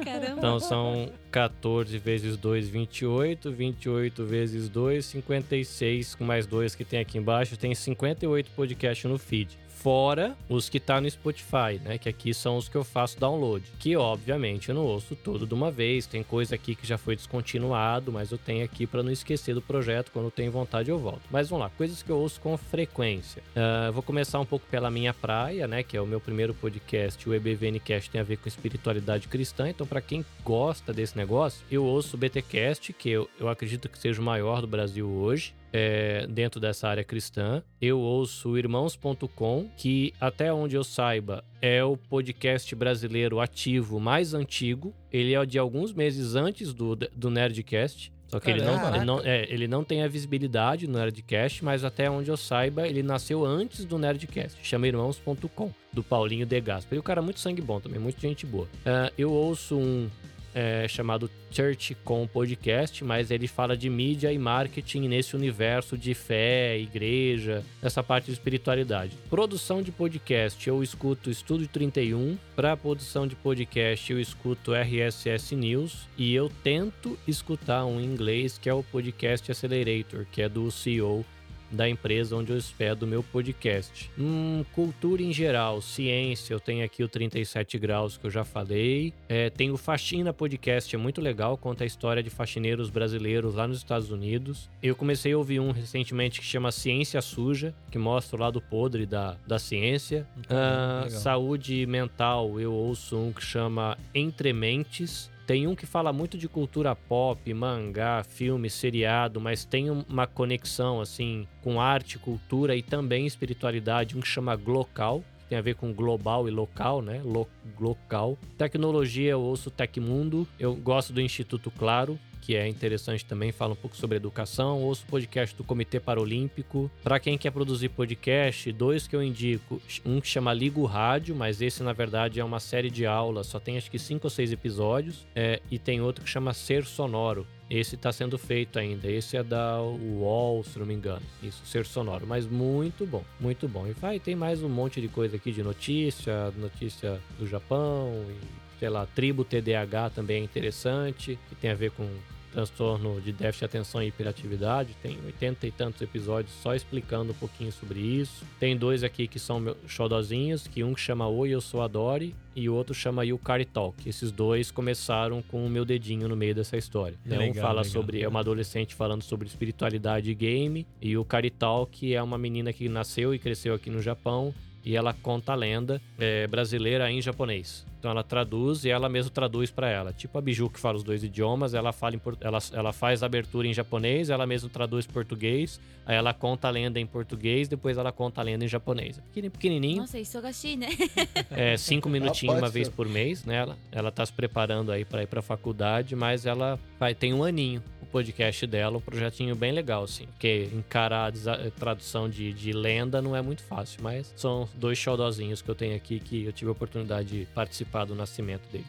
[0.05, 0.39] Caramba.
[0.39, 3.53] Então são 14 vezes 2, 28.
[3.53, 6.15] 28 vezes 2, 56.
[6.15, 9.59] Com mais dois que tem aqui embaixo, tem 58 podcasts no feed.
[9.83, 11.99] Fora os que tá no Spotify, né?
[11.99, 13.65] Que aqui são os que eu faço download.
[13.79, 16.07] Que obviamente eu não ouço tudo de uma vez.
[16.07, 19.63] Tem coisa aqui que já foi descontinuado, mas eu tenho aqui para não esquecer do
[19.63, 20.11] projeto.
[20.13, 21.23] Quando eu tenho vontade, eu volto.
[21.31, 23.43] Mas vamos lá, coisas que eu ouço com frequência.
[23.55, 25.83] Ah, vou começar um pouco pela minha praia, né?
[25.83, 27.29] Que é o meu primeiro podcast.
[27.29, 29.69] O EBVNcast tem a ver com espiritualidade cristã.
[29.69, 33.99] Então, para quem gosta desse negócio, eu ouço o BTcast, que eu, eu acredito que
[33.99, 35.55] seja o maior do Brasil hoje.
[35.73, 41.97] É, dentro dessa área cristã, eu ouço Irmãos.com, que até onde eu saiba é o
[41.97, 44.95] podcast brasileiro ativo mais antigo.
[45.13, 48.13] Ele é de alguns meses antes do, do Nerdcast.
[48.29, 51.85] Só que ele não, ele, não, é, ele não tem a visibilidade no Nerdcast, mas
[51.85, 54.59] até onde eu saiba, ele nasceu antes do Nerdcast.
[54.65, 56.99] Chama Irmãos.com, do Paulinho De Gasperi.
[56.99, 58.67] O cara é muito sangue bom também, muita gente boa.
[58.85, 60.11] Ah, eu ouço um
[60.57, 66.79] é, chamado ChurchCom Podcast, mas ele fala de mídia e marketing nesse universo de fé,
[66.79, 69.19] igreja, nessa parte de espiritualidade.
[69.29, 72.39] Produção de podcast, eu escuto Estúdio 31.
[72.57, 76.09] Para produção de podcast, eu escuto RSS News.
[76.17, 80.71] E eu tento escutar um em inglês, que é o Podcast Accelerator, que é do
[80.71, 81.23] CEO
[81.71, 84.11] da empresa onde eu hospedo o meu podcast.
[84.19, 89.13] Hum, cultura em geral, ciência, eu tenho aqui o 37 graus que eu já falei.
[89.29, 93.67] É, tem o Faxina Podcast, é muito legal, conta a história de faxineiros brasileiros lá
[93.67, 94.69] nos Estados Unidos.
[94.83, 99.07] Eu comecei a ouvir um recentemente que chama Ciência Suja, que mostra o lado podre
[99.07, 100.27] da, da ciência.
[100.49, 105.31] Ah, saúde mental, eu ouço um que chama Entre Mentes.
[105.47, 111.01] Tem um que fala muito de cultura pop, mangá, filme, seriado, mas tem uma conexão
[111.01, 115.77] assim com arte, cultura e também espiritualidade, um que chama Glocal, que tem a ver
[115.77, 117.23] com global e local, né?
[117.25, 117.47] Lo
[117.79, 118.37] local.
[118.59, 123.77] Tecnologia, eu ouço Tecmundo, eu gosto do Instituto Claro, que é interessante também, fala um
[123.77, 124.81] pouco sobre educação.
[124.81, 126.89] Ouço o podcast do Comitê Paralímpico.
[127.03, 129.83] Para quem quer produzir podcast, dois que eu indico.
[130.05, 133.59] Um que chama Ligo Rádio, mas esse na verdade é uma série de aulas, só
[133.59, 135.27] tem acho que cinco ou seis episódios.
[135.35, 137.45] É, e tem outro que chama Ser Sonoro.
[137.69, 139.11] Esse está sendo feito ainda.
[139.11, 141.23] Esse é da UOL, se não me engano.
[141.43, 142.29] Isso, ser sonoro.
[142.29, 143.89] Mas muito bom, muito bom.
[143.89, 148.79] E vai, tem mais um monte de coisa aqui de notícia, notícia do Japão, e,
[148.79, 152.09] sei lá, tribo TDAH também é interessante, que tem a ver com
[152.53, 154.97] transtorno de déficit de atenção e hiperatividade.
[155.03, 158.45] Tem 80 e tantos episódios só explicando um pouquinho sobre isso.
[158.59, 162.35] Tem dois aqui que são meus xodozinhos, que um chama Oi, eu sou a Dory
[162.55, 164.09] e o outro chama Yukari Talk.
[164.09, 167.19] Esses dois começaram com o meu dedinho no meio dessa história.
[167.25, 167.37] Né?
[167.37, 171.21] Legal, um fala legal, sobre é uma adolescente falando sobre espiritualidade e game e o
[171.21, 174.55] Yukari Talk é uma menina que nasceu e cresceu aqui no Japão
[174.87, 177.85] e ela conta a lenda é, brasileira em japonês.
[177.99, 180.13] Então ela traduz e ela mesmo traduz para ela.
[180.13, 183.27] Tipo a Biju que fala os dois idiomas, ela fala em, ela, ela faz a
[183.27, 187.99] abertura em japonês, ela mesmo traduz português, aí ela conta a lenda em português, depois
[187.99, 189.21] ela conta a lenda em japonês.
[189.35, 190.03] Pequenininho.
[190.03, 190.43] Nossa, isso eu
[190.77, 190.89] né?
[191.51, 193.57] É, cinco minutinhos uma vez por mês, né?
[193.57, 197.43] Ela, ela tá se preparando aí para ir pra faculdade, mas ela vai, tem um
[197.43, 197.83] aninho
[198.17, 200.25] podcast dela, um projetinho bem legal, assim.
[200.25, 205.61] Porque encarar a tradução de, de lenda não é muito fácil, mas são dois xodózinhos
[205.61, 208.87] que eu tenho aqui que eu tive a oportunidade de participar do nascimento deles?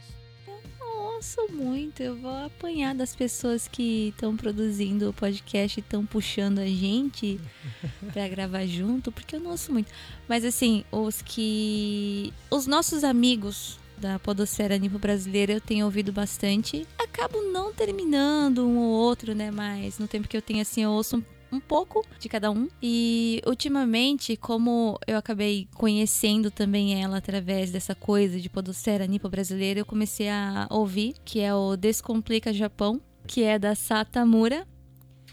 [0.48, 6.06] Eu ouço muito, eu vou apanhar das pessoas que estão produzindo o podcast e estão
[6.06, 7.38] puxando a gente
[8.14, 9.92] para gravar junto, porque eu não ouço muito.
[10.26, 12.34] Mas assim, os que.
[12.50, 16.86] Os nossos amigos da Podosfera Nipo Brasileira eu tenho ouvido bastante.
[16.98, 19.52] Acabo não terminando um ou outro, né?
[19.52, 22.68] Mas no tempo que eu tenho assim, eu ouço um pouco de cada um.
[22.82, 29.80] E ultimamente, como eu acabei conhecendo também ela através dessa coisa de podosfera nipo brasileira,
[29.80, 34.68] eu comecei a ouvir, que é o Descomplica Japão, que é da Satamura.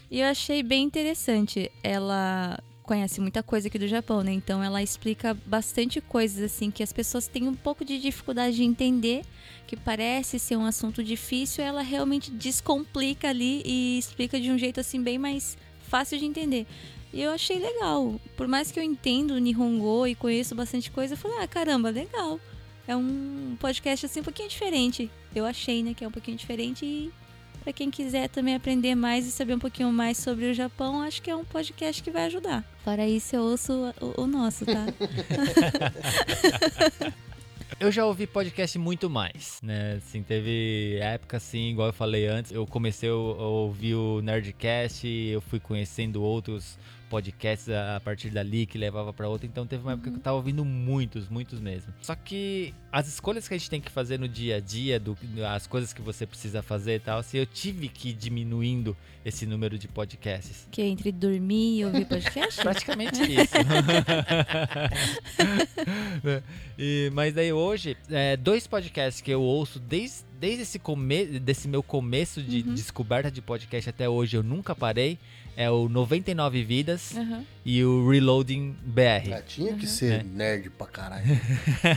[0.09, 1.71] E eu achei bem interessante.
[1.83, 4.31] Ela conhece muita coisa aqui do Japão, né?
[4.31, 8.63] Então ela explica bastante coisas assim que as pessoas têm um pouco de dificuldade de
[8.63, 9.25] entender,
[9.67, 14.79] que parece ser um assunto difícil, ela realmente descomplica ali e explica de um jeito
[14.79, 15.57] assim bem mais
[15.87, 16.65] fácil de entender.
[17.11, 18.19] E eu achei legal.
[18.37, 22.39] Por mais que eu entendo Nihongo e conheço bastante coisa, eu falei, ah, caramba, legal.
[22.87, 25.09] É um podcast assim um pouquinho diferente.
[25.33, 27.11] Eu achei, né, que é um pouquinho diferente e
[27.65, 31.19] para quem quiser também aprender mais e saber um pouquinho mais sobre o Japão, acho
[31.19, 32.63] que é um podcast que vai ajudar.
[32.83, 34.85] Para isso eu ouço o, o nosso, tá?
[37.77, 39.95] Eu já ouvi podcast muito mais, né?
[39.97, 45.41] Assim, teve época assim, igual eu falei antes, eu comecei a ouvir o Nerdcast, eu
[45.41, 46.79] fui conhecendo outros
[47.09, 49.47] podcasts a partir dali que levava para outra.
[49.47, 51.93] Então teve uma época que eu tava ouvindo muitos, muitos mesmo.
[52.01, 55.17] Só que as escolhas que a gente tem que fazer no dia a dia, do,
[55.47, 59.45] as coisas que você precisa fazer e tal, assim, eu tive que ir diminuindo esse
[59.45, 60.67] número de podcasts.
[60.71, 62.59] Que é entre dormir e ouvir podcast?
[62.61, 63.55] Praticamente isso.
[66.77, 71.67] e, mas daí hoje, é, dois podcasts que eu ouço desde desde esse come desse
[71.67, 72.73] meu começo de uhum.
[72.73, 75.17] descoberta de podcast até hoje, eu nunca parei
[75.55, 77.45] é o 99 Vidas uhum.
[77.65, 79.33] e o Reloading BR.
[79.33, 79.91] Ah, tinha que uhum.
[79.91, 80.23] ser é.
[80.23, 81.25] nerd pra caralho.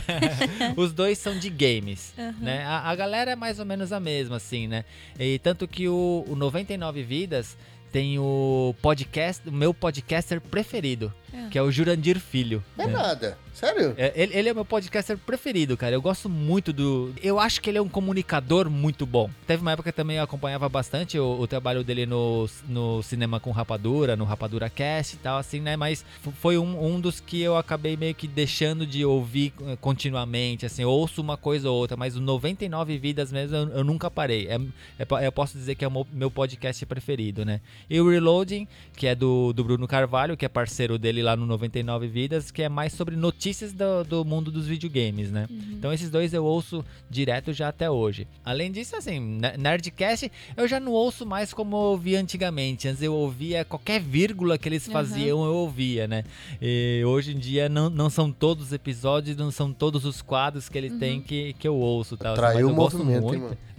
[0.76, 2.34] Os dois são de games, uhum.
[2.40, 2.64] né?
[2.64, 4.84] A, a, galera é mais ou menos a mesma, assim, né?
[5.18, 7.56] E tanto que o, o 99 Vidas
[7.90, 11.48] tem o podcast, o meu podcaster preferido, é.
[11.50, 12.62] que é o Jurandir Filho.
[12.76, 12.92] É né?
[12.92, 13.38] nada.
[13.58, 13.92] Sério?
[13.96, 15.92] É, ele, ele, é meu podcaster preferido, cara.
[15.92, 17.12] Eu gosto muito do.
[17.20, 19.28] Eu acho que ele é um comunicador muito bom.
[19.48, 23.40] Teve uma época que também eu acompanhava bastante o, o trabalho dele no, no cinema
[23.40, 25.76] com Rapadura, no Rapadura Cast e tal, assim, né?
[25.76, 26.04] Mas
[26.40, 30.64] foi um, um dos que eu acabei meio que deixando de ouvir eh, continuamente.
[30.64, 34.08] Assim, eu ouço uma coisa ou outra, mas o 99 Vidas mesmo eu, eu nunca
[34.08, 34.46] parei.
[34.46, 34.54] É,
[35.00, 37.60] é, eu posso dizer que é o meu podcast preferido, né?
[37.90, 41.46] E o Reloading, que é do, do Bruno Carvalho, que é parceiro dele lá no
[41.46, 45.46] 99 Vidas, que é mais sobre notícias do, do mundo dos videogames, né?
[45.50, 45.72] Uhum.
[45.72, 48.26] Então esses dois eu ouço direto já até hoje.
[48.44, 52.88] Além disso, assim, Nerdcast eu já não ouço mais como eu ouvia antigamente.
[52.88, 55.46] Antes eu ouvia qualquer vírgula que eles faziam, uhum.
[55.46, 56.24] eu ouvia, né?
[56.60, 60.68] E hoje em dia não, não são todos os episódios, não são todos os quadros
[60.68, 60.98] que ele uhum.
[60.98, 62.16] tem que, que eu ouço.
[62.16, 62.34] Tal.
[62.34, 63.42] Traiu o movimento, hein,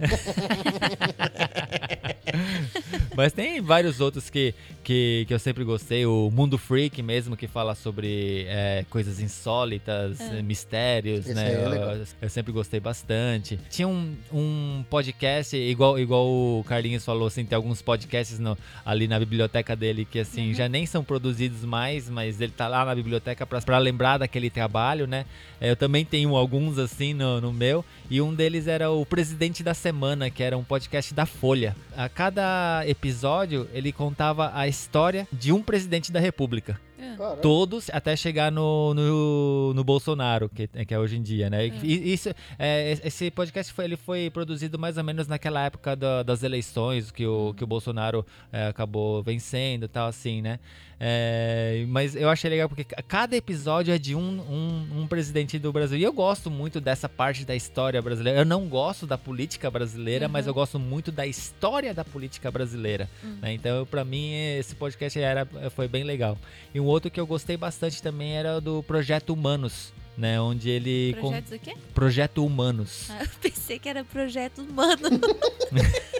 [3.16, 7.46] Mas tem vários outros que que, que eu sempre gostei, o Mundo Freak mesmo, que
[7.46, 10.42] fala sobre é, coisas insólitas, É.
[10.42, 11.52] mistérios, Esse né?
[11.52, 11.96] é legal.
[11.96, 13.58] eu, eu sempre gostei bastante.
[13.68, 19.06] Tinha um, um podcast, igual, igual o Carlinhos falou, assim, tem alguns podcasts no- ali
[19.08, 22.94] na biblioteca dele que, assim, já nem são produzidos mais, mas ele tá lá na
[22.94, 25.24] biblioteca pra, pra lembrar daquele trabalho, né?
[25.60, 27.84] É, Eu também tenho alguns, assim, no, no meu.
[28.10, 31.76] E um deles era o Presidente da Semana, que era um podcast da Folha.
[31.96, 36.80] A cada episódio, ele contava a história de um presidente da República.
[37.00, 37.16] É.
[37.16, 37.36] Caramba.
[37.36, 41.66] Todos até chegar no, no, no Bolsonaro, que, que é hoje em dia, né?
[41.82, 46.22] E isso, é, esse podcast foi, ele foi produzido mais ou menos naquela época da-
[46.22, 50.58] das eleições, que o, que o Bolsonaro é, acabou vencendo e tal, assim, né?
[51.02, 55.58] É, mas eu achei legal porque ca- cada episódio é de um, um, um presidente
[55.58, 55.96] do Brasil.
[55.96, 58.38] E eu gosto muito dessa parte da história brasileira.
[58.40, 60.50] Eu não gosto da política brasileira, mas Uhum.
[60.50, 63.08] eu gosto muito da história da política brasileira.
[63.40, 63.54] né?
[63.54, 66.36] Então, pra mim, esse podcast era, foi bem legal.
[66.74, 69.92] E um outro que eu gostei bastante também era o do Projeto Humanos.
[70.18, 71.14] Né, onde ele.
[71.18, 71.74] com- Projetos o quê?
[71.94, 73.06] Projeto Humanos.
[73.10, 75.08] Ah, eu pensei que era projeto humano.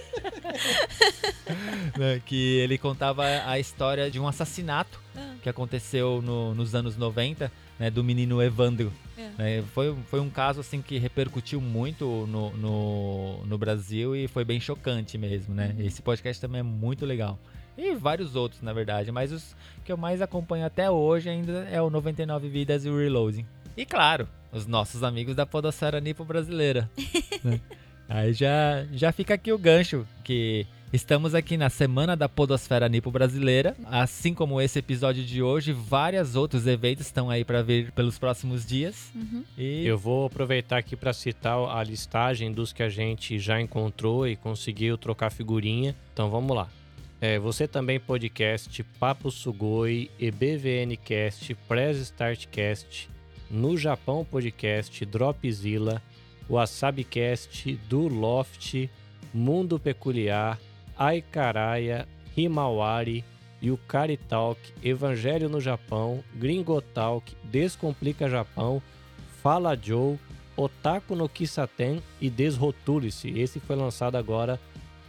[1.98, 5.34] né, que ele contava a história de um assassinato Ah.
[5.42, 8.92] que aconteceu no- nos anos 90, né, do menino Evandro.
[9.18, 9.30] É.
[9.36, 14.44] né, foi, foi um caso assim que repercutiu muito no, no, no Brasil e foi
[14.44, 15.74] bem chocante mesmo, né?
[15.78, 17.38] Esse podcast também é muito legal.
[17.76, 19.54] E vários outros, na verdade, mas os
[19.84, 23.44] que eu mais acompanho até hoje ainda é o 99 Vidas e o Reloading.
[23.76, 26.90] E claro, os nossos amigos da Podosfera Nipo Brasileira.
[27.44, 27.60] né?
[28.10, 33.08] Aí já, já fica aqui o gancho, que estamos aqui na Semana da Podosfera Nipo
[33.08, 33.76] Brasileira.
[33.84, 38.66] Assim como esse episódio de hoje, vários outros eventos estão aí para vir pelos próximos
[38.66, 39.12] dias.
[39.14, 39.44] Uhum.
[39.56, 44.26] E Eu vou aproveitar aqui para citar a listagem dos que a gente já encontrou
[44.26, 45.94] e conseguiu trocar figurinha.
[46.12, 46.68] Então vamos lá.
[47.20, 53.08] É, você também podcast, Papo Sugoi, EBVNcast, Press Startcast,
[53.48, 56.02] No Japão Podcast, Dropzilla,
[56.50, 58.90] WasabiCast, Do Loft,
[59.32, 60.58] Mundo Peculiar,
[60.98, 63.24] Aikaraia, Himawari,
[63.62, 68.82] Yukari Talk, Evangelho no Japão, Gringo Talk, Descomplica Japão,
[69.42, 70.18] Fala Joe,
[70.56, 73.30] Otaku no Kisaten e Desrotule-se.
[73.38, 74.58] Esse foi lançado agora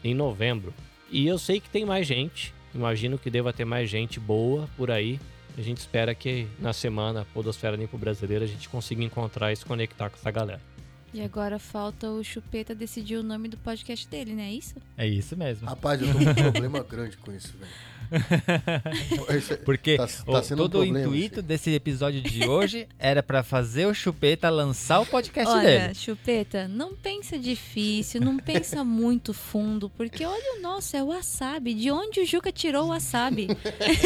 [0.03, 0.73] em novembro.
[1.09, 4.91] E eu sei que tem mais gente, imagino que deva ter mais gente boa por
[4.91, 5.19] aí.
[5.57, 9.65] A gente espera que na semana Podosfera Limpo Brasileira a gente consiga encontrar e se
[9.65, 10.70] conectar com essa galera.
[11.13, 14.75] E agora falta o Chupeta decidir o nome do podcast dele, não é isso?
[14.97, 15.67] é isso mesmo.
[15.67, 17.71] Rapaz, eu tô com um problema grande com isso, velho.
[19.65, 21.47] Porque Tá- o- tá sendo um todo o problema, intuito assim.
[21.47, 25.93] desse episódio de hoje era pra fazer o Chupeta lançar o podcast Olha, dele.
[25.95, 31.73] Chupeta, não pensa difícil, não pensa muito fundo, porque olha o nosso, é o wasabi.
[31.73, 33.47] De onde o Juca tirou o wasabi?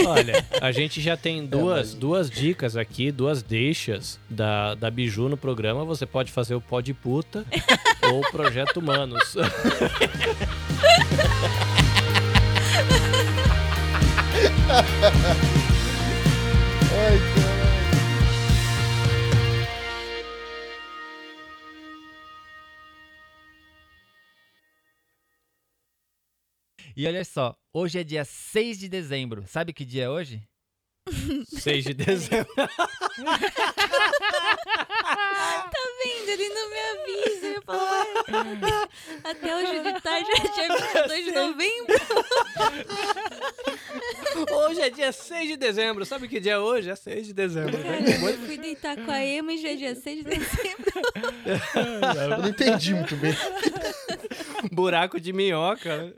[0.07, 5.29] Olha, a gente já tem duas, mas- duas dicas aqui, duas deixas da, da Biju
[5.29, 5.83] no programa.
[5.85, 7.45] Você pode fazer o Pod Puta
[8.11, 9.35] ou o Projeto Humanos.
[16.97, 17.19] Ai.
[26.97, 29.45] E olha só, hoje é dia 6 de dezembro.
[29.47, 30.41] Sabe que dia é hoje?
[31.47, 32.47] 6 de dezembro.
[35.05, 36.29] Tá vendo?
[36.29, 37.47] Ele não me avisa.
[37.47, 38.87] Eu falo, "Ué,
[39.23, 41.95] até hoje de tarde já tinha 22 de novembro.
[44.51, 46.05] Hoje é dia 6 de dezembro.
[46.05, 46.89] Sabe que dia é hoje?
[46.89, 47.77] É 6 de dezembro.
[47.77, 47.99] Cara,
[48.31, 51.01] eu fui deitar com a Ema e já é dia 6 de dezembro.
[52.31, 53.33] Eu não entendi muito bem.
[54.71, 56.13] Buraco de minhoca.